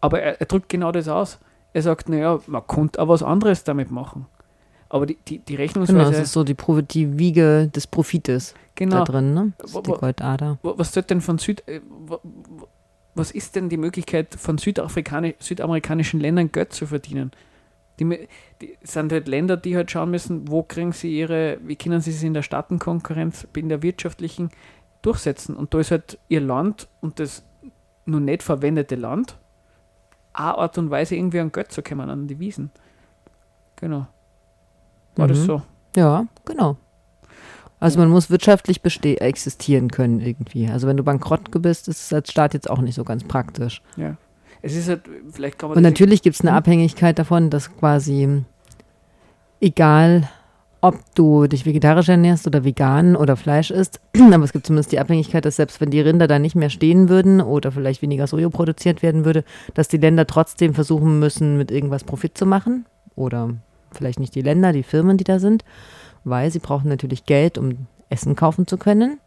Aber 0.00 0.20
er, 0.20 0.40
er 0.40 0.46
drückt 0.46 0.68
genau 0.68 0.92
das 0.92 1.08
aus. 1.08 1.38
Er 1.72 1.82
sagt, 1.82 2.08
naja, 2.08 2.40
man 2.46 2.66
könnte 2.66 3.00
auch 3.00 3.08
was 3.08 3.22
anderes 3.22 3.64
damit 3.64 3.90
machen. 3.90 4.26
Aber 4.88 5.06
die, 5.06 5.18
die, 5.26 5.38
die 5.38 5.56
Rechnungsweise... 5.56 5.98
Genau, 5.98 6.10
das 6.10 6.20
ist 6.20 6.32
so 6.32 6.44
die, 6.44 6.56
die 6.90 7.18
Wiege 7.18 7.68
des 7.68 7.86
Profites 7.86 8.54
genau. 8.74 8.98
da 8.98 9.04
drin, 9.04 9.34
ne? 9.34 9.52
Das 9.58 9.74
ist 9.74 9.86
die 9.86 9.92
Goldader. 9.92 10.58
Was 10.62 10.92
sollte 10.92 11.08
denn 11.08 11.20
von 11.20 11.38
Süd... 11.38 11.62
Was 13.16 13.30
ist 13.30 13.56
denn 13.56 13.70
die 13.70 13.78
Möglichkeit 13.78 14.34
von 14.34 14.58
südamerikanischen 14.58 16.20
Ländern 16.20 16.52
Geld 16.52 16.74
zu 16.74 16.86
verdienen? 16.86 17.32
Die, 17.98 18.28
die, 18.60 18.76
sind 18.82 19.10
halt 19.10 19.26
Länder, 19.26 19.56
die 19.56 19.74
halt 19.74 19.90
schauen 19.90 20.10
müssen, 20.10 20.48
wo 20.48 20.62
kriegen 20.62 20.92
sie 20.92 21.18
ihre, 21.18 21.58
wie 21.62 21.76
können 21.76 22.02
sie 22.02 22.12
sich 22.12 22.24
in 22.24 22.34
der 22.34 22.42
Staatenkonkurrenz, 22.42 23.48
in 23.56 23.70
der 23.70 23.82
wirtschaftlichen 23.82 24.50
durchsetzen. 25.00 25.56
Und 25.56 25.72
da 25.72 25.80
ist 25.80 25.92
halt 25.92 26.18
ihr 26.28 26.42
Land 26.42 26.88
und 27.00 27.18
das 27.18 27.42
nur 28.04 28.20
nicht 28.20 28.42
verwendete 28.42 28.96
Land 28.96 29.38
eine 30.34 30.58
Art 30.58 30.76
und 30.76 30.90
Weise 30.90 31.16
irgendwie 31.16 31.40
an 31.40 31.50
Geld 31.50 31.72
zu 31.72 31.82
kommen, 31.82 32.10
an 32.10 32.28
die 32.28 32.38
Wiesen. 32.38 32.70
Genau. 33.76 34.06
War 35.16 35.26
mhm. 35.26 35.30
das 35.30 35.44
so? 35.44 35.62
Ja, 35.96 36.26
genau. 36.44 36.76
Also 37.78 37.98
man 37.98 38.08
muss 38.08 38.30
wirtschaftlich 38.30 38.80
existieren 39.20 39.90
können 39.90 40.20
irgendwie. 40.20 40.68
Also 40.68 40.86
wenn 40.86 40.96
du 40.96 41.02
bankrott 41.02 41.50
bist, 41.50 41.88
ist 41.88 42.02
es 42.02 42.12
als 42.12 42.30
Staat 42.30 42.54
jetzt 42.54 42.70
auch 42.70 42.80
nicht 42.80 42.94
so 42.94 43.04
ganz 43.04 43.24
praktisch. 43.24 43.82
Ja. 43.96 44.16
Es 44.62 44.74
ist 44.74 44.88
halt, 44.88 45.02
vielleicht 45.30 45.58
kann 45.58 45.68
man 45.68 45.76
Und 45.76 45.82
natürlich 45.82 46.22
gibt 46.22 46.34
es 46.34 46.40
eine 46.40 46.50
hm? 46.50 46.56
Abhängigkeit 46.56 47.18
davon, 47.18 47.50
dass 47.50 47.76
quasi 47.76 48.42
egal 49.60 50.28
ob 50.80 50.98
du 51.14 51.46
dich 51.46 51.66
vegetarisch 51.66 52.08
ernährst 52.08 52.46
oder 52.46 52.62
vegan 52.62 53.16
oder 53.16 53.36
Fleisch 53.36 53.70
isst. 53.70 54.00
Aber 54.32 54.44
es 54.44 54.52
gibt 54.52 54.66
zumindest 54.66 54.92
die 54.92 55.00
Abhängigkeit, 55.00 55.44
dass 55.44 55.56
selbst 55.56 55.80
wenn 55.80 55.90
die 55.90 56.00
Rinder 56.00 56.28
da 56.28 56.38
nicht 56.38 56.54
mehr 56.54 56.70
stehen 56.70 57.08
würden 57.08 57.40
oder 57.40 57.72
vielleicht 57.72 58.02
weniger 58.02 58.26
Soja 58.26 58.48
produziert 58.50 59.02
werden 59.02 59.24
würde, 59.24 59.44
dass 59.74 59.88
die 59.88 59.96
Länder 59.96 60.26
trotzdem 60.26 60.74
versuchen 60.74 61.18
müssen, 61.18 61.56
mit 61.56 61.70
irgendwas 61.70 62.04
Profit 62.04 62.38
zu 62.38 62.46
machen. 62.46 62.86
Oder 63.16 63.54
vielleicht 63.90 64.20
nicht 64.20 64.34
die 64.34 64.42
Länder, 64.42 64.72
die 64.72 64.82
Firmen, 64.82 65.16
die 65.16 65.24
da 65.24 65.38
sind, 65.38 65.64
weil 66.26 66.50
sie 66.50 66.58
brauchen 66.58 66.88
natürlich 66.88 67.24
Geld, 67.24 67.56
um 67.56 67.86
Essen 68.10 68.36
kaufen 68.36 68.66
zu 68.66 68.76
können. 68.76 69.18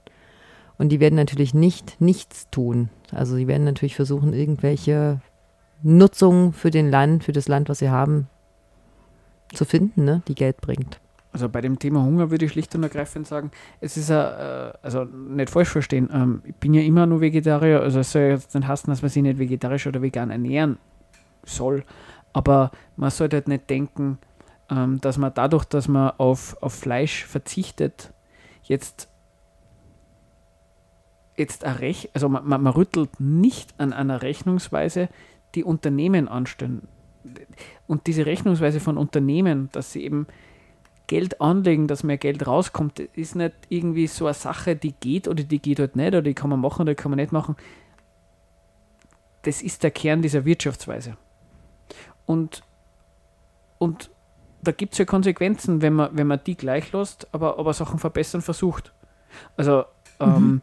Und 0.78 0.90
die 0.90 1.00
werden 1.00 1.16
natürlich 1.16 1.54
nicht 1.54 2.00
nichts 2.00 2.50
tun. 2.52 2.90
Also 3.12 3.36
sie 3.36 3.48
werden 3.48 3.64
natürlich 3.64 3.96
versuchen, 3.96 4.34
irgendwelche 4.34 5.22
Nutzungen 5.82 6.54
für 6.54 6.72
den 6.72 6.90
Land, 6.90 7.24
für 7.24 7.32
das 7.32 7.48
Land, 7.48 7.70
was 7.70 7.80
sie 7.80 7.90
haben, 7.90 8.28
zu 9.54 9.66
finden, 9.66 10.04
ne, 10.06 10.22
die 10.28 10.36
Geld 10.36 10.62
bringt. 10.62 11.00
Also 11.32 11.48
bei 11.48 11.62
dem 11.62 11.80
Thema 11.80 12.04
Hunger 12.04 12.32
würde 12.32 12.46
ich 12.46 12.52
schlicht 12.52 12.74
und 12.76 12.84
ergreifend 12.84 13.28
sagen, 13.28 13.52
es 13.82 13.98
ist 13.98 14.10
ja, 14.10 14.70
äh, 14.70 14.74
also 14.82 15.04
nicht 15.04 15.50
falsch 15.50 15.70
verstehen, 15.70 16.10
ähm, 16.12 16.42
ich 16.44 16.56
bin 16.56 16.74
ja 16.74 16.82
immer 16.82 17.06
nur 17.06 17.22
Vegetarier, 17.22 17.82
also 17.82 18.00
es 18.00 18.12
soll 18.12 18.24
jetzt 18.24 18.54
nicht 18.56 18.68
heißen, 18.68 18.90
dass 18.90 19.02
man 19.02 19.10
sich 19.10 19.22
nicht 19.22 19.38
vegetarisch 19.38 19.86
oder 19.86 20.02
vegan 20.02 20.32
ernähren 20.32 20.80
soll, 21.46 21.84
aber 22.34 22.72
man 22.96 23.12
sollte 23.12 23.38
halt 23.38 23.48
nicht 23.48 23.70
denken, 23.70 24.18
ähm, 24.70 25.02
dass 25.02 25.18
man 25.18 25.34
dadurch, 25.34 25.66
dass 25.66 25.88
man 25.88 26.12
auf, 26.18 26.58
auf 26.62 26.74
Fleisch 26.74 27.26
verzichtet, 27.26 28.14
jetzt 28.64 29.10
jetzt 31.38 31.64
eine 31.64 31.80
Rech 31.80 32.10
also 32.14 32.28
man, 32.28 32.46
man, 32.46 32.62
man 32.62 32.74
rüttelt 32.74 33.20
nicht 33.20 33.74
an 33.80 33.94
einer 33.94 34.22
Rechnungsweise, 34.22 35.08
die 35.56 35.64
Unternehmen 35.64 36.28
anstellen. 36.28 36.88
Und 37.88 38.08
diese 38.08 38.26
Rechnungsweise 38.26 38.80
von 38.80 38.98
Unternehmen, 38.98 39.70
dass 39.72 39.94
sie 39.94 40.04
eben 40.04 40.28
Geld 41.08 41.42
anlegen, 41.42 41.88
dass 41.88 42.04
mehr 42.04 42.18
Geld 42.18 42.46
rauskommt, 42.46 43.00
ist 43.00 43.36
nicht 43.36 43.54
irgendwie 43.70 44.06
so 44.06 44.26
eine 44.28 44.36
Sache, 44.36 44.76
die 44.76 44.92
geht 44.92 45.28
oder 45.28 45.44
die 45.44 45.60
geht 45.60 45.80
halt 45.80 45.96
nicht 45.96 46.10
oder 46.10 46.22
die 46.22 46.36
kann 46.36 46.52
man 46.52 46.62
machen 46.62 46.84
oder 46.84 46.94
die 46.94 47.02
kann 47.02 47.10
man 47.10 47.18
nicht 47.18 47.32
machen. 47.32 47.56
Das 49.42 49.62
ist 49.62 49.82
der 49.82 49.92
Kern 49.92 50.22
dieser 50.22 50.46
Wirtschaftsweise. 50.46 51.18
Und, 52.26 52.62
und 53.80 54.12
da 54.64 54.72
gibt 54.72 54.94
es 54.94 55.00
ja 55.00 55.06
Konsequenzen, 55.06 55.82
wenn 55.82 55.94
man, 55.94 56.10
wenn 56.14 56.28
man 56.28 56.40
die 56.46 56.56
gleich 56.56 56.92
lässt, 56.92 57.28
aber, 57.32 57.60
aber 57.60 57.74
Sachen 57.74 58.00
verbessern 58.00 58.42
versucht. 58.42 58.94
Also 59.58 59.84
ähm, 60.20 60.30
mhm 60.30 60.62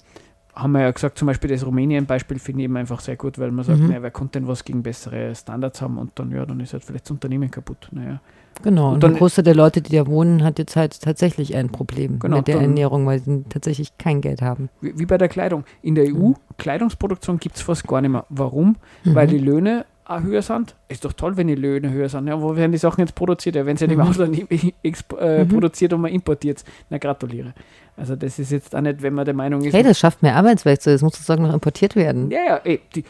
haben 0.56 0.72
wir 0.72 0.80
ja 0.80 0.90
gesagt, 0.90 1.18
zum 1.18 1.26
Beispiel 1.26 1.50
das 1.50 1.66
Rumänien-Beispiel 1.66 2.38
finde 2.38 2.62
ich 2.62 2.64
eben 2.64 2.76
einfach 2.76 3.00
sehr 3.00 3.16
gut, 3.16 3.38
weil 3.38 3.50
man 3.50 3.64
sagt, 3.64 3.78
mhm. 3.78 3.88
naja, 3.88 4.02
wer 4.02 4.10
konnte 4.10 4.40
denn 4.40 4.48
was 4.48 4.64
gegen 4.64 4.82
bessere 4.82 5.34
Standards 5.34 5.82
haben 5.82 5.98
und 5.98 6.12
dann, 6.14 6.30
ja, 6.30 6.46
dann 6.46 6.58
ist 6.60 6.72
halt 6.72 6.82
vielleicht 6.82 7.04
das 7.04 7.10
Unternehmen 7.10 7.50
kaputt. 7.50 7.88
Naja. 7.92 8.20
Genau, 8.62 8.94
und, 8.94 9.02
dann, 9.02 9.12
der 9.12 9.18
Großteil 9.18 9.44
der 9.44 9.54
Leute, 9.54 9.82
die 9.82 9.94
da 9.94 10.06
wohnen, 10.06 10.42
hat 10.42 10.58
jetzt 10.58 10.74
halt 10.76 10.98
tatsächlich 11.02 11.54
ein 11.54 11.68
Problem 11.68 12.18
genau, 12.18 12.38
mit 12.38 12.48
der 12.48 12.56
dann, 12.56 12.64
Ernährung, 12.64 13.04
weil 13.04 13.20
sie 13.20 13.44
tatsächlich 13.50 13.98
kein 13.98 14.22
Geld 14.22 14.40
haben. 14.40 14.70
Wie, 14.80 14.98
wie 14.98 15.04
bei 15.04 15.18
der 15.18 15.28
Kleidung. 15.28 15.64
In 15.82 15.94
der 15.94 16.04
EU, 16.06 16.28
mhm. 16.28 16.36
Kleidungsproduktion 16.56 17.38
gibt 17.38 17.56
es 17.56 17.62
fast 17.62 17.86
gar 17.86 18.00
nicht 18.00 18.10
mehr. 18.10 18.24
Warum? 18.30 18.76
Mhm. 19.04 19.14
Weil 19.14 19.26
die 19.26 19.38
Löhne 19.38 19.84
auch 20.08 20.22
höher 20.22 20.42
sind. 20.42 20.74
Ist 20.88 21.04
doch 21.04 21.12
toll, 21.12 21.36
wenn 21.36 21.48
die 21.48 21.54
Löhne 21.54 21.90
höher 21.90 22.08
sind. 22.08 22.28
Ja, 22.28 22.40
wo 22.40 22.54
werden 22.56 22.72
die 22.72 22.78
Sachen 22.78 23.00
jetzt 23.00 23.14
produziert? 23.14 23.56
Ja, 23.56 23.66
wenn 23.66 23.76
sie 23.76 23.86
mhm. 23.86 23.90
nicht 23.90 23.98
im 23.98 24.06
Ausland 24.06 24.52
äh, 25.20 25.44
mhm. 25.44 25.48
produziert 25.48 25.92
und 25.92 26.00
man 26.02 26.12
importiert. 26.12 26.64
Na, 26.90 26.98
gratuliere. 26.98 27.54
Also 27.96 28.14
das 28.14 28.38
ist 28.38 28.52
jetzt 28.52 28.76
auch 28.76 28.82
nicht, 28.82 29.02
wenn 29.02 29.14
man 29.14 29.24
der 29.24 29.34
Meinung 29.34 29.62
ist. 29.62 29.72
Hey, 29.72 29.82
das 29.82 29.98
schafft 29.98 30.22
mehr 30.22 30.36
Arbeitsplätze, 30.36 30.92
das 30.92 31.02
muss 31.02 31.14
sozusagen 31.14 31.42
noch 31.42 31.54
importiert 31.54 31.96
werden. 31.96 32.30
Ja, 32.30 32.44
ja, 32.46 32.56
ey, 32.62 32.80
die, 32.94 33.04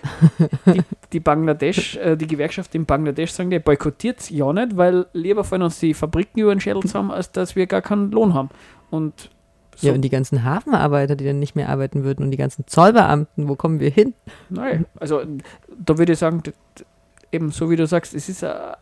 die, 0.67 0.83
die 1.13 1.21
Bangladesch, 1.21 1.97
äh, 2.03 2.17
die 2.17 2.27
Gewerkschaft 2.27 2.75
in 2.75 2.87
Bangladesch 2.87 3.33
sagen, 3.33 3.51
die 3.51 3.59
boykottiert 3.59 4.21
es 4.21 4.31
ja 4.31 4.53
nicht, 4.53 4.77
weil 4.77 5.07
lieber 5.13 5.43
von 5.43 5.63
uns 5.63 5.81
die 5.81 5.93
Fabriken 5.93 6.41
über 6.41 6.55
den 6.55 6.61
Schädel 6.61 6.83
haben, 6.95 7.11
als 7.11 7.33
dass 7.33 7.57
wir 7.57 7.67
gar 7.67 7.83
keinen 7.83 8.13
Lohn 8.13 8.33
haben. 8.33 8.51
Und 8.91 9.31
so. 9.77 9.89
Ja, 9.89 9.93
und 9.95 10.03
die 10.03 10.11
ganzen 10.11 10.45
Hafenarbeiter, 10.45 11.17
die 11.17 11.25
dann 11.25 11.39
nicht 11.39 11.55
mehr 11.55 11.69
arbeiten 11.69 12.03
würden 12.03 12.25
und 12.25 12.31
die 12.31 12.37
ganzen 12.37 12.67
Zollbeamten, 12.67 13.49
wo 13.49 13.55
kommen 13.55 13.81
wir 13.81 13.91
hin? 13.91 14.15
Nein, 14.49 14.87
also 14.99 15.23
da 15.79 15.99
würde 15.99 16.13
ich 16.13 16.19
sagen, 16.19 16.43
eben 17.31 17.51
so 17.51 17.71
wie 17.71 17.77
du 17.77 17.87
sagst, 17.87 18.15
es 18.15 18.29
ist 18.29 18.43
eine 18.43 18.77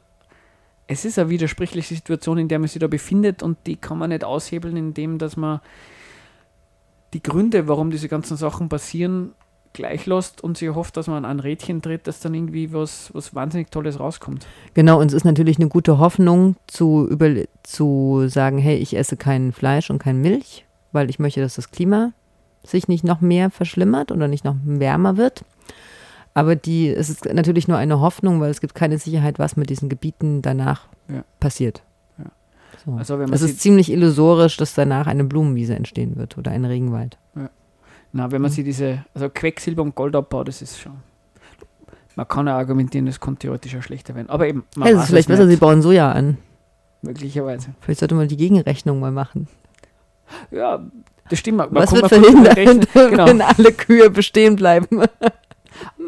es 0.87 1.05
ist 1.05 1.19
eine 1.19 1.31
widersprüchliche 1.31 1.95
Situation, 1.95 2.39
in 2.39 2.49
der 2.49 2.59
man 2.59 2.69
sich 2.69 2.79
da 2.79 2.87
befindet 2.87 3.43
und 3.43 3.57
die 3.67 3.77
kann 3.77 3.99
man 3.99 4.11
nicht 4.11 4.25
aushebeln, 4.25 4.77
indem 4.77 5.19
dass 5.19 5.37
man 5.37 5.61
die 7.15 7.23
Gründe, 7.23 7.69
warum 7.69 7.91
diese 7.91 8.09
ganzen 8.09 8.37
Sachen 8.37 8.69
passieren, 8.69 9.33
gleich 9.73 10.07
lässt 10.07 10.43
und 10.43 10.57
sie 10.57 10.71
hofft, 10.71 10.97
dass 10.97 11.07
man 11.07 11.25
an 11.25 11.39
ein 11.39 11.41
Rädchen 11.41 11.83
tritt, 11.83 12.07
dass 12.07 12.21
dann 12.21 12.35
irgendwie 12.35 12.73
was, 12.73 13.11
was 13.13 13.35
wahnsinnig 13.35 13.71
Tolles 13.71 13.99
rauskommt. 13.99 14.47
Genau, 14.75 15.01
und 15.01 15.09
es 15.09 15.15
ist 15.15 15.25
natürlich 15.25 15.59
eine 15.59 15.69
gute 15.69 15.99
Hoffnung 15.99 16.57
zu, 16.67 17.09
über, 17.09 17.31
zu 17.63 18.29
sagen, 18.29 18.59
hey, 18.59 18.77
ich 18.77 18.97
esse 18.97 19.17
kein 19.17 19.53
Fleisch 19.53 19.91
und 19.91 19.99
kein 19.99 20.21
Milch, 20.21 20.64
weil 20.95 21.11
ich 21.11 21.19
möchte, 21.19 21.41
dass 21.41 21.57
das 21.57 21.71
Klima 21.71 22.13
sich 22.63 22.89
nicht 22.89 23.05
noch 23.05 23.21
mehr 23.21 23.51
verschlimmert 23.51 24.11
oder 24.11 24.29
nicht 24.29 24.45
noch 24.45 24.57
wärmer 24.65 25.17
wird. 25.17 25.45
Aber 26.33 26.57
die, 26.57 26.89
es 26.89 27.11
ist 27.11 27.27
natürlich 27.33 27.69
nur 27.69 27.77
eine 27.77 28.01
Hoffnung, 28.01 28.41
weil 28.41 28.51
es 28.51 28.61
gibt 28.61 28.75
keine 28.75 28.99
Sicherheit, 28.99 29.39
was 29.39 29.57
mit 29.57 29.71
diesen 29.71 29.89
Gebieten 29.89 30.43
danach 30.43 30.89
ja. 31.09 31.25
passiert. 31.39 31.83
So. 32.85 32.93
Also 32.93 33.19
wenn 33.19 33.27
man 33.27 33.35
es 33.35 33.43
ist 33.43 33.61
ziemlich 33.61 33.91
illusorisch, 33.91 34.57
dass 34.57 34.75
danach 34.75 35.07
eine 35.07 35.25
Blumenwiese 35.25 35.75
entstehen 35.75 36.17
wird 36.17 36.37
oder 36.37 36.51
ein 36.51 36.65
Regenwald. 36.65 37.19
Ja. 37.35 37.51
Na, 38.13 38.31
wenn 38.31 38.43
man 38.43 38.51
mhm. 38.51 38.55
sich 38.55 38.65
diese, 38.65 39.05
also 39.15 39.29
Quecksilber 39.29 39.83
und 39.83 39.95
Goldabbau, 39.95 40.45
das 40.45 40.63
ist 40.63 40.79
schon. 40.79 40.93
Man 42.17 42.29
kann 42.29 42.47
ja 42.47 42.57
argumentieren, 42.57 43.07
das 43.07 43.19
kann 43.19 43.39
theoretisch 43.39 43.75
auch 43.77 43.83
schlechter 43.83 44.15
werden. 44.15 44.31
Aber 44.31 44.47
eben, 44.47 44.65
man 44.77 44.89
ja, 44.89 44.95
es 44.95 45.03
ist 45.03 45.09
vielleicht 45.09 45.29
besser, 45.29 45.49
sie 45.49 45.57
bauen 45.57 45.83
Soja 45.83 46.13
an. 46.13 46.39
Möglicherweise. 47.03 47.71
Vielleicht 47.81 48.01
sollte 48.01 48.15
man 48.15 48.29
die 48.29 48.37
Gegenrechnung 48.37 49.01
mal 49.01 49.11
machen. 49.11 49.49
Ja, 50.51 50.81
das 51.29 51.39
stimmt. 51.39 51.59
Man 51.59 51.69
Was 51.71 51.93
wird 51.93 52.09
verhindert, 52.09 52.93
genau. 52.93 53.27
wenn 53.27 53.41
alle 53.41 53.73
Kühe 53.73 54.11
bestehen 54.11 54.57
bleiben? 54.57 55.03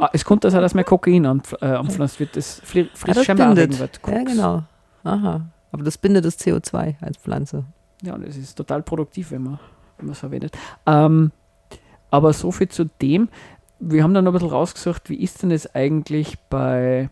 ah, 0.01 0.11
es 0.13 0.25
kommt 0.25 0.45
also, 0.45 0.61
dass 0.61 0.75
mehr 0.75 0.85
Kokain 0.85 1.27
anpflanzt 1.27 2.17
äh, 2.17 2.21
wird, 2.21 2.37
das 2.37 2.63
ah, 2.63 3.13
das 3.13 3.25
scheinbar 3.25 3.57
wird. 3.57 4.01
Ja, 4.07 4.23
genau. 4.23 4.63
Aha. 5.05 5.43
Aber 5.73 5.85
das 5.85 5.99
bindet 5.99 6.25
das 6.25 6.39
CO2 6.39 6.97
als 7.01 7.17
Pflanze. 7.19 7.65
Ja, 8.03 8.15
und 8.15 8.25
es 8.25 8.37
ist 8.37 8.55
total 8.55 8.83
produktiv, 8.83 9.31
wenn 9.31 9.43
man 9.43 9.59
es 10.11 10.19
verwendet. 10.19 10.57
Ähm, 10.87 11.33
aber 12.11 12.33
so 12.33 12.53
viel 12.53 12.69
zu 12.69 12.85
dem. 13.03 13.29
Wir 13.79 14.03
haben 14.03 14.15
dann 14.15 14.25
noch 14.25 14.33
ein 14.33 14.35
bisschen 14.35 14.51
rausgesucht, 14.51 15.11
wie 15.11 15.17
ist 15.17 15.43
denn 15.43 15.51
das 15.51 15.75
eigentlich 15.75 16.39
bei 16.49 17.11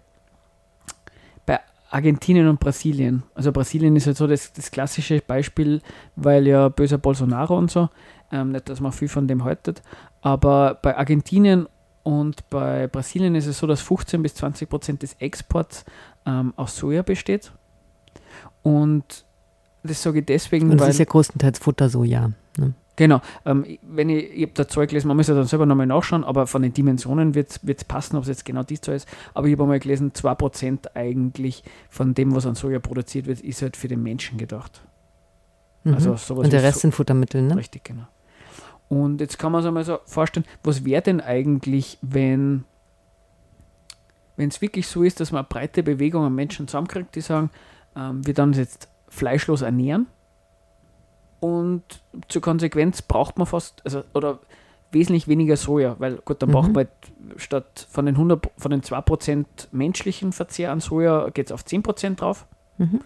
Argentinien 1.90 2.49
und 2.49 2.61
Brasilien? 2.61 3.23
Also 3.35 3.53
Brasilien 3.53 3.97
ist 3.97 4.07
halt 4.07 4.16
so 4.16 4.27
das, 4.27 4.53
das 4.53 4.70
klassische 4.70 5.20
Beispiel, 5.20 5.81
weil 6.16 6.47
ja 6.47 6.68
böser 6.68 6.99
Bolsonaro 6.99 7.57
und 7.57 7.70
so, 7.70 7.88
ähm, 8.33 8.53
nicht, 8.53 8.68
dass 8.68 8.81
man 8.81 8.92
viel 8.92 9.09
von 9.09 9.29
dem 9.29 9.44
haltet, 9.44 9.83
aber 10.23 10.79
bei 10.83 10.97
Argentinien 10.97 11.66
und 12.03 12.49
bei 12.51 12.87
Brasilien 12.87 13.35
ist 13.35 13.47
es 13.47 13.59
so, 13.59 13.66
dass 13.66 13.81
15 13.81 14.23
bis 14.23 14.35
20 14.35 14.68
Prozent 14.68 15.03
des 15.03 15.14
Exports 15.14 15.85
ähm, 16.27 16.53
aus 16.57 16.77
Soja 16.77 17.03
besteht. 17.03 17.53
Und 18.62 19.25
das 19.83 20.03
sage 20.03 20.20
ich 20.20 20.27
deswegen, 20.27 20.70
Und 20.70 20.79
das 20.79 20.85
weil, 20.85 20.90
ist 20.90 20.99
ja 20.99 21.05
größtenteils 21.07 21.59
Futtersoja. 21.59 22.31
Ne? 22.59 22.75
Genau. 22.96 23.20
Ähm, 23.44 23.78
wenn 23.83 24.09
ich, 24.09 24.30
ich 24.30 24.42
habe 24.42 24.52
da 24.54 24.68
Zeug 24.68 24.90
gelesen, 24.90 25.09
man 25.09 25.16
muss 25.16 25.26
ja 25.26 25.35
dann 25.35 25.46
selber 25.46 25.66
nochmal 25.66 25.87
nachschauen, 25.87 26.22
aber 26.22 26.46
von 26.46 26.62
den 26.62 26.72
Dimensionen 26.72 27.35
wird 27.35 27.61
es 27.66 27.85
passen, 27.85 28.16
ob 28.16 28.22
es 28.22 28.28
jetzt 28.28 28.44
genau 28.44 28.62
die 28.62 28.80
Zahl 28.80 28.94
ist. 28.94 29.09
Aber 29.35 29.48
ich 29.48 29.54
habe 29.54 29.64
einmal 29.64 29.80
gelesen, 29.80 30.12
2% 30.12 30.94
eigentlich 30.94 31.64
von 31.90 32.14
dem, 32.14 32.34
was 32.34 32.47
an 32.47 32.55
Soja 32.55 32.78
produziert 32.78 33.26
wird, 33.26 33.40
ist 33.40 33.62
halt 33.62 33.76
für 33.76 33.88
den 33.88 34.03
Menschen 34.03 34.38
gedacht. 34.38 34.82
Mhm. 35.82 35.95
Also 35.95 36.16
sowas 36.16 36.45
Und 36.45 36.53
der 36.53 36.62
Rest 36.62 36.76
so, 36.76 36.80
sind 36.82 36.95
Futtermittel, 36.95 37.42
ne? 37.42 37.57
Richtig, 37.57 37.84
genau. 37.84 38.07
Und 38.88 39.20
jetzt 39.20 39.38
kann 39.38 39.51
man 39.51 39.62
sich 39.62 39.72
mal 39.72 39.84
so 39.84 39.99
vorstellen, 40.05 40.47
was 40.62 40.84
wäre 40.84 41.03
denn 41.03 41.20
eigentlich, 41.20 41.99
wenn 42.03 42.64
wenn 44.36 44.49
es 44.49 44.61
wirklich 44.61 44.88
so 44.88 45.05
ist, 45.05 45.20
dass 45.20 45.30
man 45.30 45.40
eine 45.40 45.49
breite 45.49 45.84
Bewegung 45.84 46.24
an 46.24 46.34
Menschen 46.34 46.66
zusammenkriegt, 46.66 47.14
die 47.14 47.20
sagen, 47.20 47.51
ähm, 47.95 48.26
wir 48.26 48.34
dann 48.34 48.49
uns 48.49 48.59
jetzt 48.59 48.88
fleischlos 49.09 49.62
ernähren 49.62 50.09
und 51.45 51.82
zur 52.28 52.42
Konsequenz 52.42 53.03
braucht 53.03 53.38
man 53.38 53.47
fast, 53.47 53.82
also 53.84 54.03
oder 54.14 54.38
wesentlich 54.92 55.28
weniger 55.28 55.57
Soja, 55.57 55.97
weil 55.99 56.16
gut, 56.24 56.40
dann 56.40 56.51
mhm. 56.51 56.53
braucht 56.53 56.68
man 56.68 56.76
halt 56.76 56.90
statt 57.36 57.86
von 57.90 58.07
den 58.07 58.14
100, 58.14 58.49
von 58.57 58.70
den 58.70 58.82
2% 58.82 59.45
menschlichen 59.72 60.32
Verzehr 60.32 60.70
an 60.70 60.80
Soja 60.80 61.30
geht 61.30 61.47
es 61.47 61.53
auf 61.53 61.62
10% 61.62 62.16
drauf. 62.16 62.47
Mhm. 62.78 63.01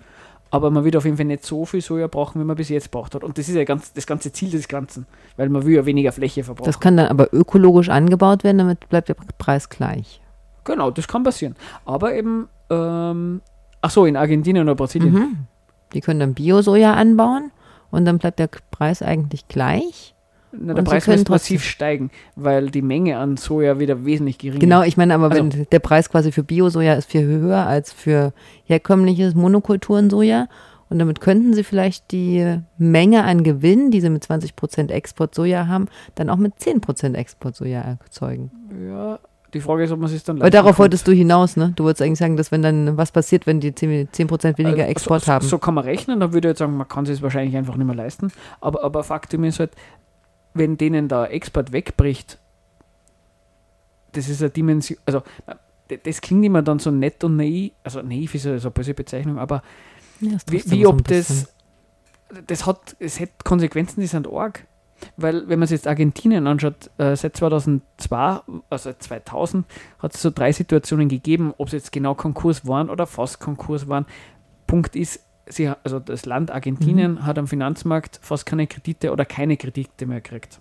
Aber 0.50 0.70
man 0.70 0.84
wird 0.84 0.96
auf 0.96 1.04
jeden 1.04 1.18
Fall 1.18 1.26
nicht 1.26 1.44
so 1.44 1.66
viel 1.66 1.82
Soja 1.82 2.06
brauchen, 2.06 2.40
wie 2.40 2.44
man 2.44 2.56
bis 2.56 2.70
jetzt 2.70 2.90
braucht 2.90 3.14
hat. 3.14 3.22
Und 3.22 3.36
das 3.36 3.48
ist 3.48 3.54
ja 3.54 3.64
ganz, 3.64 3.92
das 3.92 4.06
ganze 4.06 4.32
Ziel 4.32 4.50
des 4.50 4.66
Ganzen, 4.66 5.06
weil 5.36 5.50
man 5.50 5.64
will 5.64 5.74
ja 5.74 5.84
weniger 5.84 6.10
Fläche 6.10 6.42
verbrauchen. 6.42 6.66
Das 6.66 6.80
kann 6.80 6.96
dann 6.96 7.08
aber 7.08 7.34
ökologisch 7.34 7.90
angebaut 7.90 8.44
werden, 8.44 8.58
damit 8.58 8.88
bleibt 8.88 9.10
der 9.10 9.16
Preis 9.36 9.68
gleich. 9.68 10.22
Genau, 10.64 10.90
das 10.90 11.06
kann 11.06 11.22
passieren. 11.22 11.54
Aber 11.84 12.14
eben 12.14 12.48
ähm, 12.70 13.42
Ach 13.80 13.90
so, 13.90 14.06
in 14.06 14.16
Argentinien 14.16 14.64
oder 14.64 14.74
Brasilien. 14.74 15.12
Mhm. 15.12 15.36
Die 15.92 16.00
können 16.00 16.20
dann 16.20 16.34
Bio-Soja 16.34 16.94
anbauen 16.94 17.50
und 17.90 18.04
dann 18.04 18.18
bleibt 18.18 18.38
der 18.38 18.48
Preis 18.70 19.02
eigentlich 19.02 19.48
gleich. 19.48 20.14
Na, 20.52 20.72
der 20.72 20.82
Preis 20.82 21.06
muss 21.06 21.28
massiv 21.28 21.62
steigen, 21.62 22.10
weil 22.34 22.70
die 22.70 22.80
Menge 22.80 23.18
an 23.18 23.36
Soja 23.36 23.78
wieder 23.78 24.04
wesentlich 24.04 24.38
geringer 24.38 24.56
ist. 24.56 24.60
Genau, 24.60 24.82
ich 24.82 24.96
meine, 24.96 25.14
aber 25.14 25.30
also, 25.30 25.36
wenn 25.36 25.66
der 25.70 25.78
Preis 25.78 26.08
quasi 26.08 26.32
für 26.32 26.42
Bio-Soja 26.42 26.94
ist 26.94 27.10
viel 27.10 27.26
höher 27.26 27.66
als 27.66 27.92
für 27.92 28.32
herkömmliches 28.64 29.34
Monokulturen-Soja 29.34 30.48
Und 30.88 30.98
damit 30.98 31.20
könnten 31.20 31.52
sie 31.52 31.64
vielleicht 31.64 32.12
die 32.12 32.60
Menge 32.78 33.24
an 33.24 33.44
Gewinn, 33.44 33.90
die 33.90 34.00
sie 34.00 34.10
mit 34.10 34.24
20% 34.24 34.90
Export 34.90 35.34
Soja 35.34 35.66
haben, 35.66 35.88
dann 36.14 36.30
auch 36.30 36.36
mit 36.36 36.54
10% 36.54 37.14
Export 37.14 37.56
Soja 37.56 37.80
erzeugen. 37.82 38.50
Ja, 38.86 39.18
die 39.54 39.60
Frage 39.60 39.84
ist, 39.84 39.92
ob 39.92 40.00
man 40.00 40.12
es 40.12 40.24
dann 40.24 40.40
Aber 40.40 40.50
darauf 40.50 40.78
wolltest 40.78 41.08
du 41.08 41.12
hinaus, 41.12 41.56
ne? 41.56 41.72
Du 41.74 41.84
wolltest 41.84 42.02
eigentlich 42.02 42.18
sagen, 42.18 42.36
dass 42.36 42.52
wenn 42.52 42.62
dann 42.62 42.96
was 42.96 43.12
passiert, 43.12 43.46
wenn 43.46 43.60
die 43.60 43.72
10%, 43.72 44.08
10 44.12 44.30
weniger 44.58 44.82
Also, 44.82 44.90
Export 44.90 45.24
so, 45.24 45.32
haben. 45.32 45.46
So 45.46 45.58
kann 45.58 45.74
man 45.74 45.84
rechnen, 45.84 46.20
dann 46.20 46.32
würde 46.32 46.48
ich 46.48 46.52
jetzt 46.52 46.58
sagen, 46.58 46.76
man 46.76 46.86
kann 46.86 47.06
es 47.06 47.22
wahrscheinlich 47.22 47.56
einfach 47.56 47.76
nicht 47.76 47.86
mehr 47.86 47.96
leisten. 47.96 48.30
Aber, 48.60 48.84
aber 48.84 49.04
Faktum 49.04 49.44
ist 49.44 49.58
halt, 49.58 49.70
wenn 50.54 50.76
denen 50.76 51.08
der 51.08 51.32
Export 51.32 51.72
wegbricht, 51.72 52.38
das 54.12 54.28
ist 54.28 54.42
eine 54.42 54.50
Dimension, 54.50 54.98
also 55.06 55.22
das 56.04 56.20
klingt 56.20 56.44
immer 56.44 56.62
dann 56.62 56.78
so 56.78 56.90
nett 56.90 57.24
und 57.24 57.36
naiv, 57.36 57.72
also 57.82 58.02
naiv 58.02 58.34
ist 58.34 58.44
ja 58.44 58.58
so 58.58 58.68
eine 58.68 58.72
böse 58.72 58.94
Bezeichnung, 58.94 59.38
aber 59.38 59.62
Ja, 60.20 60.36
wie, 60.50 60.62
wie 60.70 60.86
ob 60.86 61.04
das, 61.04 61.52
das 62.46 62.66
hat, 62.66 62.96
es 62.98 63.20
hat 63.20 63.44
Konsequenzen, 63.44 64.00
die 64.00 64.06
sind 64.06 64.28
arg. 64.30 64.66
Weil, 65.16 65.48
wenn 65.48 65.58
man 65.58 65.68
sich 65.68 65.78
jetzt 65.78 65.86
Argentinien 65.86 66.46
anschaut, 66.46 66.90
äh, 66.98 67.14
seit 67.16 67.36
2002, 67.36 68.40
also 68.70 68.92
2000, 68.92 69.66
hat 69.98 70.14
es 70.14 70.22
so 70.22 70.30
drei 70.30 70.52
Situationen 70.52 71.08
gegeben, 71.08 71.54
ob 71.56 71.68
es 71.68 71.72
jetzt 71.72 71.92
genau 71.92 72.14
Konkurs 72.14 72.66
waren 72.66 72.90
oder 72.90 73.06
fast 73.06 73.40
Konkurs 73.40 73.88
waren. 73.88 74.06
Punkt 74.66 74.96
ist, 74.96 75.20
sie, 75.46 75.68
also 75.82 75.98
das 75.98 76.26
Land 76.26 76.50
Argentinien 76.50 77.14
Mhm. 77.14 77.26
hat 77.26 77.38
am 77.38 77.46
Finanzmarkt 77.46 78.18
fast 78.22 78.44
keine 78.46 78.66
Kredite 78.66 79.12
oder 79.12 79.24
keine 79.24 79.56
Kredite 79.56 80.06
mehr 80.06 80.20
gekriegt. 80.20 80.60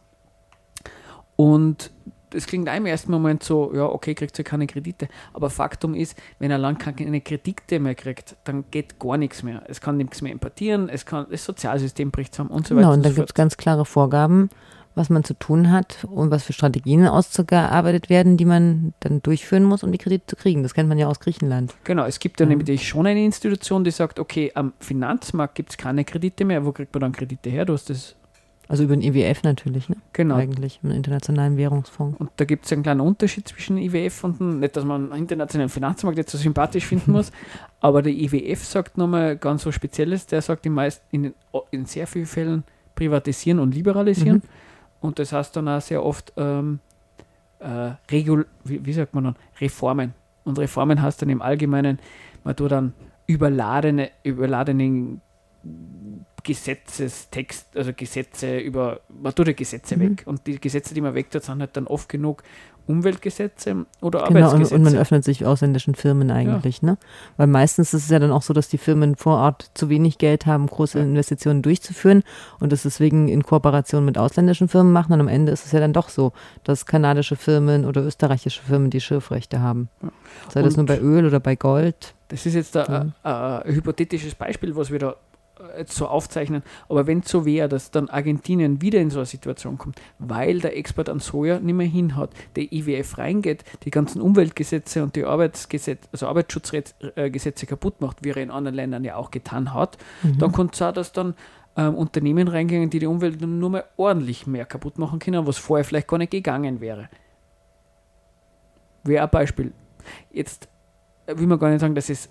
Und 1.35 1.91
das 2.31 2.45
klingt 2.47 2.67
einem 2.69 2.85
im 2.85 2.91
ersten 2.91 3.11
Moment 3.11 3.43
so, 3.43 3.73
ja, 3.73 3.85
okay, 3.85 4.13
kriegt 4.15 4.35
sie 4.35 4.43
keine 4.43 4.67
Kredite. 4.67 5.07
Aber 5.33 5.49
Faktum 5.49 5.93
ist, 5.93 6.17
wenn 6.39 6.51
ein 6.51 6.59
Land 6.61 6.79
keine 6.79 7.21
Kredite 7.21 7.79
mehr 7.79 7.95
kriegt, 7.95 8.35
dann 8.43 8.65
geht 8.71 8.99
gar 8.99 9.17
nichts 9.17 9.43
mehr. 9.43 9.63
Es 9.67 9.81
kann 9.81 9.97
nichts 9.97 10.21
mehr 10.21 10.31
importieren, 10.31 10.89
es 10.89 11.05
kann 11.05 11.25
das 11.31 11.45
Sozialsystem 11.45 12.11
bricht 12.11 12.33
zusammen 12.35 12.49
und 12.51 12.67
so 12.67 12.75
weiter. 12.75 12.81
Genau, 12.83 12.93
und 12.93 12.99
und 12.99 13.05
da 13.05 13.09
so 13.09 13.15
gibt 13.15 13.29
es 13.29 13.33
ganz 13.33 13.57
klare 13.57 13.85
Vorgaben, 13.85 14.49
was 14.95 15.09
man 15.11 15.23
zu 15.23 15.35
tun 15.35 15.71
hat 15.71 16.05
und 16.09 16.31
was 16.31 16.43
für 16.43 16.53
Strategien 16.53 17.05
ausgearbeitet 17.07 18.09
werden, 18.09 18.35
die 18.35 18.45
man 18.45 18.93
dann 18.99 19.21
durchführen 19.21 19.63
muss, 19.63 19.83
um 19.83 19.91
die 19.91 19.97
Kredite 19.99 20.25
zu 20.25 20.35
kriegen. 20.35 20.63
Das 20.63 20.73
kennt 20.73 20.89
man 20.89 20.97
ja 20.97 21.07
aus 21.07 21.19
Griechenland. 21.19 21.75
Genau, 21.83 22.03
es 22.05 22.19
gibt 22.19 22.39
ja 22.39 22.45
Ja. 22.45 22.55
nämlich 22.55 22.87
schon 22.87 23.05
eine 23.05 23.23
Institution, 23.23 23.83
die 23.83 23.91
sagt, 23.91 24.19
okay, 24.19 24.51
am 24.55 24.73
Finanzmarkt 24.79 25.55
gibt 25.55 25.69
es 25.69 25.77
keine 25.77 26.03
Kredite 26.03 26.45
mehr. 26.45 26.65
Wo 26.65 26.71
kriegt 26.71 26.93
man 26.93 27.01
dann 27.01 27.11
Kredite 27.11 27.49
her? 27.49 27.65
Du 27.65 27.73
hast 27.73 27.89
das, 27.91 28.15
Also 28.69 28.83
über 28.83 28.95
den 28.97 29.01
IWF 29.01 29.43
natürlich, 29.43 29.87
ne? 29.87 29.95
genau. 30.11 30.35
Eigentlich, 30.35 30.79
im 30.83 30.91
Internationalen 30.91 31.55
Währungsfonds. 31.55 32.19
Und 32.19 32.31
da 32.35 32.43
gibt 32.43 32.65
es 32.65 32.73
einen 32.73 32.83
kleinen 32.83 32.99
Unterschied 32.99 33.47
zwischen 33.47 33.77
IWF 33.77 34.23
und 34.25 34.39
dem, 34.39 34.59
nicht, 34.59 34.75
dass 34.75 34.83
man 34.83 35.11
einen 35.11 35.21
internationalen 35.21 35.69
Finanzmarkt 35.69 36.17
jetzt 36.17 36.31
so 36.31 36.37
sympathisch 36.37 36.85
finden 36.85 37.13
muss, 37.13 37.31
aber 37.79 38.01
der 38.01 38.11
IWF 38.13 38.63
sagt 38.65 38.97
nochmal 38.97 39.37
ganz 39.37 39.65
was 39.65 39.73
Spezielles, 39.73 40.25
der 40.27 40.41
sagt 40.41 40.65
in, 40.65 40.73
meist, 40.73 41.01
in, 41.11 41.23
den- 41.23 41.33
in 41.71 41.85
sehr 41.85 42.07
vielen 42.07 42.25
Fällen 42.25 42.63
privatisieren 42.95 43.59
und 43.59 43.73
liberalisieren. 43.73 44.37
Mhm. 44.37 44.49
Und 44.99 45.19
das 45.19 45.31
heißt 45.31 45.55
dann 45.55 45.69
auch 45.69 45.79
sehr 45.81 46.03
oft 46.03 46.33
ähm, 46.35 46.79
äh, 47.59 47.91
Regul 48.11 48.47
wie, 48.65 48.85
wie 48.85 48.93
sagt 48.93 49.13
man 49.13 49.23
dann, 49.23 49.35
Reformen. 49.61 50.13
Und 50.43 50.59
Reformen 50.59 51.01
heißt 51.01 51.21
dann 51.21 51.29
im 51.29 51.41
Allgemeinen, 51.41 51.99
man 52.43 52.55
tut 52.55 52.71
dann 52.71 52.93
überladene, 53.27 54.09
überladenen 54.23 55.21
Gesetzestext, 56.47 57.75
also 57.75 57.91
Gesetze 57.95 58.57
über, 58.59 59.01
man 59.21 59.33
tut 59.35 59.47
die 59.47 59.55
Gesetze 59.55 59.95
Mhm. 59.97 60.01
weg. 60.01 60.23
Und 60.25 60.47
die 60.47 60.59
Gesetze, 60.59 60.93
die 60.93 61.01
man 61.01 61.13
wegtut, 61.15 61.43
sind 61.43 61.59
halt 61.59 61.75
dann 61.77 61.87
oft 61.87 62.09
genug 62.09 62.43
Umweltgesetze 62.87 63.85
oder 64.01 64.19
Genau, 64.19 64.27
und, 64.29 64.37
Arbeitsgesetze. 64.43 64.75
und 64.75 64.83
man 64.83 64.95
öffnet 64.95 65.23
sich 65.25 65.45
ausländischen 65.45 65.93
Firmen 65.93 66.31
eigentlich, 66.31 66.81
ne? 66.81 66.97
Weil 67.35 67.47
meistens 67.47 67.93
ist 67.93 68.05
es 68.05 68.09
ja 68.09 68.17
dann 68.19 68.31
auch 68.31 68.41
so, 68.41 68.53
dass 68.53 68.69
die 68.69 68.77
Firmen 68.77 69.17
vor 69.17 69.39
Ort 69.39 69.71
zu 69.73 69.89
wenig 69.89 70.17
Geld 70.19 70.45
haben, 70.45 70.67
große 70.67 70.97
Ja. 70.99 71.03
Investitionen 71.03 71.61
durchzuführen 71.61 72.23
und 72.61 72.71
das 72.71 72.83
deswegen 72.83 73.27
in 73.27 73.43
Kooperation 73.43 74.05
mit 74.05 74.17
ausländischen 74.17 74.69
Firmen 74.69 74.93
machen. 74.93 75.11
Und 75.11 75.19
am 75.19 75.27
Ende 75.27 75.51
ist 75.51 75.65
es 75.65 75.73
ja 75.73 75.81
dann 75.81 75.91
doch 75.91 76.07
so, 76.07 76.31
dass 76.63 76.85
kanadische 76.85 77.35
Firmen 77.35 77.83
oder 77.83 78.01
österreichische 78.03 78.61
Firmen 78.63 78.89
die 78.89 79.01
Schürfrechte 79.01 79.59
haben. 79.59 79.89
Ja. 80.01 80.09
Sei 80.53 80.61
das 80.61 80.77
Und- 80.77 80.87
nur 80.87 80.95
bei 80.97 81.01
Öl 81.01 81.25
oder 81.25 81.41
bei 81.41 81.57
Gold. 81.57 82.13
Das 82.29 82.45
ist 82.45 82.53
jetzt 82.55 82.75
ein, 82.77 83.13
ein, 83.23 83.33
ein 83.33 83.73
hypothetisches 83.75 84.33
Beispiel, 84.35 84.73
was 84.77 84.91
wir 84.91 84.99
da 84.99 85.15
jetzt 85.77 85.95
so 85.95 86.07
aufzeichnen. 86.07 86.63
Aber 86.89 87.07
wenn 87.07 87.19
es 87.19 87.29
so 87.29 87.45
wäre, 87.45 87.67
dass 87.67 87.91
dann 87.91 88.09
Argentinien 88.09 88.81
wieder 88.81 88.99
in 88.99 89.09
so 89.09 89.19
eine 89.19 89.25
Situation 89.25 89.77
kommt, 89.77 89.99
weil 90.19 90.59
der 90.59 90.77
Export 90.77 91.09
an 91.09 91.19
Soja 91.19 91.59
nicht 91.59 91.75
mehr 91.75 91.87
hinhaut, 91.87 92.29
der 92.55 92.71
IWF 92.71 93.17
reingeht, 93.17 93.63
die 93.83 93.89
ganzen 93.91 94.21
Umweltgesetze 94.21 95.03
und 95.03 95.15
die 95.15 95.25
Arbeitsgesetze, 95.25 96.07
also 96.11 96.27
Arbeitsschutzgesetze 96.27 97.65
kaputt 97.65 98.01
macht, 98.01 98.23
wie 98.23 98.29
er 98.29 98.37
in 98.37 98.51
anderen 98.51 98.75
Ländern 98.75 99.03
ja 99.03 99.15
auch 99.15 99.31
getan 99.31 99.73
hat, 99.73 99.97
Mhm. 100.23 100.37
dann 100.39 100.51
kann 100.51 100.69
es 100.71 100.81
auch, 100.81 100.91
dass 100.93 101.11
dann 101.11 101.35
ähm, 101.75 101.95
Unternehmen 101.95 102.47
reingehen, 102.47 102.89
die 102.89 102.99
die 102.99 103.05
Umwelt 103.05 103.39
nur 103.41 103.69
mal 103.69 103.83
ordentlich 103.97 104.47
mehr 104.47 104.65
kaputt 104.65 104.97
machen 104.97 105.19
können, 105.19 105.45
was 105.45 105.57
vorher 105.57 105.83
vielleicht 105.85 106.07
gar 106.07 106.17
nicht 106.17 106.31
gegangen 106.31 106.81
wäre. 106.81 107.09
Wäre 109.03 109.23
ein 109.23 109.29
Beispiel. 109.29 109.73
Jetzt 110.31 110.67
äh, 111.27 111.37
will 111.37 111.47
man 111.47 111.59
gar 111.59 111.69
nicht 111.69 111.81
sagen, 111.81 111.95
dass 111.95 112.09
es 112.09 112.29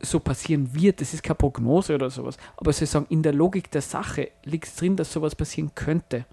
so 0.00 0.20
passieren 0.20 0.74
wird, 0.74 1.00
das 1.00 1.14
ist 1.14 1.22
keine 1.22 1.36
Prognose 1.36 1.94
oder 1.94 2.10
sowas, 2.10 2.36
aber 2.56 2.72
sie 2.72 2.86
sagen, 2.86 3.06
in 3.08 3.22
der 3.22 3.32
Logik 3.32 3.70
der 3.70 3.82
Sache 3.82 4.30
liegt 4.44 4.66
es 4.66 4.76
drin, 4.76 4.96
dass 4.96 5.12
sowas 5.12 5.34
passieren 5.34 5.70
könnte. 5.74 6.26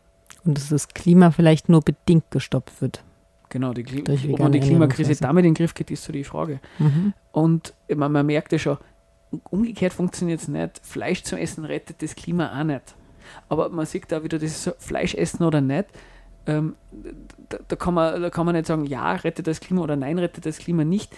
Und 0.46 0.58
dass 0.58 0.70
das 0.70 0.90
Klima 0.90 1.32
vielleicht 1.32 1.70
nur 1.70 1.82
bedingt 1.82 2.30
gestoppt 2.32 2.82
wird. 2.82 3.04
Genau, 3.50 3.72
die 3.72 3.84
Klim 3.84 4.04
ob 4.34 4.40
man 4.40 4.52
die 4.52 4.60
Klimakrise 4.60 5.16
damit 5.16 5.46
in 5.46 5.54
den 5.54 5.56
Griff 5.56 5.76
geht, 5.76 5.92
ist 5.92 6.04
so 6.04 6.12
die 6.12 6.24
Frage. 6.24 6.60
Mhm. 6.80 7.14
Und 7.32 7.74
man, 7.96 8.12
man 8.12 8.26
merkt 8.26 8.52
ja 8.52 8.58
schon, 8.58 8.78
umgekehrt 9.52 9.94
funktioniert 9.94 10.42
es 10.42 10.48
nicht. 10.48 10.82
Fleisch 10.84 11.24
zu 11.24 11.38
essen 11.38 11.64
rettet 11.64 12.02
das 12.02 12.16
Klima 12.16 12.60
auch 12.60 12.64
nicht. 12.64 12.96
Aber 13.50 13.70
man 13.70 13.86
sieht 13.86 14.12
da 14.12 14.24
wieder, 14.24 14.40
das 14.40 14.52
ist 14.52 14.64
so, 14.64 14.72
Fleisch 14.80 15.14
essen 15.14 15.44
oder 15.44 15.62
nicht. 15.62 15.86
Ähm, 16.46 16.76
da, 17.50 17.60
da, 17.68 17.76
kann 17.76 17.94
man, 17.94 18.22
da 18.22 18.30
kann 18.30 18.46
man 18.46 18.56
nicht 18.56 18.66
sagen, 18.66 18.86
ja, 18.86 19.14
rettet 19.14 19.48
das 19.48 19.60
Klima 19.60 19.82
oder 19.82 19.96
nein, 19.96 20.18
rettet 20.18 20.46
das 20.46 20.58
Klima 20.58 20.84
nicht. 20.84 21.16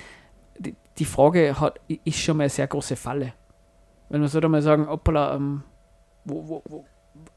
Die, 0.60 0.76
die 0.98 1.06
Frage 1.06 1.60
hat, 1.60 1.80
ist 1.88 2.18
schon 2.20 2.38
mal 2.38 2.44
eine 2.44 2.50
sehr 2.50 2.68
große 2.68 2.96
Falle. 2.96 3.34
Wenn 4.10 4.22
man 4.22 4.30
sollte 4.30 4.48
mal 4.50 4.62
sagen, 4.62 4.88
hoppala, 4.88 5.36
ähm, 5.36 5.64
wo, 6.24 6.48
wo, 6.48 6.62
wo, 6.68 6.86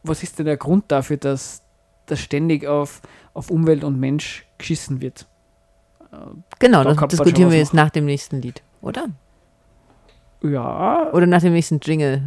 was 0.02 0.22
ist 0.22 0.38
denn 0.38 0.46
der 0.46 0.56
Grund 0.56 0.84
dafür, 0.88 1.16
dass, 1.16 1.62
dass 2.06 2.20
ständig 2.20 2.66
auf, 2.66 3.00
auf 3.34 3.50
Umwelt 3.50 3.84
und 3.84 3.98
Mensch 3.98 4.46
geschissen 4.58 5.00
wird? 5.00 5.26
Äh, 6.12 6.16
Genau, 6.58 6.84
Da 6.84 6.94
das 6.94 7.08
diskutieren 7.08 7.50
wir 7.50 7.58
jetzt 7.58 7.74
nach 7.74 7.90
dem 7.90 8.04
nächsten 8.04 8.40
Lied, 8.40 8.62
oder? 8.80 9.06
ja, 10.42 11.10
Oder 11.12 11.26
nach 11.26 11.40
dem 11.42 11.52
nächsten 11.52 11.80
Jingle. 11.82 12.22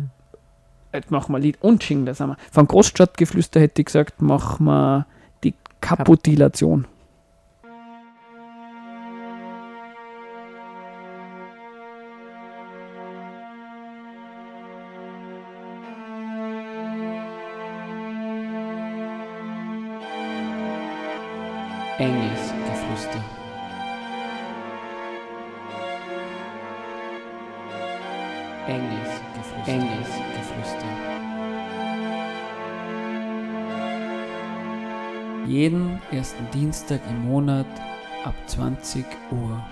Jetzt 0.94 1.10
machen 1.12 1.34
wir 1.34 1.39
Lied 1.39 1.58
und 1.62 1.88
Jingle, 1.88 2.06
das 2.06 2.20
haben 2.20 2.32
wir. 2.32 2.38
Von 2.52 2.68
Großstadtgeflüster 2.68 3.62
hätte 3.62 3.82
ich 3.82 3.86
gesagt, 3.86 4.22
machen 4.22 4.66
wir 4.66 5.06
die 5.44 5.54
Kaputulation. 5.80 6.86
Enges 22.02 22.52
Geflüster. 22.66 23.24
Enges 28.68 29.12
Geflüster. 29.36 29.72
Enges 29.72 30.10
Geflüster. 30.36 30.91
Jeden 35.45 36.02
ersten 36.12 36.49
Dienstag 36.52 37.02
im 37.08 37.30
Monat 37.30 37.68
ab 38.26 38.34
20 38.47 39.06
Uhr. 39.32 39.64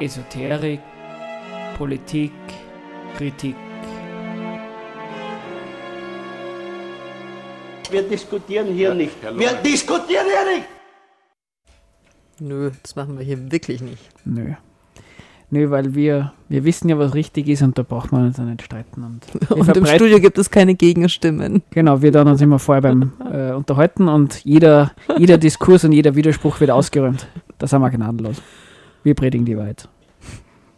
Esoterik, 0.00 0.80
Politik, 1.78 2.32
Kritik. 3.16 3.69
Wir 7.90 8.02
diskutieren 8.02 8.68
hier 8.68 8.94
nicht. 8.94 9.16
Herr 9.22 9.38
Wir 9.38 9.52
diskutieren 9.64 10.26
hier 10.26 10.56
nicht. 10.56 10.68
Nö, 12.40 12.70
das 12.82 12.96
machen 12.96 13.18
wir 13.18 13.24
hier 13.24 13.50
wirklich 13.50 13.80
nicht. 13.82 14.02
Nö. 14.24 14.54
Nö, 15.50 15.70
weil 15.70 15.94
wir, 15.94 16.32
wir 16.48 16.64
wissen 16.64 16.88
ja, 16.88 16.98
was 16.98 17.14
richtig 17.14 17.48
ist 17.48 17.62
und 17.62 17.76
da 17.76 17.82
braucht 17.82 18.12
man 18.12 18.26
uns 18.26 18.38
auch 18.38 18.44
nicht 18.44 18.62
streiten. 18.62 19.02
Und 19.02 19.50
Und 19.50 19.76
im 19.76 19.84
Studio 19.84 20.20
gibt 20.20 20.38
es 20.38 20.50
keine 20.50 20.74
Gegenstimmen. 20.74 21.62
Genau, 21.70 22.00
wir 22.00 22.12
dann 22.12 22.28
uns 22.28 22.40
immer 22.40 22.58
vorher 22.58 22.82
beim 22.82 23.12
äh, 23.32 23.52
Unterhalten 23.52 24.08
und 24.08 24.44
jeder, 24.44 24.92
jeder 25.18 25.38
Diskurs 25.38 25.84
und 25.84 25.92
jeder 25.92 26.14
Widerspruch 26.14 26.60
wird 26.60 26.70
ausgeräumt. 26.70 27.26
Da 27.58 27.66
sind 27.66 27.80
wir 27.80 27.90
gnadenlos. 27.90 28.40
Wir 29.02 29.14
predigen 29.14 29.44
die 29.44 29.56
Wahrheit. 29.56 29.88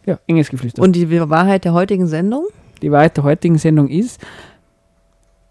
Ja, 0.05 0.19
enges 0.27 0.49
Geflüster. 0.49 0.81
Und 0.81 0.95
die 0.95 1.09
Wahrheit 1.29 1.65
der 1.65 1.73
heutigen 1.73 2.07
Sendung? 2.07 2.47
die 2.83 2.91
Wahrheit 2.91 3.17
der 3.17 3.23
heutigen 3.23 3.57
Sendung 3.57 3.87
ist, 3.87 4.21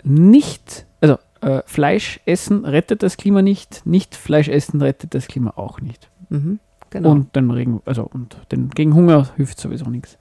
nicht, 0.04 0.86
also 1.00 1.18
äh, 1.42 1.62
Fleisch 1.66 2.20
essen 2.24 2.64
rettet 2.64 3.02
das 3.02 3.16
Klima 3.16 3.42
nicht, 3.42 3.84
nicht 3.84 4.14
Fleisch 4.14 4.48
essen 4.48 4.80
rettet 4.80 5.14
das 5.14 5.26
Klima 5.28 5.52
auch 5.56 5.80
nicht. 5.80 6.10
Mhm, 6.30 6.60
genau. 6.90 7.10
Und 7.10 7.36
den 7.36 7.50
Regen, 7.50 7.82
also 7.84 8.04
und 8.04 8.38
den, 8.50 8.70
gegen 8.70 8.94
Hunger 8.94 9.28
hilft 9.36 9.58
sowieso 9.60 9.90
nichts. 9.90 10.18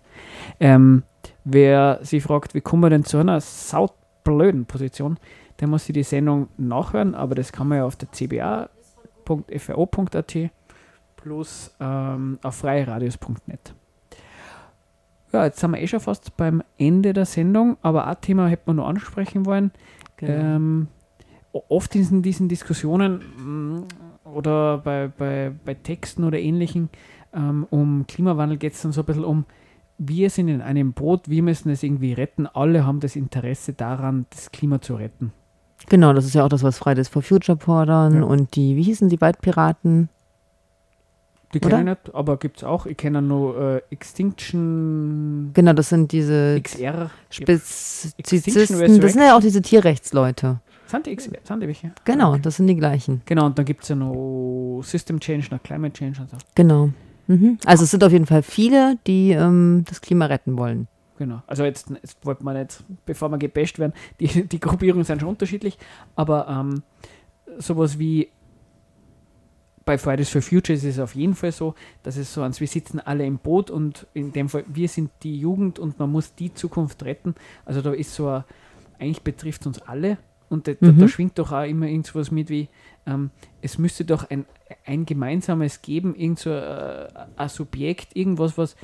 Ähm, 0.59 1.03
wer 1.43 1.99
sich 2.01 2.23
fragt, 2.23 2.53
wie 2.53 2.61
kommen 2.61 2.83
wir 2.83 2.89
denn 2.89 3.05
zu 3.05 3.17
einer 3.17 3.39
sautblöden 3.39 4.65
Position, 4.65 5.17
der 5.59 5.67
muss 5.67 5.85
sich 5.85 5.93
die 5.93 6.03
Sendung 6.03 6.47
nachhören, 6.57 7.15
aber 7.15 7.35
das 7.35 7.51
kann 7.51 7.67
man 7.67 7.77
ja 7.77 7.85
auf 7.85 7.95
der 7.95 8.09
cba.fro.at 8.11 8.69
plus 11.17 11.75
ähm, 11.79 12.39
auf 12.41 12.55
freieradios.net. 12.55 13.75
Ja, 15.31 15.45
jetzt 15.45 15.59
sind 15.59 15.71
wir 15.71 15.79
eh 15.79 15.87
schon 15.87 15.99
fast 15.99 16.35
beim 16.35 16.63
Ende 16.77 17.13
der 17.13 17.25
Sendung, 17.25 17.77
aber 17.83 18.07
ein 18.07 18.19
Thema 18.21 18.47
hätte 18.47 18.63
man 18.65 18.77
noch 18.77 18.87
ansprechen 18.87 19.45
wollen. 19.45 19.71
Genau. 20.17 20.55
Ähm, 20.55 20.87
oft 21.53 21.95
in 21.95 22.21
diesen 22.21 22.47
Diskussionen 22.49 23.19
mm, 23.37 23.83
oder 24.33 24.77
bei, 24.79 25.07
bei, 25.07 25.51
bei 25.65 25.73
Texten 25.73 26.23
oder 26.23 26.39
ähnlichen 26.39 26.89
ähm, 27.33 27.65
um 27.69 28.05
Klimawandel 28.07 28.57
geht 28.57 28.73
es 28.73 28.81
dann 28.81 28.91
so 28.91 29.01
ein 29.01 29.05
bisschen 29.05 29.23
um, 29.23 29.45
wir 29.97 30.29
sind 30.29 30.47
in 30.47 30.61
einem 30.61 30.93
Boot, 30.93 31.29
wir 31.29 31.43
müssen 31.43 31.69
es 31.69 31.83
irgendwie 31.83 32.13
retten, 32.13 32.47
alle 32.47 32.85
haben 32.85 32.99
das 32.99 33.15
Interesse 33.15 33.73
daran, 33.73 34.25
das 34.31 34.51
Klima 34.51 34.81
zu 34.81 34.95
retten. 34.95 35.31
Genau, 35.89 36.13
das 36.13 36.25
ist 36.25 36.35
ja 36.35 36.43
auch 36.43 36.49
das, 36.49 36.63
was 36.63 36.77
Fridays 36.77 37.07
for 37.07 37.21
Future 37.21 37.57
fordern 37.57 38.15
Ja. 38.17 38.23
und 38.23 38.55
die, 38.55 38.75
wie 38.75 38.83
hießen 38.83 39.09
die 39.09 39.19
Waldpiraten? 39.19 40.09
Die 41.53 41.59
kenne 41.59 41.79
ich 41.79 41.85
nicht, 41.85 42.15
aber 42.15 42.37
gibt 42.37 42.57
es 42.57 42.63
auch. 42.63 42.85
Ich 42.85 42.95
kenne 42.95 43.21
nur 43.21 43.59
äh, 43.59 43.81
Extinction 43.89 45.51
Genau, 45.53 45.73
das 45.73 45.89
sind 45.89 46.13
diese 46.13 46.59
XR. 46.61 47.09
Spezizisten, 47.29 49.01
das 49.01 49.13
sind 49.13 49.21
ja 49.21 49.35
auch 49.35 49.41
diese 49.41 49.61
Tierrechtsleute. 49.61 50.61
Sind 50.91 51.05
die, 51.05 51.17
sind 51.19 51.61
die 51.61 51.67
welche? 51.67 51.91
Genau, 52.03 52.31
Okay. 52.33 52.41
das 52.43 52.57
sind 52.57 52.67
die 52.67 52.75
gleichen. 52.75 53.21
Genau, 53.25 53.45
und 53.45 53.57
dann 53.57 53.65
gibt 53.65 53.83
es 53.83 53.89
ja 53.89 53.95
noch 53.95 54.81
System 54.83 55.19
Change, 55.19 55.47
noch 55.51 55.63
Climate 55.63 55.93
Change 55.93 56.21
und 56.21 56.29
so. 56.29 56.37
Genau. 56.53 56.89
Mhm. 57.27 57.57
Also 57.65 57.85
es 57.85 57.91
sind 57.91 58.03
auf 58.03 58.11
jeden 58.11 58.25
Fall 58.25 58.43
viele, 58.43 58.97
die 59.07 59.31
ähm, 59.31 59.85
das 59.87 60.01
Klima 60.01 60.25
retten 60.25 60.57
wollen. 60.57 60.87
Genau. 61.17 61.41
Also 61.47 61.63
jetzt, 61.63 61.89
jetzt 61.91 62.17
wollte 62.25 62.43
man 62.43 62.57
nicht, 62.57 62.83
bevor 63.05 63.29
wir 63.29 63.37
gebasht 63.37 63.79
werden, 63.79 63.93
die, 64.19 64.47
die 64.47 64.59
Gruppierungen 64.59 65.05
sind 65.05 65.21
schon 65.21 65.29
unterschiedlich, 65.29 65.77
aber 66.15 66.47
ähm, 66.49 66.83
sowas 67.57 67.97
wie 67.99 68.29
bei 69.85 69.97
Fridays 69.97 70.29
for 70.29 70.41
Future 70.41 70.75
ist 70.75 70.83
es 70.83 70.99
auf 70.99 71.15
jeden 71.15 71.35
Fall 71.35 71.51
so, 71.51 71.73
dass 72.03 72.17
es 72.17 72.33
so 72.33 72.41
ans, 72.43 72.59
wir 72.59 72.67
sitzen 72.67 72.99
alle 72.99 73.25
im 73.25 73.37
Boot 73.39 73.71
und 73.71 74.07
in 74.13 74.31
dem 74.31 74.47
Fall, 74.49 74.63
wir 74.67 74.87
sind 74.87 75.09
die 75.23 75.39
Jugend 75.39 75.79
und 75.79 75.97
man 75.99 76.11
muss 76.11 76.35
die 76.35 76.53
Zukunft 76.53 77.03
retten. 77.03 77.33
Also 77.65 77.81
da 77.81 77.91
ist 77.91 78.13
so 78.13 78.27
ein, 78.27 78.43
eigentlich 78.99 79.21
betrifft 79.23 79.61
es 79.61 79.67
uns 79.67 79.81
alle 79.81 80.17
und 80.51 80.67
da, 80.67 80.73
da, 80.73 80.91
Mhm. 80.91 80.99
da 80.99 81.07
schwingt 81.07 81.39
doch 81.39 81.51
auch 81.51 81.63
immer 81.63 81.87
irgendwas 81.87 82.29
mit 82.29 82.49
wie, 82.49 82.67
ähm, 83.07 83.31
es 83.61 83.77
müsste 83.79 84.05
doch 84.05 84.29
ein, 84.29 84.45
ein 84.85 85.05
gemeinsames 85.05 85.81
geben, 85.81 86.13
irgend 86.15 86.39
so 86.39 86.51
äh, 86.51 87.07
ein 87.37 87.49
Subjekt, 87.49 88.15
irgendwas, 88.15 88.57
was 88.57 88.75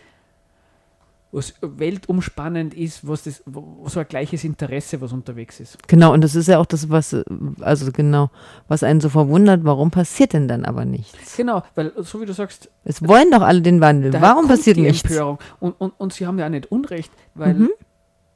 was 1.34 1.54
weltumspannend 1.62 2.74
ist, 2.74 3.06
was 3.06 3.24
das, 3.24 3.44
wo 3.46 3.84
so 3.90 4.00
ein 4.00 4.08
gleiches 4.08 4.46
Interesse, 4.46 5.02
was 5.02 5.12
unterwegs 5.12 5.60
ist. 5.60 5.78
Genau, 5.88 6.14
und 6.14 6.24
das 6.24 6.36
ist 6.36 6.48
ja 6.48 6.58
auch 6.58 6.66
das, 6.66 6.90
was, 6.90 7.16
also 7.60 7.92
genau, 7.92 8.30
was 8.70 8.82
einen 8.82 9.02
so 9.02 9.10
verwundert, 9.10 9.66
warum 9.66 9.92
passiert 9.92 10.32
denn 10.32 10.48
dann 10.48 10.64
aber 10.64 10.86
nichts? 10.86 11.36
Genau, 11.36 11.64
weil 11.76 11.92
so 11.98 12.22
wie 12.22 12.26
du 12.26 12.34
sagst, 12.34 12.70
Es 12.86 13.06
wollen 13.06 13.30
doch 13.30 13.42
alle 13.42 13.62
den 13.62 13.82
Wandel. 13.82 14.14
Warum 14.14 14.48
passiert 14.48 14.78
nichts? 14.78 15.04
Empörung. 15.04 15.38
Und, 15.60 15.74
und, 15.82 15.94
und 16.00 16.14
sie 16.14 16.26
haben 16.26 16.40
ja 16.40 16.46
auch 16.46 16.50
nicht 16.50 16.72
Unrecht, 16.72 17.12
weil 17.36 17.56
Mhm. 17.56 17.70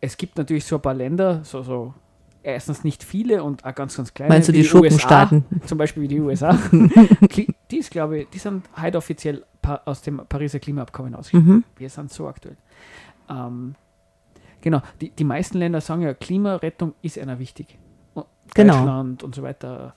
es 0.01 0.17
gibt 0.17 0.38
natürlich 0.38 0.65
so 0.65 0.75
ein 0.75 0.82
paar 0.82 0.93
Länder, 0.93 1.39
so, 1.45 1.63
so 1.63 1.93
erstens 2.43 2.83
nicht 2.83 3.03
viele 3.03 3.43
und 3.43 3.65
auch 3.65 3.75
ganz, 3.75 3.95
ganz 3.97 4.13
kleine. 4.13 4.33
Meinst 4.33 4.49
du 4.49 4.53
wie 4.53 4.57
die 4.57 4.63
Schurkenstaaten? 4.63 5.45
USA, 5.51 5.65
zum 5.67 5.77
Beispiel 5.77 6.03
wie 6.03 6.07
die 6.07 6.19
USA. 6.19 6.57
Die 7.71 7.77
ist, 7.77 7.91
glaube 7.91 8.19
ich, 8.19 8.29
die 8.29 8.37
sind 8.39 8.67
heute 8.81 8.97
offiziell 8.97 9.45
aus 9.85 10.01
dem 10.01 10.17
Pariser 10.27 10.59
Klimaabkommen 10.59 11.15
ausgeschlossen. 11.15 11.47
Mhm. 11.57 11.63
Wir 11.77 11.89
sind 11.89 12.11
so 12.11 12.27
aktuell. 12.27 12.57
Ähm, 13.29 13.75
genau, 14.59 14.81
die, 14.99 15.11
die 15.11 15.23
meisten 15.23 15.57
Länder 15.57 15.79
sagen 15.79 16.01
ja, 16.01 16.13
Klimarettung 16.13 16.93
ist 17.01 17.17
einer 17.17 17.39
wichtig. 17.39 17.77
Und 18.13 18.25
Genau. 18.53 18.73
Deutschland 18.73 19.23
und 19.23 19.35
so 19.35 19.43
weiter. 19.43 19.93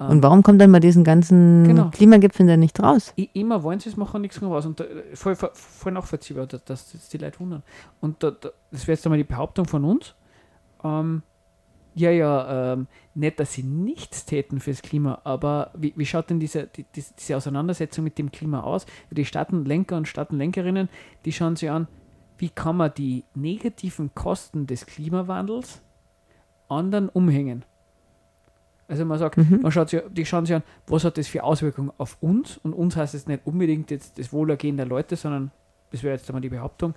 Ähm, 0.00 0.06
Und 0.08 0.22
warum 0.22 0.42
kommt 0.42 0.60
dann 0.62 0.72
bei 0.72 0.80
diesen 0.80 1.04
ganzen 1.04 1.64
Genau. 1.64 1.90
Klimagipfeln 1.90 2.46
denn 2.46 2.60
nicht 2.60 2.80
raus? 2.82 3.12
i- 3.18 3.28
immer 3.34 3.62
wollen 3.62 3.80
sie 3.80 3.90
es 3.90 3.96
machen, 3.98 4.22
nichts 4.22 4.40
mehr 4.40 4.48
raus. 4.48 4.64
Und 4.64 4.80
da, 4.80 4.84
voll, 5.14 5.34
voll, 5.36 5.50
voll 5.52 5.92
nachvollziehbar, 5.92 6.46
dass, 6.46 6.64
dass 6.64 6.92
das 6.92 7.08
die 7.10 7.18
Leute 7.18 7.38
wundern. 7.40 7.62
Und 8.00 8.22
da, 8.22 8.30
da, 8.30 8.48
das 8.70 8.86
wäre 8.86 8.94
jetzt 8.96 9.04
einmal 9.06 9.18
die 9.18 9.24
Behauptung 9.24 9.66
von 9.66 9.84
uns. 9.84 10.14
Ähm, 10.82 11.22
ja, 11.94 12.10
ja, 12.10 12.72
ähm, 12.72 12.86
nicht, 13.14 13.40
dass 13.40 13.52
sie 13.52 13.62
nichts 13.62 14.24
täten 14.24 14.60
fürs 14.60 14.82
Klima, 14.82 15.20
aber 15.24 15.72
wie, 15.76 15.92
wie 15.96 16.06
schaut 16.06 16.30
denn 16.30 16.38
diese, 16.38 16.66
die, 16.66 16.84
diese, 16.94 17.36
Auseinandersetzung 17.36 18.04
mit 18.04 18.18
dem 18.18 18.30
Klima 18.30 18.60
aus? 18.60 18.86
Die 19.10 19.24
Staatenlenker 19.24 19.96
und 19.96 20.06
Staatenlenkerinnen, 20.06 20.88
die 21.24 21.32
schauen 21.32 21.56
sich 21.56 21.70
an, 21.70 21.88
wie 22.38 22.50
kann 22.50 22.76
man 22.76 22.92
die 22.96 23.24
negativen 23.34 24.14
Kosten 24.14 24.66
des 24.66 24.86
Klimawandels 24.86 25.82
anderen 26.68 27.08
umhängen. 27.08 27.64
Also 28.86 29.04
man 29.04 29.18
sagt, 29.18 29.36
Mhm. 29.36 29.60
man 29.62 29.72
schaut 29.72 29.90
sich, 29.90 30.00
die 30.10 30.24
schauen 30.24 30.46
sich 30.46 30.56
an, 30.56 30.62
was 30.86 31.04
hat 31.04 31.18
das 31.18 31.28
für 31.28 31.44
Auswirkungen 31.44 31.92
auf 31.98 32.16
uns? 32.20 32.58
Und 32.58 32.72
uns 32.72 32.96
heißt 32.96 33.14
es 33.14 33.26
nicht 33.26 33.46
unbedingt 33.46 33.90
jetzt 33.90 34.18
das 34.18 34.32
Wohlergehen 34.32 34.76
der 34.76 34.86
Leute, 34.86 35.16
sondern, 35.16 35.50
das 35.90 36.02
wäre 36.02 36.16
jetzt 36.16 36.28
einmal 36.30 36.40
die 36.40 36.48
Behauptung, 36.48 36.94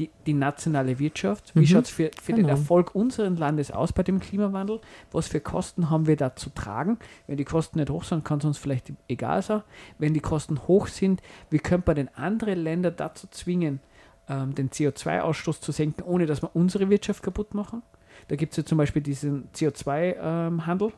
die, 0.00 0.10
die 0.26 0.32
nationale 0.32 0.98
Wirtschaft. 0.98 1.54
Wie 1.54 1.60
Mhm. 1.60 1.66
schaut 1.66 1.84
es 1.84 1.90
für, 1.90 2.10
für 2.20 2.32
den 2.32 2.46
Genau. 2.46 2.48
Erfolg 2.48 2.94
unseres 2.94 3.38
Landes 3.38 3.70
aus 3.70 3.92
bei 3.92 4.02
dem 4.02 4.18
Klimawandel? 4.18 4.80
Was 5.12 5.28
für 5.28 5.40
Kosten 5.40 5.90
haben 5.90 6.06
wir 6.08 6.16
da 6.16 6.34
zu 6.34 6.50
tragen? 6.50 6.98
Wenn 7.28 7.36
die 7.36 7.44
Kosten 7.44 7.78
nicht 7.78 7.90
hoch 7.90 8.02
sind, 8.04 8.24
kann 8.24 8.38
es 8.38 8.44
uns 8.44 8.58
vielleicht 8.58 8.92
egal 9.08 9.42
sein. 9.42 9.62
Wenn 9.98 10.14
die 10.14 10.20
Kosten 10.20 10.66
hoch 10.66 10.88
sind, 10.88 11.22
wie 11.50 11.58
könnte 11.58 11.84
man 11.90 11.96
denn 11.96 12.08
andere 12.16 12.54
Länder 12.54 12.90
dazu 12.90 13.28
zwingen, 13.30 13.80
ähm, 14.28 14.54
den 14.54 14.70
CO2-Ausstoß 14.70 15.60
zu 15.60 15.70
senken, 15.72 16.02
ohne 16.02 16.26
dass 16.26 16.42
wir 16.42 16.50
unsere 16.54 16.88
Wirtschaft 16.90 17.22
kaputt 17.22 17.54
machen? 17.54 17.82
Da 18.28 18.36
gibt 18.36 18.52
es 18.52 18.56
ja 18.56 18.64
zum 18.64 18.78
Beispiel 18.78 19.02
diesen 19.02 19.48
CO2-Handel. 19.52 20.92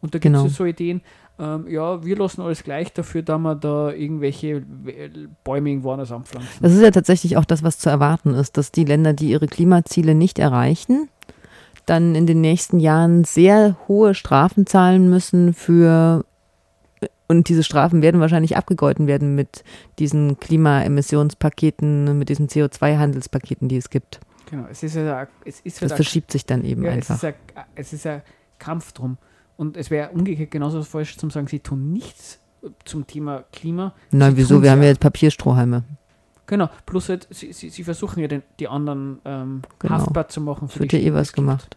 Und 0.00 0.14
da 0.14 0.18
gibt 0.18 0.34
es 0.34 0.42
Genau. 0.42 0.52
so 0.52 0.64
Ideen, 0.64 1.02
ähm, 1.38 1.66
ja, 1.68 2.04
wir 2.04 2.16
lassen 2.16 2.40
alles 2.40 2.64
gleich 2.64 2.92
dafür, 2.92 3.22
da 3.22 3.38
wir 3.38 3.54
da 3.54 3.92
irgendwelche 3.92 4.62
Bäume 5.44 5.70
irgendwo 5.70 5.92
anders 5.92 6.10
anpflanzen. 6.12 6.50
Das 6.60 6.72
ist 6.72 6.82
ja 6.82 6.90
tatsächlich 6.90 7.36
auch 7.36 7.44
das, 7.44 7.62
was 7.62 7.78
zu 7.78 7.88
erwarten 7.90 8.34
ist, 8.34 8.56
dass 8.56 8.72
die 8.72 8.84
Länder, 8.84 9.12
die 9.12 9.30
ihre 9.30 9.46
Klimaziele 9.46 10.14
nicht 10.14 10.38
erreichen, 10.38 11.08
dann 11.86 12.14
in 12.14 12.26
den 12.26 12.40
nächsten 12.40 12.80
Jahren 12.80 13.24
sehr 13.24 13.76
hohe 13.88 14.14
Strafen 14.14 14.66
zahlen 14.66 15.08
müssen 15.08 15.54
für 15.54 16.24
und 17.30 17.48
diese 17.50 17.62
Strafen 17.62 18.00
werden 18.02 18.20
wahrscheinlich 18.22 18.56
abgegolten 18.56 19.06
werden 19.06 19.34
mit 19.34 19.62
diesen 19.98 20.40
Klimaemissionspaketen, 20.40 22.18
mit 22.18 22.28
diesen 22.30 22.48
CO2-Handelspaketen, 22.48 23.68
die 23.68 23.76
es 23.76 23.90
gibt. 23.90 24.20
Genau, 24.50 24.66
es 24.70 24.82
ist 24.82 24.96
ja, 24.96 25.28
es 25.44 25.60
ist 25.60 25.82
Das 25.82 25.90
ja, 25.90 25.96
verschiebt 25.96 26.32
sich 26.32 26.46
dann 26.46 26.64
eben 26.64 26.82
ja, 26.84 26.92
es 26.92 27.10
ist 27.10 27.10
einfach. 27.10 27.38
ja, 27.54 27.64
es 27.74 27.92
ist 27.92 28.04
ja 28.04 28.22
Kampf 28.58 28.92
drum. 28.92 29.18
Und 29.58 29.76
es 29.76 29.90
wäre 29.90 30.10
umgekehrt 30.10 30.50
genauso 30.52 30.82
falsch 30.82 31.18
zu 31.18 31.28
sagen, 31.30 31.48
sie 31.48 31.58
tun 31.58 31.92
nichts 31.92 32.38
zum 32.84 33.06
Thema 33.06 33.44
Klima. 33.52 33.92
Na, 34.12 34.30
sie 34.30 34.36
wieso? 34.38 34.62
Wir 34.62 34.70
haben 34.70 34.78
ja. 34.78 34.84
ja 34.84 34.90
jetzt 34.90 35.00
Papierstrohhalme. 35.00 35.82
Genau, 36.46 36.70
plus 36.86 37.08
halt, 37.10 37.26
sie, 37.30 37.52
sie, 37.52 37.68
sie 37.68 37.84
versuchen 37.84 38.20
ja 38.20 38.28
den, 38.28 38.42
die 38.58 38.68
anderen 38.68 39.18
ähm, 39.24 39.62
Genau. 39.80 39.94
haftbar 39.94 40.28
zu 40.28 40.40
machen. 40.40 40.66
Es 40.66 40.72
Für 40.74 40.80
wird 40.80 40.92
die 40.92 40.98
ja 40.98 41.10
eh 41.10 41.12
was 41.14 41.28
es 41.28 41.32
gemacht. 41.34 41.76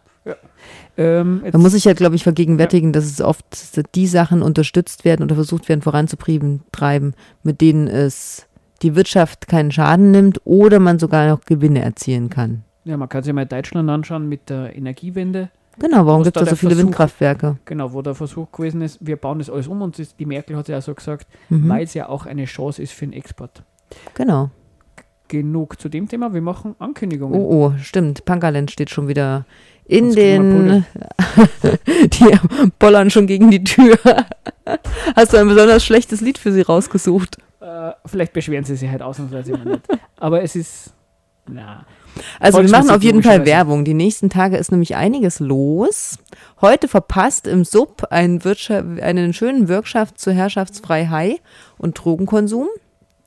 Ähm, 0.96 1.40
jetzt, 1.44 1.52
Man 1.52 1.62
muss 1.62 1.72
sich 1.72 1.84
ja, 1.84 1.92
glaube 1.94 2.14
ich, 2.14 2.22
vergegenwärtigen, 2.22 2.92
dass 2.92 3.04
es 3.04 3.20
oft 3.20 3.44
die 3.96 4.06
Sachen 4.06 4.42
unterstützt 4.42 5.04
werden 5.04 5.24
oder 5.24 5.34
versucht 5.34 5.68
werden 5.68 5.82
voranzutreiben, 5.82 6.62
treiben, 6.70 7.14
mit 7.42 7.60
denen 7.60 7.88
es 7.88 8.46
die 8.82 8.94
Wirtschaft 8.94 9.48
keinen 9.48 9.72
Schaden 9.72 10.12
nimmt 10.12 10.40
oder 10.44 10.78
man 10.78 11.00
sogar 11.00 11.28
noch 11.28 11.40
Gewinne 11.44 11.82
erzielen 11.82 12.30
kann. 12.30 12.62
ja, 12.84 12.96
man 12.96 13.08
kann 13.08 13.24
sich 13.24 13.32
mal 13.32 13.46
Deutschland 13.46 13.90
anschauen 13.90 14.28
mit 14.28 14.48
der 14.48 14.76
Energiewende. 14.76 15.50
Genau, 15.78 16.04
warum 16.06 16.22
gibt 16.22 16.36
es 16.36 16.42
da 16.44 16.50
so 16.50 16.56
viele 16.56 16.74
Versuch- 16.74 16.84
Windkraftwerke? 16.86 17.56
Genau, 17.64 17.92
wo 17.92 18.02
der 18.02 18.14
Versuch 18.14 18.50
gewesen 18.52 18.82
ist, 18.82 18.98
wir 19.00 19.16
bauen 19.16 19.38
das 19.38 19.48
alles 19.50 19.66
um 19.68 19.80
und 19.82 19.96
die 20.18 20.26
Merkel 20.26 20.56
hat 20.56 20.68
ja 20.68 20.78
auch 20.78 20.82
so 20.82 20.94
gesagt, 20.94 21.26
Mhm. 21.48 21.68
weil 21.68 21.84
es 21.84 21.94
ja 21.94 22.08
auch 22.08 22.26
eine 22.26 22.44
Chance 22.44 22.82
ist 22.82 22.92
für 22.92 23.06
den 23.06 23.12
Export. 23.14 23.62
Genau. 24.14 24.50
Genug 25.28 25.80
zu 25.80 25.88
dem 25.88 26.08
Thema, 26.08 26.34
wir 26.34 26.42
machen 26.42 26.74
Ankündigungen. 26.78 27.40
Oh, 27.40 27.72
oh, 27.72 27.78
stimmt. 27.80 28.24
Pankaland 28.26 28.70
steht 28.70 28.90
schon 28.90 29.08
wieder 29.08 29.46
in 29.86 30.12
Sonst 30.12 30.16
den. 30.16 30.84
die 31.86 32.38
bollern 32.78 33.08
schon 33.10 33.26
gegen 33.26 33.50
die 33.50 33.64
Tür. 33.64 33.96
Hast 35.16 35.32
du 35.32 35.38
ein 35.38 35.48
besonders 35.48 35.84
schlechtes 35.84 36.20
Lied 36.20 36.36
für 36.38 36.52
sie 36.52 36.60
rausgesucht? 36.60 37.38
Äh, 37.60 37.92
vielleicht 38.04 38.32
beschweren 38.34 38.64
sie 38.64 38.76
sich 38.76 38.90
halt 38.90 39.00
ausnahmsweise 39.02 39.52
mal 39.52 39.64
nicht. 39.64 39.82
Aber 40.16 40.42
es 40.42 40.54
ist, 40.54 40.92
na, 41.48 41.86
Also 42.40 42.62
wir 42.62 42.70
machen 42.70 42.90
auf 42.90 43.02
jeden 43.02 43.22
Fall. 43.22 43.46
Werbung. 43.46 43.84
Die 43.84 43.94
nächsten 43.94 44.30
Tage 44.30 44.56
ist 44.56 44.70
nämlich 44.70 44.96
einiges 44.96 45.40
los. 45.40 46.18
Heute 46.60 46.88
verpasst 46.88 47.46
im 47.46 47.64
Sub 47.64 48.06
ein 48.10 48.44
Wirtschaft, 48.44 49.00
einen 49.00 49.32
schönen 49.32 49.68
Workshop 49.68 50.18
zur 50.18 50.32
Herrschaftsfreiheit 50.32 51.40
und 51.78 51.94
Drogenkonsum. 51.94 52.68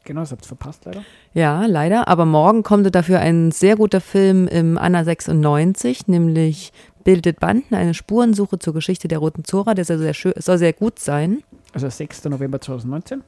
genau, 0.03 0.21
das 0.21 0.31
habt 0.31 0.45
ihr 0.45 0.47
verpasst 0.47 0.85
leider. 0.85 1.03
Ja, 1.33 1.65
leider. 1.65 2.07
Aber 2.07 2.25
morgen 2.25 2.63
kommt 2.63 2.93
dafür 2.93 3.19
ein 3.19 3.51
sehr 3.51 3.75
guter 3.75 4.01
Film 4.01 4.47
im 4.47 4.77
Anna 4.77 5.03
96, 5.03 6.07
nämlich 6.07 6.71
Bildet 7.03 7.39
Banden, 7.39 7.75
eine 7.75 7.93
Spurensuche 7.93 8.57
zur 8.57 8.73
Geschichte 8.73 9.07
der 9.07 9.19
Roten 9.19 9.43
Zora. 9.43 9.75
Der 9.75 9.85
soll 9.85 9.99
sehr, 9.99 10.13
schön, 10.15 10.33
soll 10.37 10.57
sehr 10.57 10.73
gut 10.73 10.97
sein. 10.97 11.43
Also 11.73 11.87
6. 11.87 12.25
November 12.25 12.59
2019. 12.59 13.21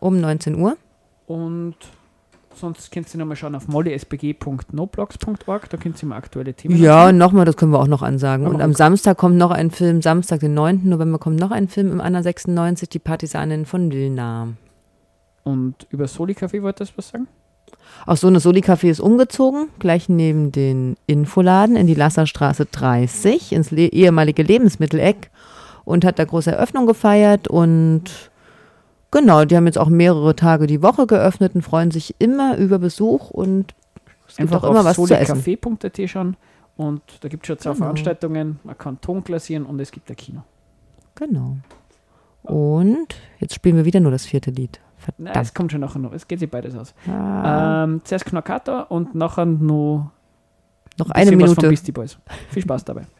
Um 0.00 0.20
19 0.20 0.56
Uhr. 0.56 0.76
Und 1.26 1.76
Sonst 2.54 2.92
könnt 2.92 3.12
ihr 3.12 3.18
nochmal 3.18 3.36
schauen 3.36 3.54
auf 3.54 3.68
mollysbg.noblogs.org, 3.68 5.70
da 5.70 5.76
könnt 5.76 6.02
ihr 6.02 6.08
mal 6.08 6.16
aktuelle 6.16 6.54
Themen 6.54 6.76
Ja, 6.76 7.12
nochmal, 7.12 7.44
das 7.44 7.56
können 7.56 7.72
wir 7.72 7.80
auch 7.80 7.86
noch 7.86 8.02
ansagen. 8.02 8.46
Und 8.46 8.60
am 8.60 8.74
Samstag 8.74 9.18
kommt 9.18 9.36
noch 9.36 9.50
ein 9.50 9.70
Film, 9.70 10.02
Samstag, 10.02 10.40
den 10.40 10.54
9. 10.54 10.88
November, 10.88 11.18
kommt 11.18 11.40
noch 11.40 11.50
ein 11.50 11.68
Film 11.68 11.90
im 11.90 12.00
Anna 12.00 12.22
96, 12.22 12.88
die 12.88 12.98
Partisanin 12.98 13.66
von 13.66 13.92
Wilna. 13.92 14.48
Und 15.44 15.86
über 15.90 16.06
Soli 16.06 16.34
Café 16.34 16.62
wolltest 16.62 16.92
du 16.92 16.98
was 16.98 17.08
sagen? 17.08 17.26
Auch 18.06 18.16
so 18.16 18.26
eine 18.26 18.40
Soli-Café 18.40 18.90
ist 18.90 19.00
umgezogen, 19.00 19.68
gleich 19.78 20.08
neben 20.08 20.50
den 20.50 20.96
Infoladen 21.06 21.76
in 21.76 21.86
die 21.86 21.94
Lasserstraße 21.94 22.66
30, 22.66 23.52
ins 23.52 23.72
ehemalige 23.72 24.42
Lebensmitteleck 24.42 25.30
und 25.84 26.04
hat 26.04 26.18
da 26.18 26.24
große 26.24 26.50
Eröffnung 26.50 26.86
gefeiert 26.86 27.48
und 27.48 28.30
genau, 29.12 29.44
die 29.44 29.56
haben 29.56 29.66
jetzt 29.66 29.78
auch 29.78 29.88
mehrere 29.88 30.34
Tage 30.34 30.66
die 30.66 30.82
Woche 30.82 31.06
geöffnet 31.06 31.54
und 31.54 31.62
freuen 31.62 31.92
sich 31.92 32.16
immer 32.18 32.56
über 32.56 32.80
Besuch 32.80 33.30
und 33.30 33.74
es 34.26 34.36
gibt 34.36 34.52
Einfach 34.52 34.64
auch 34.66 34.70
immer 34.72 34.84
was 34.84 34.96
zu 34.96 35.04
essen. 35.14 35.36
solicafé.at 35.40 36.10
schauen 36.10 36.36
und 36.76 37.02
da 37.20 37.28
gibt 37.28 37.44
es 37.44 37.46
schon 37.46 37.58
zwei 37.58 37.70
Genau. 37.70 37.84
Veranstaltungen, 37.84 38.58
man 38.64 38.76
kann 38.76 39.00
Ton 39.00 39.22
glasieren 39.22 39.64
und 39.66 39.78
es 39.80 39.90
gibt 39.92 40.10
ein 40.10 40.16
Kino. 40.16 40.42
Genau. 41.14 41.58
Und 42.42 43.14
jetzt 43.38 43.54
spielen 43.54 43.76
wir 43.76 43.84
wieder 43.84 44.00
nur 44.00 44.10
das 44.10 44.26
vierte 44.26 44.50
Lied. 44.50 44.80
Nein, 45.18 45.28
es 45.28 45.32
Verdammt. 45.32 45.54
kommt 45.54 45.72
schon 45.72 45.80
nachher 45.80 45.98
noch, 45.98 46.12
es 46.12 46.26
geht 46.26 46.38
sich 46.40 46.50
beides 46.50 46.74
aus. 46.76 46.94
Ah, 47.08 47.84
Ähm, 47.84 48.00
zuerst 48.04 48.24
Knackata 48.26 48.82
und 48.82 49.14
nachher 49.14 49.44
noch 49.46 50.10
noch 50.98 51.10
ein 51.10 51.26
eine 51.28 51.36
Minute. 51.36 51.68
Beastie 51.68 51.92
Boys. 51.92 52.18
Viel 52.50 52.62
Spaß 52.62 52.84
dabei. 52.84 53.06